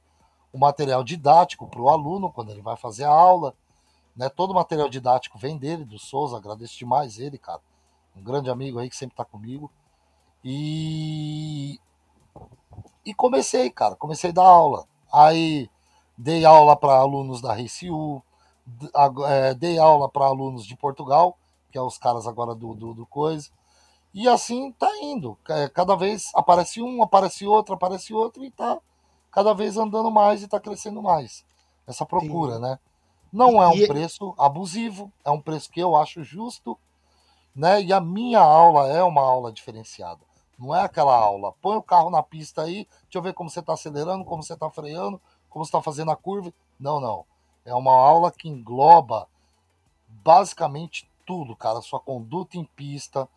[0.52, 3.54] o material didático para o aluno quando ele vai fazer a aula.
[4.16, 4.28] Né?
[4.28, 7.60] Todo o material didático vem dele, do Souza, agradeço demais ele, cara.
[8.16, 9.70] Um grande amigo aí que sempre está comigo.
[10.44, 11.78] E
[13.04, 14.86] e comecei, cara, comecei a dar aula.
[15.12, 15.70] Aí
[16.16, 18.22] dei aula para alunos da RCU,
[19.26, 21.36] é, dei aula para alunos de Portugal,
[21.70, 23.50] que é os caras agora do, do, do coisa.
[24.12, 25.38] E assim tá indo.
[25.72, 28.78] Cada vez aparece um, aparece outro, aparece outro e tá
[29.30, 31.44] cada vez andando mais e está crescendo mais.
[31.86, 32.62] Essa procura, Sim.
[32.62, 32.78] né?
[33.32, 36.78] Não é um preço abusivo, é um preço que eu acho justo,
[37.54, 37.80] né?
[37.80, 40.20] E a minha aula é uma aula diferenciada.
[40.58, 43.60] Não é aquela aula, põe o carro na pista aí, deixa eu ver como você
[43.60, 46.52] está acelerando, como você está freando, como você está fazendo a curva.
[46.78, 47.24] Não, não.
[47.64, 49.26] É uma aula que engloba
[50.06, 51.80] basicamente tudo, cara.
[51.80, 53.28] Sua conduta em pista,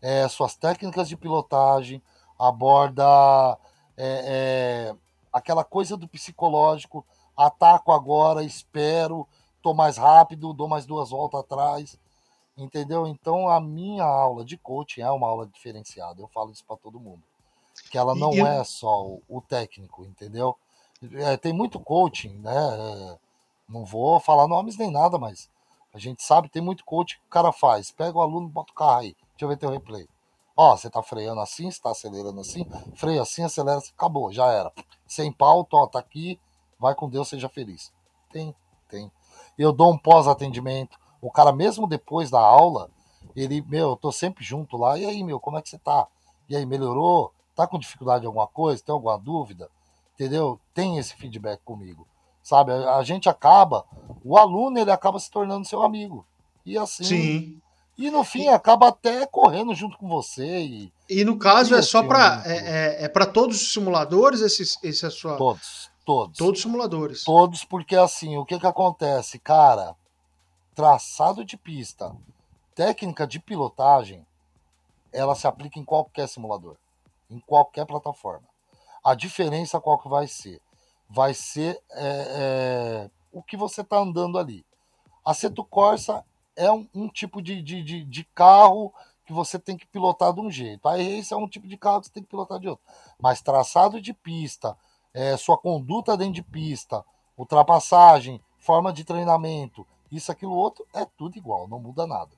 [0.00, 2.02] é, suas técnicas de pilotagem,
[2.38, 3.58] aborda
[3.96, 4.96] é, é,
[5.32, 7.04] aquela coisa do psicológico,
[7.36, 9.26] ataco agora, espero,
[9.62, 11.98] tô mais rápido, dou mais duas voltas atrás,
[12.56, 13.06] entendeu?
[13.06, 17.00] Então a minha aula de coaching é uma aula diferenciada, eu falo isso para todo
[17.00, 17.22] mundo,
[17.90, 20.56] que ela não e, é só o, o técnico, entendeu?
[21.14, 22.54] É, tem muito coaching, né?
[22.54, 23.18] É,
[23.68, 25.48] não vou falar nomes nem nada, mas
[25.94, 27.90] a gente sabe, tem muito coaching que o cara faz.
[27.90, 30.06] Pega o aluno, bota o carro aí, deixa eu ver teu replay.
[30.62, 34.44] Ó, você tá freando assim, você tá acelerando assim, freia assim, acelera assim, acabou, já
[34.52, 34.70] era.
[35.06, 36.38] Sem pauta, ó, tá aqui,
[36.78, 37.90] vai com Deus, seja feliz.
[38.30, 38.54] Tem,
[38.86, 39.10] tem.
[39.56, 40.98] Eu dou um pós-atendimento.
[41.18, 42.90] O cara, mesmo depois da aula,
[43.34, 44.98] ele, meu, eu tô sempre junto lá.
[44.98, 46.06] E aí, meu, como é que você tá?
[46.46, 47.32] E aí, melhorou?
[47.56, 48.82] Tá com dificuldade em alguma coisa?
[48.84, 49.70] Tem alguma dúvida?
[50.12, 50.60] Entendeu?
[50.74, 52.06] Tem esse feedback comigo.
[52.42, 52.70] Sabe?
[52.70, 53.86] A gente acaba,
[54.22, 56.26] o aluno, ele acaba se tornando seu amigo.
[56.66, 57.62] E assim, Sim.
[58.00, 60.62] E no fim acaba até correndo junto com você.
[60.62, 64.62] E, e no caso é só para é, é, é para todos os simuladores esse,
[64.82, 66.38] esse é sua todos todos.
[66.38, 67.24] Todos os simuladores.
[67.24, 69.94] Todos porque assim o que que acontece cara?
[70.74, 72.16] Traçado de pista
[72.74, 74.26] técnica de pilotagem
[75.12, 76.76] ela se aplica em qualquer simulador
[77.30, 78.48] em qualquer plataforma.
[79.04, 80.60] A diferença qual que vai ser?
[81.06, 82.26] Vai ser é,
[83.06, 84.64] é, o que você está andando ali.
[85.24, 86.24] A Seto Corsa
[86.60, 88.92] é um, um tipo de, de, de, de, carro
[89.24, 90.86] que você tem que pilotar de um jeito.
[90.86, 92.84] A race é um tipo de carro que você tem que pilotar de outro.
[93.18, 94.76] Mas traçado de pista,
[95.14, 97.02] é, sua conduta dentro de pista,
[97.36, 102.30] ultrapassagem, forma de treinamento, isso, aquilo, outro, é tudo igual, não muda nada.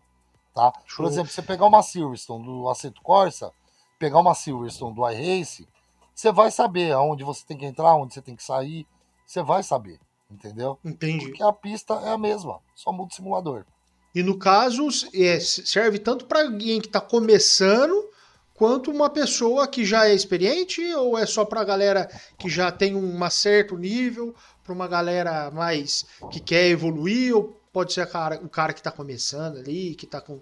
[0.54, 0.72] Tá?
[0.96, 3.50] Por exemplo, você pegar uma Silverstone do Aceto Corsa,
[3.98, 5.66] pegar uma Silverstone do iRace,
[6.14, 8.86] você vai saber aonde você tem que entrar, onde você tem que sair,
[9.26, 9.98] você vai saber,
[10.30, 10.78] entendeu?
[10.84, 11.26] Entendi.
[11.26, 13.64] Porque a pista é a mesma, só muda o simulador.
[14.14, 18.10] E no caso, é, serve tanto para alguém que está começando,
[18.54, 22.08] quanto uma pessoa que já é experiente, ou é só para a galera
[22.38, 27.92] que já tem um certo nível, para uma galera mais que quer evoluir, ou pode
[27.92, 30.40] ser cara, o cara que está começando ali, que está com.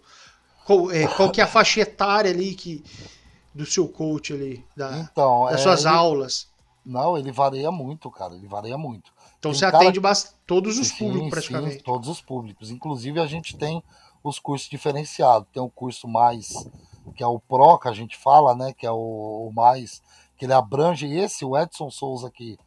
[0.66, 2.84] Qual, é, qual que é a faixa etária ali que,
[3.54, 6.48] do seu coach ali, da, então, das é, suas ele, aulas?
[6.84, 9.12] Não, ele varia muito, cara, ele varia muito.
[9.40, 9.88] Então tem você cara...
[9.88, 10.00] atende
[10.46, 11.76] todos os sim, públicos praticamente.
[11.76, 12.70] Sim, todos os públicos.
[12.70, 13.82] Inclusive a gente tem
[14.22, 15.48] os cursos diferenciados.
[15.50, 16.68] Tem o curso mais,
[17.16, 18.74] que é o PRO, que a gente fala, né?
[18.74, 20.02] Que é o, o mais,
[20.36, 22.58] que ele abrange esse, o Edson Souza que,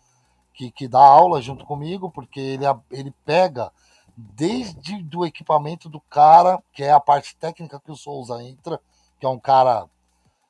[0.52, 3.72] que, que dá aula junto comigo, porque ele, ele pega
[4.18, 8.80] desde do equipamento do cara, que é a parte técnica que o Souza entra,
[9.20, 9.88] que é um cara.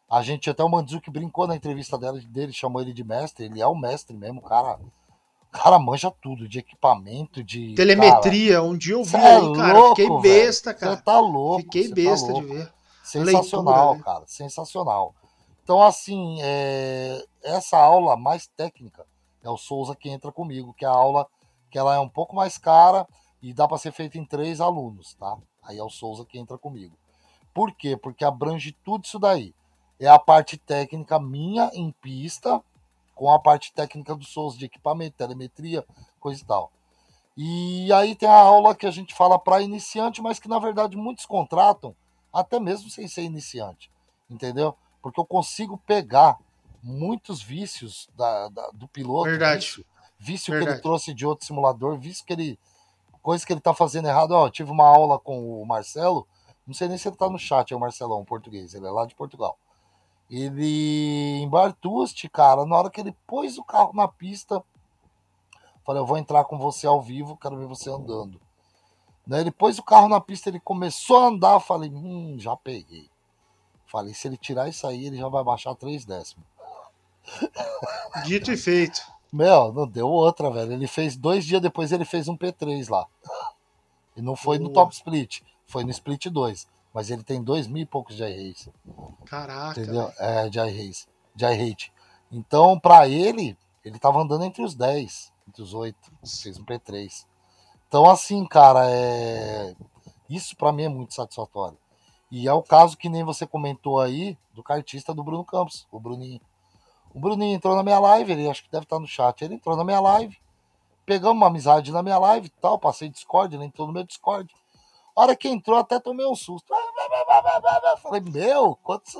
[0.09, 3.59] A gente até o Mandzuki brincou na entrevista dele, dele, chamou ele de mestre, ele
[3.59, 4.79] é o mestre mesmo, o cara
[5.53, 7.75] cara manja tudo, de equipamento, de.
[7.75, 9.73] Telemetria, cara, um dia eu vi é aí, cara.
[9.73, 10.97] Louco, fiquei besta, cara.
[10.97, 11.61] Você tá louco.
[11.61, 12.73] Fiquei tá besta tá de ver.
[13.03, 14.03] Sensacional, Leitura, né?
[14.03, 14.23] cara.
[14.27, 15.15] Sensacional.
[15.63, 17.23] Então, assim, é...
[17.43, 19.05] essa aula mais técnica
[19.43, 21.27] é o Souza que entra comigo, que é a aula
[21.69, 23.07] que ela é um pouco mais cara,
[23.41, 25.37] e dá para ser feito em três alunos, tá?
[25.63, 26.95] Aí é o Souza que entra comigo.
[27.53, 27.97] Por quê?
[27.97, 29.53] Porque abrange tudo isso daí.
[29.99, 32.61] É a parte técnica minha em pista,
[33.15, 35.85] com a parte técnica do Souza de equipamento, telemetria,
[36.19, 36.71] coisa e tal.
[37.35, 40.95] E aí tem a aula que a gente fala para iniciante, mas que na verdade
[40.95, 41.95] muitos contratam,
[42.31, 43.91] até mesmo sem ser iniciante,
[44.29, 44.75] entendeu?
[45.01, 46.37] Porque eu consigo pegar
[46.83, 49.29] muitos vícios da, da do piloto.
[49.29, 49.65] Verdade.
[49.65, 49.85] Vício,
[50.19, 50.71] vício Verdade.
[50.71, 52.59] que ele trouxe de outro simulador, vício que ele.
[53.21, 54.31] Coisa que ele tá fazendo errado.
[54.31, 56.27] Ó, eu tive uma aula com o Marcelo,
[56.67, 59.05] não sei nem se ele tá no chat, é o Marcelão, português, ele é lá
[59.05, 59.57] de Portugal.
[60.29, 64.63] Ele em Bartuste, cara, na hora que ele pôs o carro na pista,
[65.85, 68.39] falei, eu vou entrar com você ao vivo, quero ver você andando.
[69.25, 73.09] Né, ele pôs o carro na pista, ele começou a andar, falei, hum, já peguei.
[73.85, 76.45] Falei, se ele tirar isso aí, ele já vai baixar três décimos.
[78.25, 79.01] Dito e feito.
[79.31, 80.73] Meu, não deu outra, velho.
[80.73, 83.07] Ele fez dois dias depois, ele fez um P3 lá.
[84.15, 84.67] E não foi Boa.
[84.67, 86.67] no top split, foi no split 2.
[86.93, 88.71] Mas ele tem dois mil e poucos de iRace.
[89.25, 89.81] Caraca.
[89.81, 90.11] Entendeu?
[90.19, 91.07] É, de iRace.
[91.35, 91.91] De iRate.
[92.31, 95.97] Então, pra ele, ele tava andando entre os 10, entre os 8.
[96.41, 97.25] Fez um P3.
[97.87, 99.75] Então, assim, cara, é...
[100.29, 101.77] isso para mim é muito satisfatório.
[102.31, 105.99] E é o caso que nem você comentou aí do cartista do Bruno Campos, o
[105.99, 106.41] Bruninho.
[107.13, 109.43] O Bruninho entrou na minha live, ele acho que deve estar no chat.
[109.43, 110.35] Ele entrou na minha live,
[111.05, 114.51] pegamos uma amizade na minha live e tal, passei Discord, ele entrou no meu Discord.
[115.15, 116.73] A hora que entrou, até tomei um susto.
[118.01, 119.15] Falei, meu, quantos,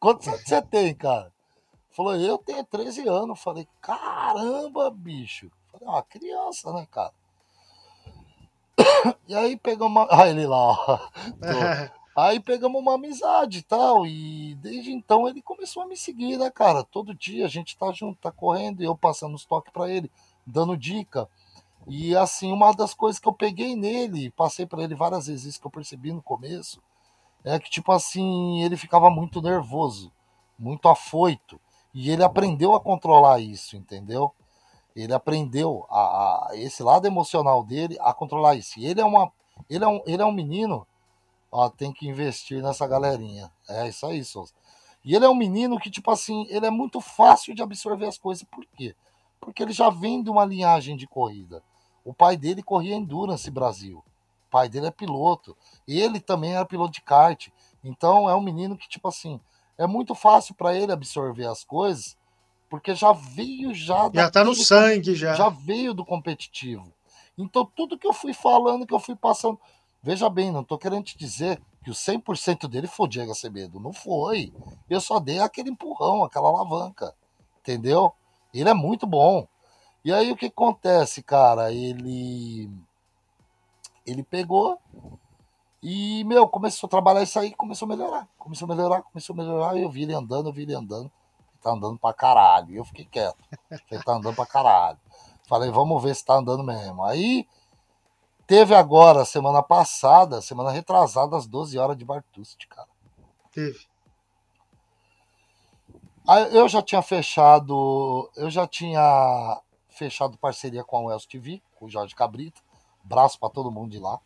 [0.00, 1.32] quantos anos você tem, cara?
[1.90, 3.40] Falou, eu tenho 13 anos.
[3.40, 5.50] Falei, caramba, bicho.
[5.70, 7.12] Falei, uma criança, né, cara?
[9.28, 10.08] E aí pegamos uma.
[10.10, 10.98] Ah, ele lá, ó.
[12.14, 14.06] Aí pegamos uma amizade e tal.
[14.06, 16.84] E desde então ele começou a me seguir, né, cara?
[16.84, 20.10] Todo dia a gente tá junto, tá correndo, e eu passando os toques para ele,
[20.46, 21.26] dando dica.
[21.86, 25.60] E assim, uma das coisas que eu peguei nele, passei para ele várias vezes, isso
[25.60, 26.80] que eu percebi no começo,
[27.44, 30.12] é que, tipo assim, ele ficava muito nervoso,
[30.58, 31.60] muito afoito.
[31.92, 34.32] E ele aprendeu a controlar isso, entendeu?
[34.94, 38.78] Ele aprendeu a, a, esse lado emocional dele a controlar isso.
[38.78, 39.32] E ele é uma
[39.68, 40.86] ele é um, ele é um menino,
[41.50, 43.50] ó, tem que investir nessa galerinha.
[43.68, 44.52] É isso aí, Souza.
[45.04, 48.18] E ele é um menino que tipo assim, ele é muito fácil de absorver as
[48.18, 48.44] coisas.
[48.44, 48.94] Por quê?
[49.40, 51.62] Porque ele já vem de uma linhagem de corrida.
[52.04, 53.98] O pai dele corria Endurance Brasil.
[53.98, 55.56] O pai dele é piloto.
[55.86, 57.48] Ele também era piloto de kart.
[57.82, 59.40] Então é um menino que tipo assim,
[59.78, 62.16] é muito fácil para ele absorver as coisas
[62.72, 64.10] porque já veio já.
[64.14, 65.34] Já tá no sangue, já.
[65.34, 66.90] Já veio do competitivo.
[67.36, 69.60] Então, tudo que eu fui falando, que eu fui passando.
[70.02, 73.78] Veja bem, não tô querendo te dizer que o 100% dele foi o Diego Acevedo.
[73.78, 74.54] Não foi.
[74.88, 77.14] Eu só dei aquele empurrão, aquela alavanca.
[77.60, 78.10] Entendeu?
[78.54, 79.46] Ele é muito bom.
[80.04, 81.72] E aí o que acontece, cara?
[81.72, 82.70] Ele.
[84.04, 84.78] Ele pegou
[85.80, 88.28] e, meu, começou a trabalhar isso aí começou a melhorar.
[88.38, 89.76] Começou a melhorar, começou a melhorar.
[89.76, 91.10] E eu vi ele andando, eu vi ele andando
[91.62, 92.70] tá andando pra caralho.
[92.70, 93.38] E eu fiquei quieto.
[93.90, 94.98] Ele tá andando pra caralho.
[95.48, 97.02] Falei, vamos ver se tá andando mesmo.
[97.04, 97.46] Aí
[98.46, 102.88] teve agora, semana passada, semana retrasada, às 12 horas de Bartuste, cara.
[103.52, 103.86] Teve.
[106.26, 109.60] Aí eu já tinha fechado, eu já tinha
[109.92, 112.60] fechado parceria com a Wells TV, com o Jorge Cabrita.
[113.04, 114.18] Braço para todo mundo de lá.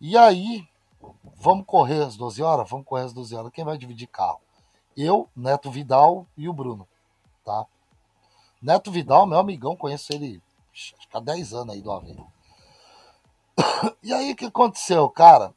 [0.00, 0.66] E aí,
[1.36, 2.68] vamos correr às 12 horas?
[2.68, 3.52] Vamos correr às 12 horas.
[3.52, 4.40] Quem vai dividir carro?
[4.96, 6.86] eu, Neto Vidal e o Bruno,
[7.44, 7.66] tá?
[8.62, 10.40] Neto Vidal, meu amigão, conheço ele
[10.72, 12.26] acho que há 10 anos aí do Aveiro.
[14.02, 15.54] E aí o que aconteceu, cara?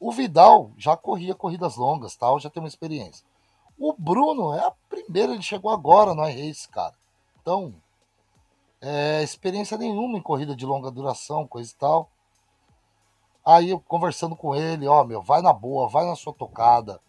[0.00, 3.26] O Vidal já corria corridas longas, tal, já tem uma experiência.
[3.78, 6.94] O Bruno é a primeira, ele chegou agora no iRace, cara.
[7.48, 7.74] Então,
[8.80, 12.10] é, experiência nenhuma em corrida de longa duração, coisa e tal.
[13.44, 17.00] Aí eu conversando com ele, ó, meu, vai na boa, vai na sua tocada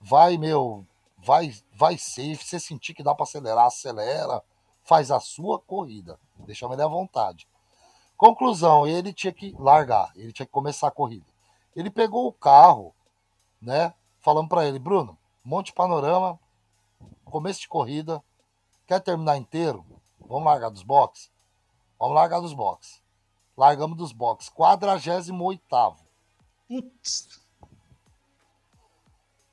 [0.00, 0.86] vai, meu,
[1.18, 4.42] vai, vai safe, você sentir que dá para acelerar, acelera,
[4.84, 7.48] faz a sua corrida, deixa ele à vontade.
[8.16, 11.26] Conclusão, ele tinha que largar, ele tinha que começar a corrida.
[11.74, 12.94] Ele pegou o carro,
[13.60, 16.38] né, falando para ele, Bruno, monte panorama,
[17.24, 18.22] começo de corrida,
[18.86, 19.84] quer terminar inteiro?
[20.20, 21.30] Vamos largar dos boxes?
[21.98, 23.02] Vamos largar dos boxes.
[23.56, 25.62] Largamos dos boxes, 48
[26.68, 27.40] Putz.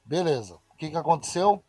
[0.03, 0.60] Beleza.
[0.72, 1.64] O que, que aconteceu?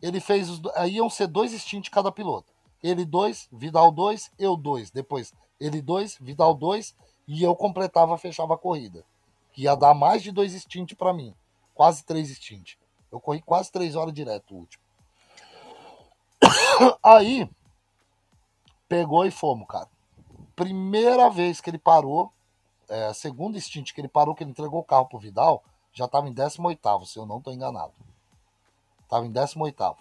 [0.00, 0.60] Ele fez os.
[0.74, 2.52] Aí iam ser dois instintos cada piloto.
[2.82, 4.90] Ele dois, Vidal dois, eu dois.
[4.90, 6.94] Depois, ele dois, Vidal dois,
[7.26, 9.04] e eu completava, fechava a corrida.
[9.52, 11.34] Que ia dar mais de dois instintos para mim.
[11.74, 12.76] Quase três instintos.
[13.10, 14.81] Eu corri quase três horas direto o último.
[17.02, 17.50] Aí,
[18.88, 19.88] pegou e fomos, cara.
[20.54, 22.32] primeira vez que ele parou,
[22.88, 25.62] é, a segunda stint que ele parou, que ele entregou o carro pro Vidal,
[25.92, 27.92] já estava em 18, se eu não estou enganado.
[29.02, 29.96] Estava em 18.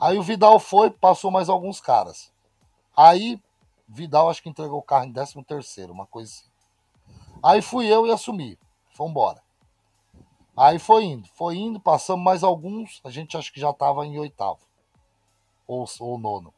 [0.00, 2.32] Aí o Vidal foi, passou mais alguns caras.
[2.96, 3.40] Aí
[3.88, 6.48] Vidal acho que entregou o carro em 13, uma coisa assim.
[7.42, 8.58] Aí fui eu e assumi.
[8.94, 9.42] Fomos embora.
[10.56, 14.18] Aí foi indo, foi indo, passamos mais alguns, a gente acho que já estava em
[14.18, 14.58] oitavo.
[15.68, 16.52] Ou, ou nono.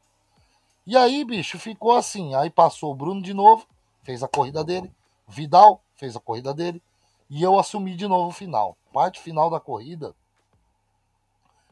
[0.86, 2.34] E aí, bicho, ficou assim.
[2.34, 3.66] Aí passou o Bruno de novo,
[4.02, 4.90] fez a corrida dele.
[5.28, 6.82] Vidal fez a corrida dele.
[7.28, 8.76] E eu assumi de novo o final.
[8.92, 10.14] Parte final da corrida.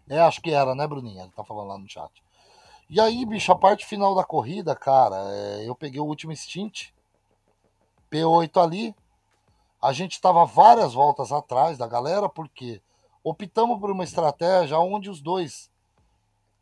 [0.08, 1.22] É, acho que era, né, Bruninha?
[1.22, 2.12] Ele tá falando lá no chat.
[2.88, 6.90] E aí, bicho, a parte final da corrida, cara, é, eu peguei o último stint.
[8.10, 8.94] P8 ali,
[9.82, 12.80] a gente estava várias voltas atrás da galera, porque
[13.22, 15.70] optamos por uma estratégia onde os dois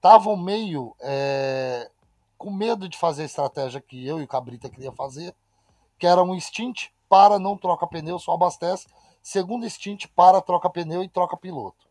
[0.06, 1.90] estavam meio é,
[2.38, 5.34] com medo de fazer a estratégia que eu e o Cabrita queria fazer,
[5.98, 8.86] que era um stint para não troca pneu, só abastece,
[9.20, 11.88] segundo stint para troca pneu e troca piloto.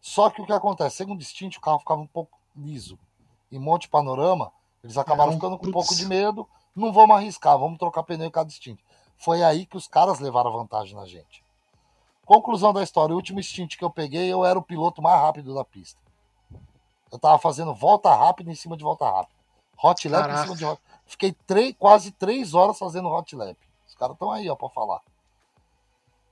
[0.00, 0.96] Só que o que acontece?
[0.96, 2.98] Segundo stint o carro ficava um pouco liso.
[3.52, 4.50] Em Monte Panorama,
[4.82, 8.26] eles acabaram é, ficando com um pouco de medo, não vamos arriscar, vamos trocar pneu
[8.26, 8.80] em cada stint.
[9.18, 11.44] Foi aí que os caras levaram vantagem na gente.
[12.24, 15.54] Conclusão da história: o último stint que eu peguei, eu era o piloto mais rápido
[15.54, 16.03] da pista.
[17.14, 19.38] Eu tava fazendo volta rápida em cima de volta rápida.
[19.80, 20.40] Hot lap Caraca.
[20.40, 20.82] em cima de hot.
[21.06, 23.56] Fiquei três, quase três horas fazendo hot lap.
[23.86, 25.00] Os caras estão aí, ó, pra falar.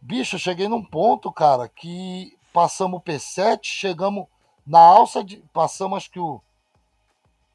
[0.01, 4.27] Bicho, eu cheguei num ponto, cara, que passamos o P7, chegamos
[4.67, 5.37] na alça de.
[5.53, 6.41] Passamos, acho que o.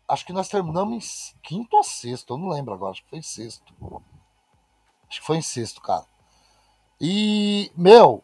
[0.07, 3.21] Acho que nós terminamos em quinto ou sexto, eu não lembro agora, acho que foi
[3.21, 3.73] sexto.
[5.09, 6.05] Acho que foi em sexto, cara.
[7.01, 8.23] E, meu,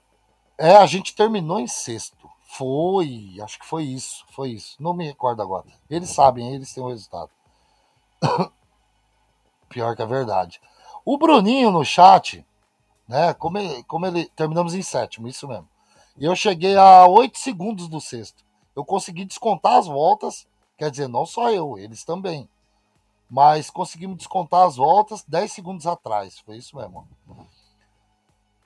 [0.58, 2.32] é, a gente terminou em sexto.
[2.58, 4.76] Foi, acho que foi isso, foi isso.
[4.80, 5.66] Não me recordo agora.
[5.90, 7.32] Eles sabem, eles têm o resultado.
[9.70, 10.62] Pior que a verdade.
[11.06, 12.46] O Bruninho no chat,
[13.08, 13.34] né?
[13.34, 14.30] Como ele, como ele.
[14.36, 15.68] Terminamos em sétimo, isso mesmo.
[16.18, 18.44] E eu cheguei a oito segundos do sexto.
[18.76, 20.48] Eu consegui descontar as voltas.
[20.78, 22.50] Quer dizer, não só eu, eles também
[23.34, 26.38] mas conseguimos descontar as voltas 10 segundos atrás.
[26.38, 27.08] Foi isso mesmo.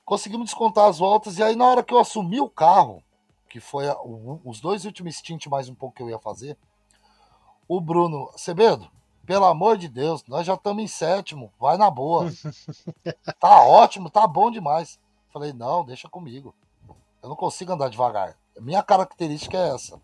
[0.03, 3.01] Conseguimos descontar as voltas, e aí na hora que eu assumi o carro,
[3.47, 6.57] que foi a, o, os dois últimos stints mais um pouco que eu ia fazer,
[7.67, 8.89] o Bruno, Cebedo,
[9.25, 12.31] pelo amor de Deus, nós já estamos em sétimo, vai na boa.
[13.39, 14.99] tá ótimo, tá bom demais.
[15.33, 16.55] Falei, não, deixa comigo.
[17.21, 18.37] Eu não consigo andar devagar.
[18.59, 19.99] Minha característica é essa.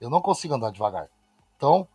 [0.00, 1.08] Eu não consigo andar devagar.
[1.56, 1.88] Então,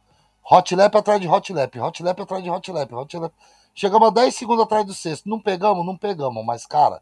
[0.47, 3.33] Hot lap atrás de hot lap, hot lap atrás de hot lap, hot lap.
[3.73, 5.27] Chegamos a 10 segundos atrás do sexto.
[5.27, 5.83] Não pegamos?
[5.83, 7.01] Não pegamos, mas, cara.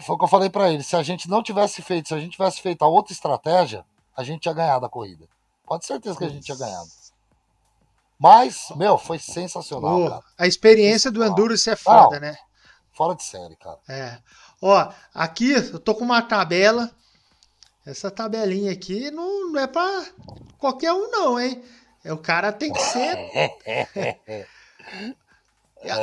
[0.00, 0.82] Foi o que eu falei para ele.
[0.82, 3.84] Se a gente não tivesse feito, se a gente tivesse feito a outra estratégia,
[4.16, 5.26] a gente tinha ganhado a corrida.
[5.64, 6.88] Pode certeza que a gente tinha ganhado.
[8.18, 10.22] Mas, meu, foi sensacional, oh, cara.
[10.38, 12.36] A experiência do Endurance é foda, não, né?
[12.92, 13.78] Fora de série, cara.
[13.88, 14.18] É.
[14.62, 16.90] Ó, aqui eu tô com uma tabela
[17.86, 20.06] essa tabelinha aqui não, não é para
[20.58, 21.62] qualquer um, não, hein?
[22.04, 23.16] É, o cara tem que ser.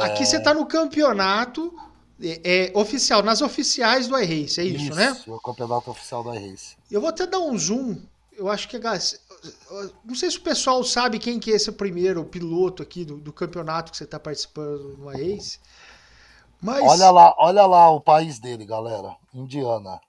[0.01, 1.75] aqui você tá no campeonato
[2.22, 5.22] é, é, oficial, nas oficiais do iRace, é isso, isso né?
[5.27, 6.76] o campeonato oficial do iRace.
[6.90, 7.98] Eu vou até dar um zoom.
[8.34, 8.80] Eu acho que.
[10.03, 13.34] Não sei se o pessoal sabe quem que é esse primeiro piloto aqui do, do
[13.34, 15.60] campeonato que você está participando no iRace.
[16.61, 16.84] Mas...
[16.84, 19.18] Olha lá, olha lá o país dele, galera.
[19.34, 19.99] Indiana.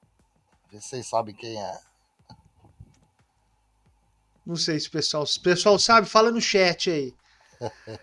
[0.72, 1.78] Vocês sabem quem é.
[4.46, 7.14] Não sei se o pessoal, se o pessoal sabe, fala no chat aí.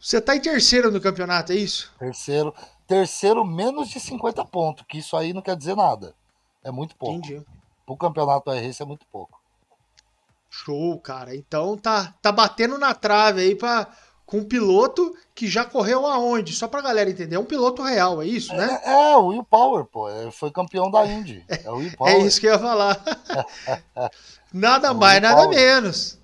[0.00, 1.90] Você tá em terceiro no campeonato, é isso?
[1.98, 2.54] Terceiro.
[2.86, 6.14] Terceiro menos de 50 pontos, que isso aí não quer dizer nada.
[6.62, 7.16] É muito pouco.
[7.16, 7.44] Entendi.
[7.86, 9.40] Pro campeonato RS é muito pouco.
[10.50, 11.34] Show, cara.
[11.34, 13.88] Então tá, tá batendo na trave aí pra,
[14.26, 16.54] com um piloto que já correu aonde?
[16.54, 18.80] Só pra galera entender, é um piloto real, é isso, né?
[18.84, 20.08] É, é o Will Power, pô.
[20.08, 21.44] Ele foi campeão da Indy.
[21.64, 22.14] É, o Will é Power.
[22.14, 23.02] é isso que eu ia falar.
[24.52, 26.18] nada é mais, nada menos.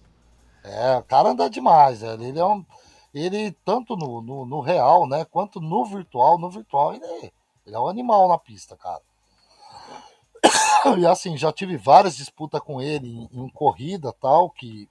[0.63, 2.03] É, o cara anda demais.
[2.03, 2.65] Ele é um.
[3.13, 5.25] Ele, tanto no, no, no real, né?
[5.25, 7.33] Quanto no virtual, no virtual, ele é,
[7.67, 9.03] ele é um animal na pista, cara.
[10.99, 14.89] E assim, já tive várias disputas com ele em, em corrida tal, que,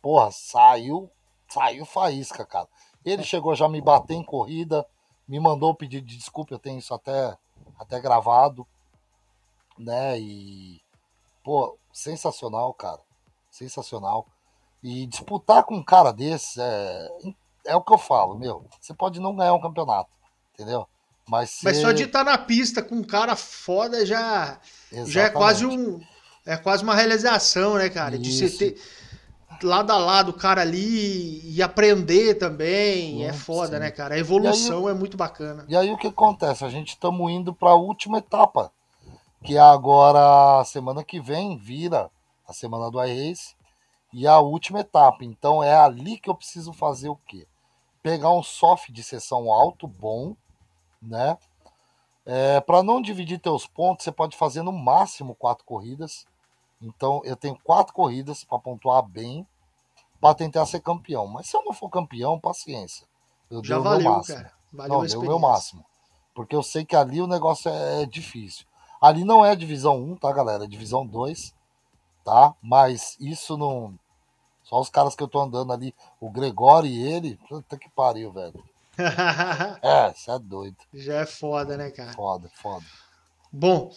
[0.00, 1.10] porra, saiu
[1.52, 2.68] saiu faísca, cara.
[3.04, 4.86] Ele chegou já me bater em corrida,
[5.28, 7.36] me mandou pedir de desculpa, eu tenho isso até,
[7.78, 8.66] até gravado,
[9.78, 10.18] né?
[10.18, 10.80] E,
[11.44, 13.00] pô, sensacional, cara.
[13.50, 14.26] Sensacional.
[14.82, 17.08] E disputar com um cara desse é,
[17.66, 18.66] é o que eu falo, meu.
[18.80, 20.10] Você pode não ganhar um campeonato,
[20.54, 20.88] entendeu?
[21.28, 24.58] Mas, Mas só de estar tá na pista com um cara foda já,
[25.06, 26.00] já é quase um.
[26.44, 28.16] É quase uma realização, né, cara?
[28.16, 28.22] Isso.
[28.22, 28.80] De você ter
[29.62, 33.18] lado a lado o cara ali e aprender também.
[33.18, 33.78] Sim, é foda, sim.
[33.78, 34.16] né, cara?
[34.16, 35.64] A evolução aí, é muito bacana.
[35.68, 36.64] E aí o que acontece?
[36.64, 38.72] A gente estamos indo para a última etapa,
[39.44, 42.10] que é agora, semana que vem, vira
[42.46, 43.54] a semana do iRace
[44.12, 45.24] e a última etapa.
[45.24, 47.46] Então é ali que eu preciso fazer o quê?
[48.02, 50.36] Pegar um soft de sessão alto, bom,
[51.00, 51.36] né?
[52.24, 56.26] É, para não dividir teus pontos, você pode fazer no máximo quatro corridas.
[56.80, 59.46] Então eu tenho quatro corridas para pontuar bem
[60.20, 61.26] para tentar ser campeão.
[61.26, 63.06] Mas se eu não for campeão, paciência.
[63.50, 64.36] Eu Já valeu, meu máximo.
[64.36, 64.52] cara.
[64.72, 65.84] Valeu não, deu o meu máximo.
[66.32, 68.64] Porque eu sei que ali o negócio é, é difícil.
[69.00, 70.64] Ali não é divisão 1, tá, galera?
[70.64, 71.52] É divisão 2,
[72.24, 72.54] tá?
[72.62, 73.94] Mas isso não.
[74.62, 78.32] Só os caras que eu tô andando ali, o Gregório e ele, puta que pariu,
[78.32, 78.62] velho.
[79.82, 80.76] é, você é doido.
[80.92, 82.12] Já é foda, né, cara?
[82.12, 82.84] Foda, foda.
[83.50, 83.92] Bom,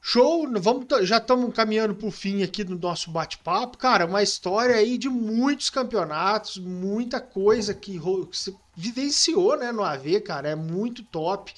[0.00, 0.46] show.
[0.60, 3.76] Vamos, já estamos caminhando para o fim aqui do nosso bate-papo.
[3.78, 10.20] Cara, uma história aí de muitos campeonatos, muita coisa que, você vivenciou né, no AV,
[10.20, 10.48] cara.
[10.48, 11.52] É muito top.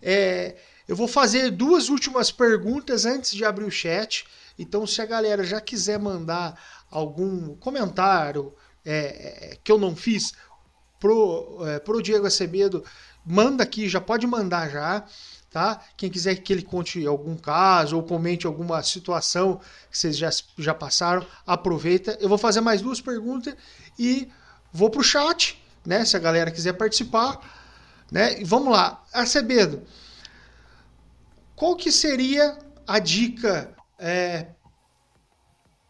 [0.00, 0.56] É,
[0.86, 4.24] eu vou fazer duas últimas perguntas antes de abrir o chat.
[4.58, 6.60] Então, se a galera já quiser mandar
[6.90, 8.52] algum comentário
[8.84, 10.32] é, é que eu não fiz,
[10.98, 12.84] pro, é, pro Diego Acevedo,
[13.24, 15.04] manda aqui, já pode mandar já,
[15.50, 15.80] tá?
[15.96, 19.60] Quem quiser que ele conte algum caso ou comente alguma situação
[19.90, 22.16] que vocês já, já passaram, aproveita.
[22.20, 23.54] Eu vou fazer mais duas perguntas
[23.98, 24.28] e
[24.72, 26.04] vou pro chat, né?
[26.04, 27.40] Se a galera quiser participar,
[28.10, 28.40] né?
[28.40, 29.82] E vamos lá, Acevedo,
[31.54, 34.48] qual que seria a dica é,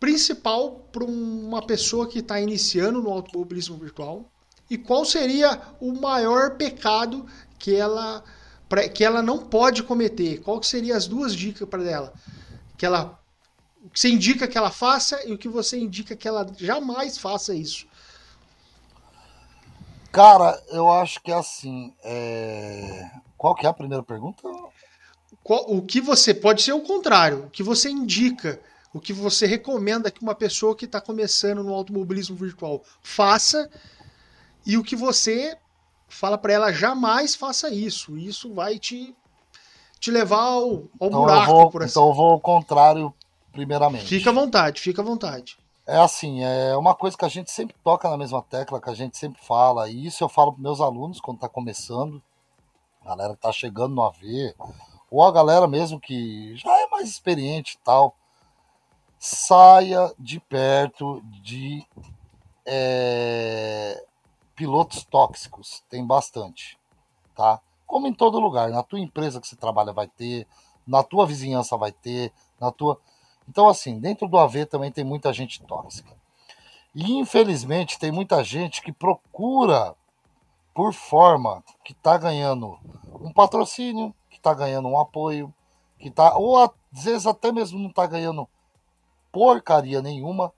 [0.01, 4.31] principal para uma pessoa que está iniciando no automobilismo virtual?
[4.71, 7.27] e qual seria o maior pecado
[7.59, 8.23] que ela
[8.95, 10.43] que ela não pode cometer?
[10.43, 12.13] Qual que seriam as duas dicas para ela?
[12.77, 13.19] Que ela
[13.83, 17.17] o que você indica que ela faça e o que você indica que ela jamais
[17.17, 17.87] faça isso?
[20.13, 21.95] Cara, eu acho que é assim.
[22.03, 23.11] É...
[23.37, 24.43] Qual que é a primeira pergunta?
[25.49, 27.47] O que você pode ser o contrário?
[27.47, 28.61] O que você indica?
[28.93, 33.71] O que você recomenda que uma pessoa que está começando no automobilismo virtual faça
[34.67, 35.57] e o que você
[36.09, 38.17] fala para ela jamais faça isso.
[38.17, 39.15] Isso vai te,
[39.99, 41.93] te levar ao, ao então buraco, vou, por assim.
[41.93, 43.15] Então eu vou ao contrário,
[43.53, 44.07] primeiramente.
[44.07, 45.59] Fica à vontade, fica à vontade.
[45.87, 48.95] É assim, é uma coisa que a gente sempre toca na mesma tecla, que a
[48.95, 52.23] gente sempre fala, e isso eu falo para meus alunos quando tá começando,
[53.03, 54.55] a galera que tá chegando no AV,
[55.11, 58.15] ou a galera mesmo que já é mais experiente e tal,
[59.19, 61.87] saia de perto de
[62.65, 64.05] é,
[64.55, 66.79] pilotos tóxicos, tem bastante,
[67.35, 67.61] tá?
[67.87, 70.47] Como em todo lugar, na tua empresa que você trabalha vai ter,
[70.87, 73.01] na tua vizinhança vai ter, na tua.
[73.49, 76.17] Então, assim, dentro do AV também tem muita gente tóxica.
[76.95, 79.95] E infelizmente tem muita gente que procura
[80.75, 82.79] por forma que tá ganhando
[83.21, 85.53] um patrocínio, que tá ganhando um apoio,
[85.99, 86.37] que tá.
[86.37, 86.73] Ou às
[87.05, 88.49] vezes até mesmo não tá ganhando
[89.33, 90.53] porcaria nenhuma,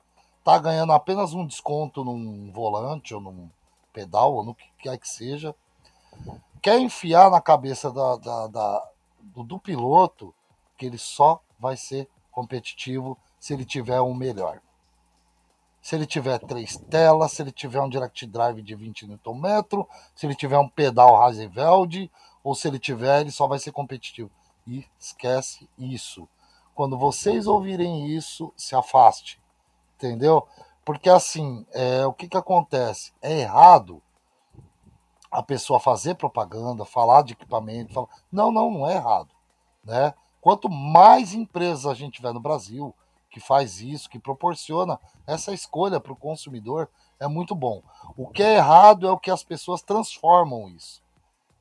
[0.45, 3.51] tá ganhando apenas um desconto num volante ou num,
[3.93, 5.55] pedal ou no que quer que seja,
[6.63, 8.89] quer enfiar na cabeça da, da, da
[9.21, 10.35] do, do, piloto
[10.77, 14.61] que ele só vai ser competitivo se ele tiver um melhor.
[15.83, 20.27] Se ele tiver três telas, se ele tiver um direct drive de 20 Nm, se
[20.27, 22.11] ele tiver um pedal Rasenfeld,
[22.43, 24.31] ou se ele tiver, ele só vai ser competitivo.
[24.67, 26.29] E esquece isso.
[26.75, 29.41] Quando vocês ouvirem isso, se afaste.
[29.97, 30.47] Entendeu?
[30.85, 33.13] Porque assim, é, o que, que acontece?
[33.21, 34.03] É errado
[35.31, 37.93] a pessoa fazer propaganda, falar de equipamento.
[37.93, 38.09] Falar...
[38.33, 39.31] Não, não, não é errado.
[39.85, 40.15] Né?
[40.41, 42.95] Quanto mais empresas a gente tiver no Brasil
[43.31, 46.89] que faz isso, que proporciona essa escolha para o consumidor,
[47.21, 47.83] é muito bom.
[48.17, 51.01] O que é errado é o que as pessoas transformam isso.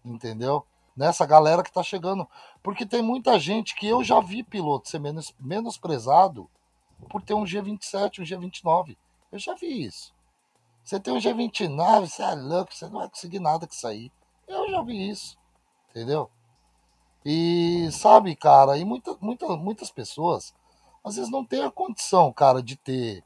[0.10, 0.66] Entendeu?
[0.98, 2.28] Nessa galera que está chegando.
[2.64, 6.50] Porque tem muita gente que eu já vi piloto ser menos, menosprezado
[7.10, 8.98] por ter um G27, um G29.
[9.32, 10.14] Eu já vi isso.
[10.84, 14.12] Você tem um G29, você é louco, você não vai conseguir nada com isso aí.
[14.48, 15.38] Eu já vi isso.
[15.92, 16.30] Entendeu?
[17.24, 20.54] E sabe, cara, e muita, muita, muitas pessoas
[21.04, 23.24] às vezes não tem a condição, cara, de ter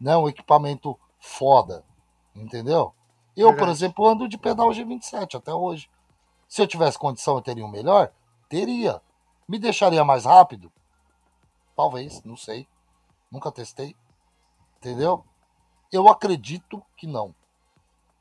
[0.00, 1.84] né, um equipamento foda.
[2.34, 2.94] Entendeu?
[3.36, 5.88] Eu, por exemplo, ando de pedal G27 até hoje.
[6.50, 8.12] Se eu tivesse condição, eu teria um melhor?
[8.48, 9.00] Teria.
[9.48, 10.72] Me deixaria mais rápido?
[11.76, 12.66] Talvez, não sei.
[13.30, 13.94] Nunca testei.
[14.78, 15.24] Entendeu?
[15.92, 17.32] Eu acredito que não.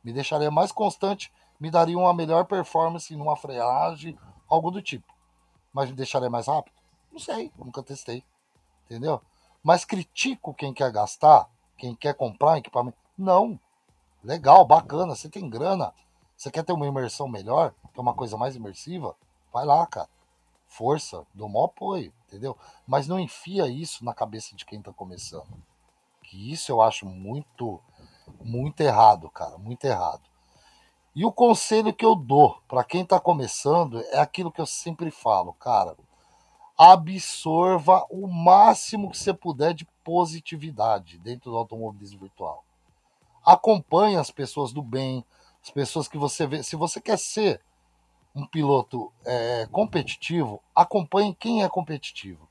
[0.04, 4.16] Me deixaria mais constante, me daria uma melhor performance numa freagem,
[4.48, 5.12] algo do tipo.
[5.74, 6.76] Mas me deixaria mais rápido?
[7.12, 8.24] Não sei, nunca testei.
[8.86, 9.20] Entendeu?
[9.64, 12.98] Mas critico quem quer gastar Quem quer comprar equipamento.
[13.18, 13.60] Não.
[14.24, 15.16] Legal, bacana.
[15.16, 15.96] Você tem grana.
[16.40, 19.14] Você quer ter uma imersão melhor, que é uma coisa mais imersiva?
[19.52, 20.08] Vai lá, cara.
[20.68, 22.58] Força, dou maior apoio, entendeu?
[22.88, 25.62] Mas não enfia isso na cabeça de quem tá começando.
[26.24, 27.82] Que isso eu acho muito,
[28.40, 29.58] muito errado, cara.
[29.58, 30.24] Muito errado.
[31.14, 35.12] E o conselho que eu dou para quem tá começando é aquilo que eu sempre
[35.12, 35.98] falo, cara
[36.80, 42.64] absorva o máximo que você puder de positividade dentro do automobilismo virtual.
[43.46, 45.26] Acompanhe as pessoas do bem,
[45.64, 46.64] as pessoas que você vê.
[46.64, 47.62] Se você quer ser
[48.36, 52.48] um piloto é, competitivo, acompanhe quem é competitivo.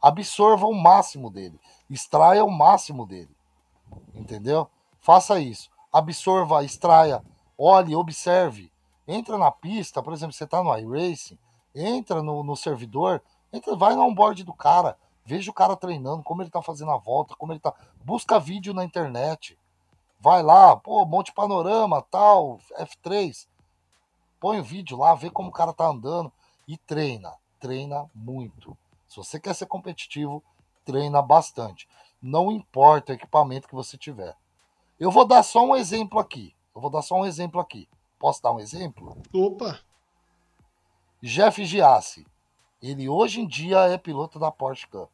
[0.00, 3.34] Absorva o máximo dele, extraia o máximo dele.
[4.14, 4.68] Entendeu?
[5.00, 5.70] Faça isso.
[5.92, 7.22] Absorva, extraia,
[7.58, 8.72] olhe, observe.
[9.06, 11.38] Entra na pista, por exemplo, você está no iRacing,
[11.74, 16.42] entra no, no servidor, Entra, vai no onboard do cara, veja o cara treinando, como
[16.42, 17.74] ele tá fazendo a volta, como ele tá.
[18.04, 19.58] Busca vídeo na internet.
[20.20, 23.48] Vai lá, pô, Monte Panorama, tal, F3.
[24.38, 26.30] Põe o vídeo lá, vê como o cara tá andando
[26.68, 27.32] e treina.
[27.58, 28.76] Treina muito.
[29.08, 30.42] Se você quer ser competitivo,
[30.84, 31.88] treina bastante.
[32.20, 34.36] Não importa o equipamento que você tiver.
[34.98, 36.54] Eu vou dar só um exemplo aqui.
[36.74, 37.88] Eu vou dar só um exemplo aqui.
[38.18, 39.16] Posso dar um exemplo?
[39.32, 39.80] Opa!
[41.22, 42.26] Jeff Giassi.
[42.82, 45.10] Ele hoje em dia é piloto da Porsche Cup,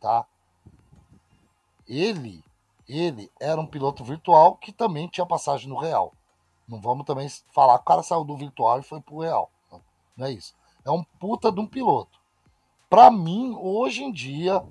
[0.00, 0.26] tá?
[1.86, 2.44] Ele,
[2.90, 6.12] ele era um piloto virtual que também tinha passagem no real.
[6.66, 9.50] Não vamos também falar que o cara saiu do virtual e foi pro real.
[10.16, 10.54] Não é isso.
[10.84, 12.18] É um puta de um piloto.
[12.88, 14.62] Para mim, hoje em dia,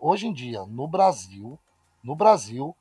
[0.00, 1.58] hoje em dia, no Brasil,
[2.02, 2.76] no Brasil,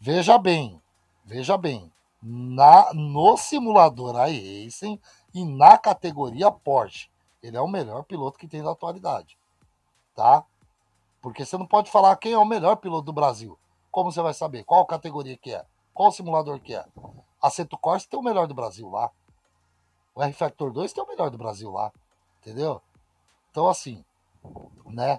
[0.00, 0.80] veja bem,
[1.24, 1.90] veja bem,
[2.22, 5.00] na no simulador iRacing
[5.34, 7.08] e na categoria Porsche,
[7.42, 9.36] ele é o melhor piloto que tem da atualidade.
[10.14, 10.44] Tá?
[11.20, 13.58] Porque você não pode falar quem é o melhor piloto do Brasil.
[13.96, 14.62] Como você vai saber?
[14.62, 15.64] Qual categoria que é?
[15.94, 16.84] Qual simulador que é?
[17.40, 19.10] A Seto Corsa tem o melhor do Brasil lá.
[20.14, 21.90] O R-Factor 2 tem o melhor do Brasil lá.
[22.38, 22.82] Entendeu?
[23.50, 24.04] Então, assim,
[24.84, 25.18] né?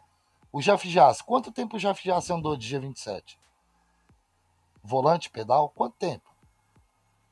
[0.53, 3.39] O Jeff Jass, quanto tempo o Jeff Jass andou de G27?
[4.83, 6.29] Volante, pedal, quanto tempo?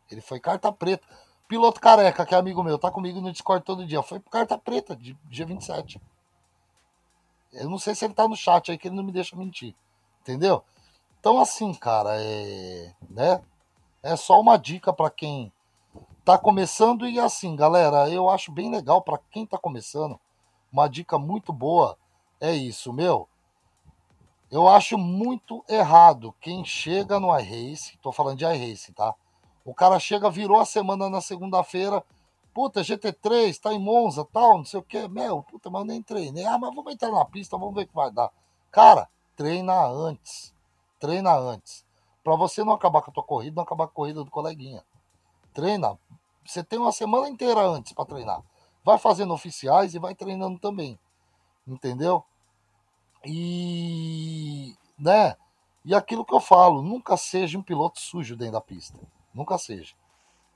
[0.10, 1.08] Ele foi carta preta.
[1.48, 4.02] Piloto careca, que é amigo meu, tá comigo no Discord todo dia.
[4.02, 6.02] Foi carta preta de dia 27.
[7.54, 9.76] Eu não sei se ele tá no chat aí, que ele não me deixa mentir.
[10.22, 10.66] Entendeu?
[11.26, 12.94] Então, assim, cara, é.
[13.10, 13.42] Né?
[14.04, 15.52] É só uma dica para quem
[16.24, 17.08] tá começando.
[17.08, 20.20] E assim, galera, eu acho bem legal para quem tá começando.
[20.72, 21.98] Uma dica muito boa
[22.40, 23.28] é isso, meu.
[24.52, 29.12] Eu acho muito errado quem chega no iRace, tô falando de iRace, tá?
[29.66, 32.04] O cara chega, virou a semana na segunda-feira.
[32.54, 35.08] Puta, GT3, tá em Monza, tal, não sei o que.
[35.08, 36.46] Meu, puta, mas eu nem treinei.
[36.46, 38.32] Ah, mas vamos entrar na pista, vamos ver o que vai dar.
[38.72, 40.54] Cara, treina antes.
[41.06, 41.86] Treina antes.
[42.24, 44.84] Pra você não acabar com a tua corrida, não acabar com a corrida do coleguinha.
[45.54, 45.98] Treina.
[46.44, 48.42] Você tem uma semana inteira antes para treinar.
[48.84, 50.98] Vai fazendo oficiais e vai treinando também.
[51.68, 52.24] Entendeu?
[53.24, 54.76] E.
[54.98, 55.36] Né?
[55.84, 59.00] E aquilo que eu falo, nunca seja um piloto sujo dentro da pista.
[59.32, 59.94] Nunca seja.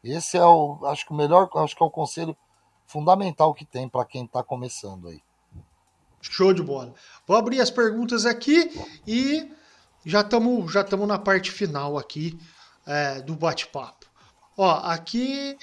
[0.04, 2.36] Esse é o, acho que o melhor, acho que é o conselho
[2.88, 5.22] fundamental que tem para quem está começando aí.
[6.22, 6.96] Show de bola.
[7.28, 8.72] Vou abrir as perguntas aqui
[9.06, 9.52] e
[10.06, 12.40] já estamos já estamos na parte final aqui
[12.86, 14.06] é, do bate-papo.
[14.58, 15.58] Ó, aqui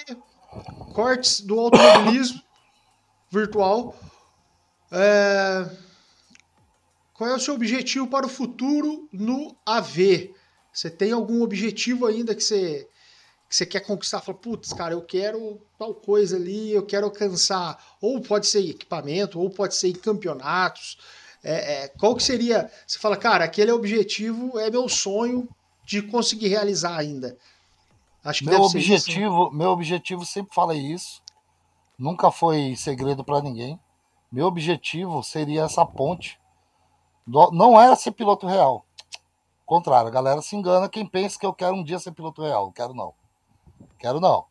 [0.94, 2.40] cortes do automobilismo
[3.30, 3.94] virtual.
[4.90, 5.68] É,
[7.12, 10.34] qual é o seu objetivo para o futuro no AV?
[10.72, 12.88] Você tem algum objetivo ainda que você
[13.48, 17.96] que você quer conquistar, fala, putz, cara, eu quero tal coisa ali, eu quero alcançar,
[18.00, 20.98] ou pode ser equipamento, ou pode ser campeonatos.
[21.48, 22.68] É, é, qual que seria?
[22.85, 25.48] Você fala, cara, aquele objetivo é meu sonho
[25.85, 27.39] de conseguir realizar ainda.
[28.24, 31.23] Acho que meu objetivo, meu objetivo sempre falei isso.
[31.97, 33.78] Nunca foi segredo para ninguém.
[34.31, 36.36] Meu objetivo seria essa ponte.
[37.24, 38.85] Não era ser piloto real.
[39.64, 42.66] Contrário, a galera se engana quem pensa que eu quero um dia ser piloto real.
[42.66, 43.14] Não quero não.
[44.01, 44.47] Quero não.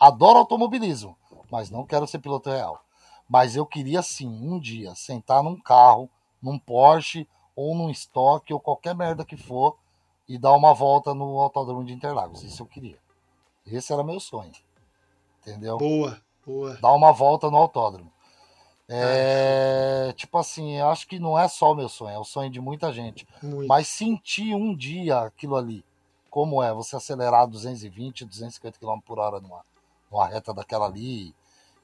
[0.00, 1.14] Adoro automobilismo,
[1.50, 2.82] mas não quero ser piloto real.
[3.28, 6.08] Mas eu queria sim, um dia, sentar num carro,
[6.42, 9.76] num Porsche ou num estoque ou qualquer merda que for
[10.28, 12.42] e dar uma volta no Autódromo de Interlagos.
[12.42, 12.98] Isso eu queria.
[13.66, 14.52] Esse era meu sonho.
[15.40, 15.76] Entendeu?
[15.78, 16.74] Boa, boa.
[16.80, 18.10] Dar uma volta no autódromo.
[18.88, 22.24] É, é, tipo assim, eu acho que não é só o meu sonho, é o
[22.24, 23.26] sonho de muita gente.
[23.42, 23.68] Muito.
[23.68, 25.84] Mas sentir um dia aquilo ali
[26.32, 29.62] como é você acelerar 220, 250 km por hora numa,
[30.10, 31.34] numa reta daquela ali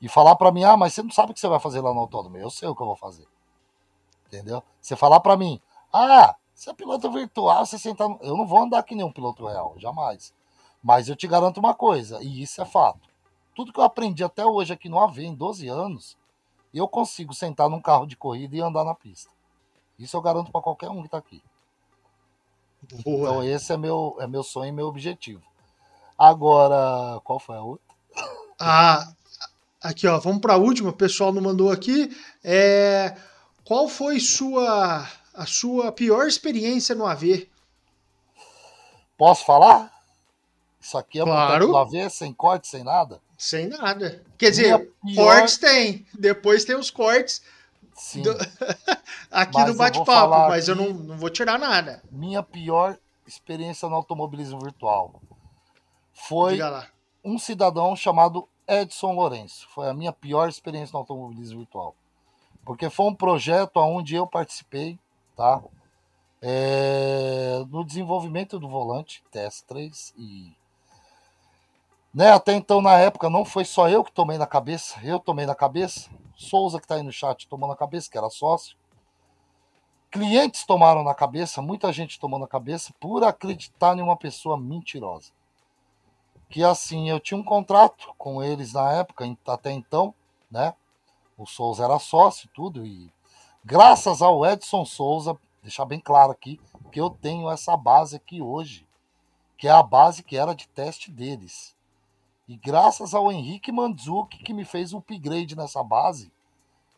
[0.00, 1.92] e falar para mim, ah, mas você não sabe o que você vai fazer lá
[1.92, 2.38] no autódromo.
[2.38, 3.26] Eu sei o que eu vou fazer.
[4.28, 4.62] Entendeu?
[4.80, 5.60] Você falar para mim,
[5.92, 8.04] ah, Você é piloto virtual, você senta.
[8.20, 10.34] Eu não vou andar que nem um piloto real, jamais.
[10.82, 13.08] Mas eu te garanto uma coisa, e isso é fato.
[13.54, 16.16] Tudo que eu aprendi até hoje aqui no AV, em 12 anos,
[16.72, 19.30] eu consigo sentar num carro de corrida e andar na pista.
[19.98, 21.42] Isso eu garanto para qualquer um que está aqui.
[23.04, 23.30] Boa.
[23.30, 25.42] Então esse é meu, é meu sonho e meu objetivo.
[26.16, 27.86] Agora, qual foi a outra?
[28.60, 29.12] Ah,
[29.80, 30.90] aqui ó, vamos para a última.
[30.90, 32.10] O pessoal não mandou aqui.
[32.42, 33.16] É,
[33.68, 37.46] qual foi sua a sua pior experiência no AV?
[39.14, 39.92] Posso falar?
[40.80, 41.72] Isso aqui é claro.
[41.72, 43.20] um AV sem corte, sem nada?
[43.36, 44.24] Sem nada.
[44.38, 45.34] Quer dizer, pior...
[45.34, 46.06] cortes tem.
[46.18, 47.42] Depois tem os cortes.
[48.14, 48.30] Do...
[49.30, 52.02] aqui no bate-papo, mas eu não, não vou tirar nada.
[52.10, 52.96] Minha pior
[53.26, 55.20] experiência no automobilismo virtual
[56.14, 56.58] foi
[57.22, 59.68] um cidadão chamado Edson Lourenço.
[59.74, 61.94] Foi a minha pior experiência no automobilismo virtual.
[62.68, 64.98] Porque foi um projeto onde eu participei,
[65.34, 65.62] tá?
[66.42, 70.54] É, no desenvolvimento do volante TS3 e
[72.12, 75.46] né, até então, na época, não foi só eu que tomei na cabeça, eu tomei
[75.46, 76.10] na cabeça.
[76.36, 78.76] Souza, que está aí no chat, tomou na cabeça, que era sócio.
[80.10, 85.32] Clientes tomaram na cabeça, muita gente tomou na cabeça por acreditar em uma pessoa mentirosa.
[86.50, 90.12] Que assim, eu tinha um contrato com eles na época, até então,
[90.50, 90.74] né?
[91.38, 93.14] O Souza era sócio tudo, e
[93.64, 96.60] graças ao Edson Souza, deixar bem claro aqui,
[96.90, 98.88] que eu tenho essa base aqui hoje,
[99.56, 101.76] que é a base que era de teste deles.
[102.48, 106.32] E graças ao Henrique Mandzuki que me fez um upgrade nessa base,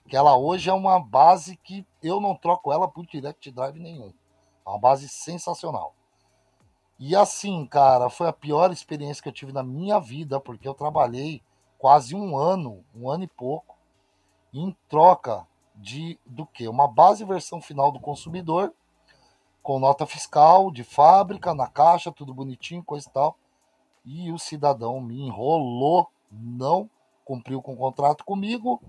[0.09, 4.15] que ela hoje é uma base que eu não troco ela por direct drive nenhum.
[4.65, 5.95] É uma base sensacional.
[6.99, 10.73] E assim, cara, foi a pior experiência que eu tive na minha vida, porque eu
[10.73, 11.43] trabalhei
[11.77, 13.80] quase um ano, um ano e pouco,
[14.53, 16.69] em troca de do que?
[16.69, 18.73] Uma base versão final do consumidor,
[19.63, 23.37] com nota fiscal de fábrica, na caixa, tudo bonitinho, coisa e tal
[24.05, 26.89] e o cidadão me enrolou, não
[27.25, 28.81] cumpriu com o contrato comigo.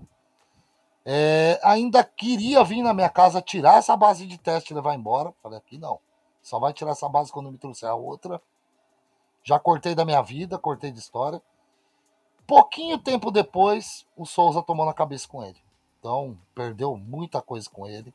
[1.04, 5.32] É, ainda queria vir na minha casa tirar essa base de teste e levar embora.
[5.42, 5.98] Falei aqui não.
[6.42, 8.40] Só vai tirar essa base quando me trouxer a outra.
[9.44, 11.42] Já cortei da minha vida, cortei de história.
[12.46, 15.58] Pouquinho tempo depois, o Souza tomou na cabeça com ele.
[15.98, 18.12] Então, perdeu muita coisa com ele.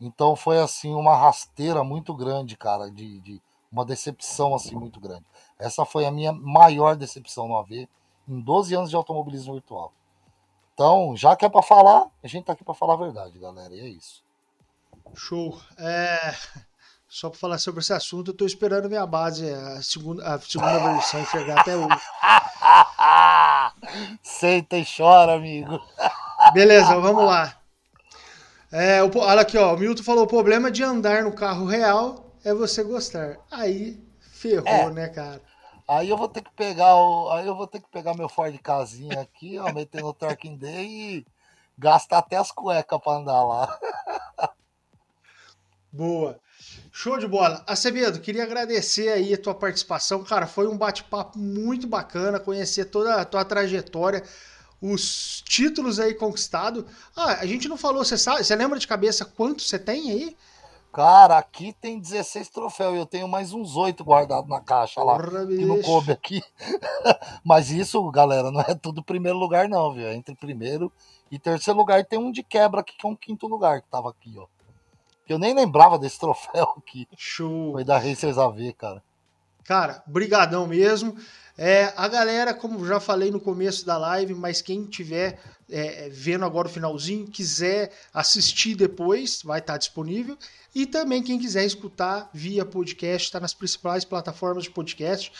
[0.00, 5.24] Então foi assim uma rasteira muito grande, cara, de, de uma decepção assim muito grande.
[5.58, 7.86] Essa foi a minha maior decepção no AV
[8.26, 9.92] em 12 anos de automobilismo virtual.
[10.72, 13.74] Então, já que é para falar, a gente tá aqui para falar a verdade, galera,
[13.74, 14.24] e é isso.
[15.14, 15.60] Show.
[15.76, 16.34] É...
[17.06, 20.92] Só para falar sobre esse assunto, eu tô esperando minha base, a segunda, a segunda
[20.92, 21.88] versão chegar até hoje.
[24.22, 25.80] Senta e chora, amigo.
[26.52, 27.60] Beleza, vamos lá.
[28.72, 32.34] É, o, olha aqui, ó, o Milton falou: o problema de andar no carro real
[32.44, 33.38] é você gostar.
[33.50, 34.90] Aí ferrou, é.
[34.90, 35.40] né, cara?
[35.88, 38.56] Aí eu vou ter que pegar o, aí eu vou ter que pegar meu Ford
[38.58, 41.26] casinha aqui, ó, meter no Torquing Day e
[41.76, 43.78] gastar até as cuecas para andar lá.
[45.92, 46.38] Boa.
[46.92, 47.62] Show de bola.
[47.66, 50.24] Acevedo, queria agradecer aí a tua participação.
[50.24, 54.24] Cara, foi um bate-papo muito bacana, conhecer toda a tua trajetória,
[54.80, 56.84] os títulos aí conquistados.
[57.16, 60.36] Ah, a gente não falou, você sabe, você lembra de cabeça quanto você tem aí?
[60.92, 65.16] Cara, aqui tem 16 troféus e eu tenho mais uns 8 guardados na caixa lá.
[65.16, 66.42] Porra, que não coube aqui.
[67.44, 70.08] Mas isso, galera, não é tudo primeiro lugar, não, viu?
[70.08, 70.92] É entre primeiro
[71.30, 74.10] e terceiro lugar tem um de quebra aqui, que é um quinto lugar que tava
[74.10, 74.46] aqui, ó.
[75.30, 77.06] Que eu nem lembrava desse troféu aqui.
[77.16, 77.74] Show.
[77.74, 79.00] Foi da Racers AV, cara.
[79.62, 81.16] Cara, brigadão mesmo.
[81.56, 85.38] É, a galera, como já falei no começo da live, mas quem tiver
[85.70, 90.36] é, vendo agora o finalzinho, quiser assistir depois, vai estar disponível.
[90.74, 95.30] E também quem quiser escutar via podcast, está nas principais plataformas de podcast.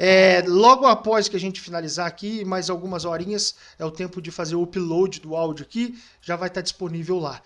[0.00, 4.30] É, logo após que a gente finalizar aqui, mais algumas horinhas, é o tempo de
[4.30, 7.40] fazer o upload do áudio aqui, já vai estar disponível lá.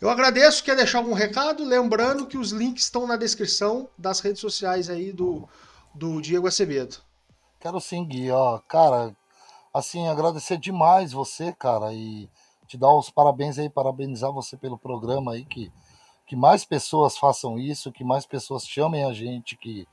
[0.00, 1.62] Eu agradeço, quer deixar algum recado?
[1.62, 5.46] Lembrando que os links estão na descrição das redes sociais aí do,
[5.94, 6.96] do Diego Acevedo.
[7.60, 9.14] Quero sim, Gui, ó, cara,
[9.74, 12.30] assim, agradecer demais você, cara, e
[12.66, 15.70] te dar os parabéns aí, parabenizar você pelo programa aí, que,
[16.26, 19.86] que mais pessoas façam isso, que mais pessoas chamem a gente, que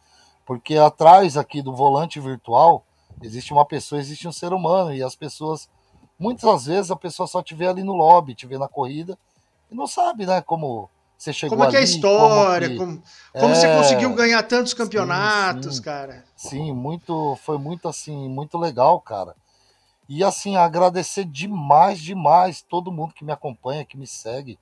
[0.46, 2.86] porque atrás aqui do volante virtual
[3.22, 5.68] existe uma pessoa, existe um ser humano, e as pessoas,
[6.18, 9.20] muitas vezes a pessoa só te vê ali no lobby, te vê na corrida,
[9.72, 13.04] e não sabe, né, como você chegou como é que é a história, como, que...
[13.34, 13.56] como, como é...
[13.56, 15.82] você conseguiu ganhar tantos campeonatos, sim, sim.
[15.82, 16.24] cara.
[16.36, 19.36] Sim, muito, foi muito assim, muito legal, cara.
[20.08, 24.58] E assim, agradecer demais, demais todo mundo que me acompanha, que me segue.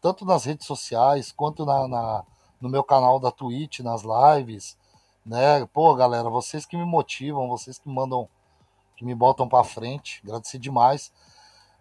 [0.00, 2.24] tanto nas redes sociais quanto na, na,
[2.60, 4.76] no meu canal da Twitch, nas lives,
[5.24, 5.64] né?
[5.72, 8.28] Pô, galera, vocês que me motivam, vocês que mandam,
[8.96, 11.12] que me botam para frente, agradecer demais.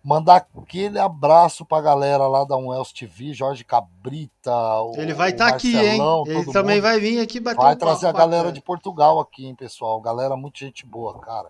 [0.04, 4.54] Mandar aquele abraço pra galera lá da Unels TV, Jorge Cabrita.
[4.96, 6.00] Ele vai estar tá aqui, hein?
[6.28, 6.84] Ele também mundo.
[6.84, 10.00] vai vir aqui bater Vai um trazer a galera de Portugal aqui, hein, pessoal?
[10.00, 11.50] Galera, muita gente boa, cara.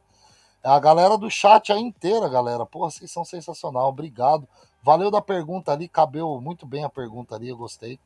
[0.64, 2.66] A galera do chat aí inteira, galera.
[2.66, 3.90] Porra, vocês são sensacional.
[3.90, 4.48] Obrigado.
[4.82, 8.00] Valeu da pergunta ali, cabeu muito bem a pergunta ali, eu gostei.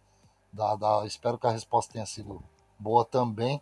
[0.52, 2.44] Da, da, espero que a resposta tenha sido
[2.78, 3.62] boa também.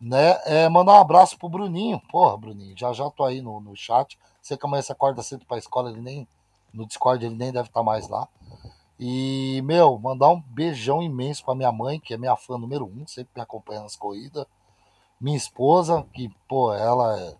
[0.00, 0.38] Né?
[0.44, 2.00] É, mandar um abraço pro Bruninho.
[2.10, 4.18] Porra, Bruninho, já já tô aí no, no chat.
[4.40, 6.28] Você que amanhã você acorda cedo pra escola, ele nem.
[6.72, 8.28] No Discord ele nem deve estar tá mais lá.
[8.98, 13.06] E, meu, mandar um beijão imenso pra minha mãe, que é minha fã número um,
[13.06, 14.44] sempre me acompanha nas corridas.
[15.18, 17.34] Minha esposa, que, pô, ela é,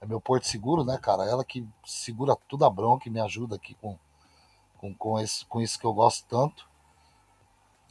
[0.00, 1.24] é meu porto seguro, né, cara?
[1.24, 3.96] Ela que segura tudo a bronca e me ajuda aqui com,
[4.78, 6.68] com, com, esse, com isso que eu gosto tanto.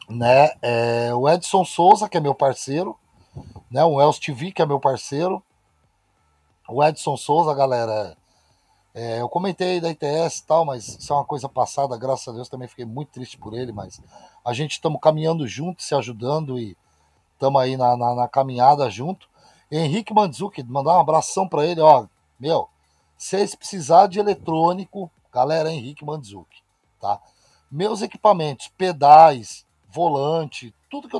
[0.10, 0.52] Né?
[0.61, 2.98] É, o Edson Souza, que é meu parceiro,
[3.72, 3.84] né?
[3.84, 5.41] O Els TV, que é meu parceiro.
[6.68, 8.18] O Edson Souza, galera,
[8.98, 12.32] é, eu comentei da ITS e tal, mas isso é uma coisa passada, graças a
[12.32, 14.00] Deus também fiquei muito triste por ele, mas
[14.44, 16.78] a gente estamos caminhando junto, se ajudando e
[17.34, 19.28] estamos aí na, na, na, caminhada junto.
[19.70, 22.08] Henrique Mandzuki, mandar um abração para ele, ó,
[22.40, 22.70] meu,
[23.18, 26.64] se precisar de eletrônico, galera, Henrique Mandzuki,
[27.02, 27.20] tá?
[27.70, 31.14] Meus equipamentos, pedais, volante, tudo que eu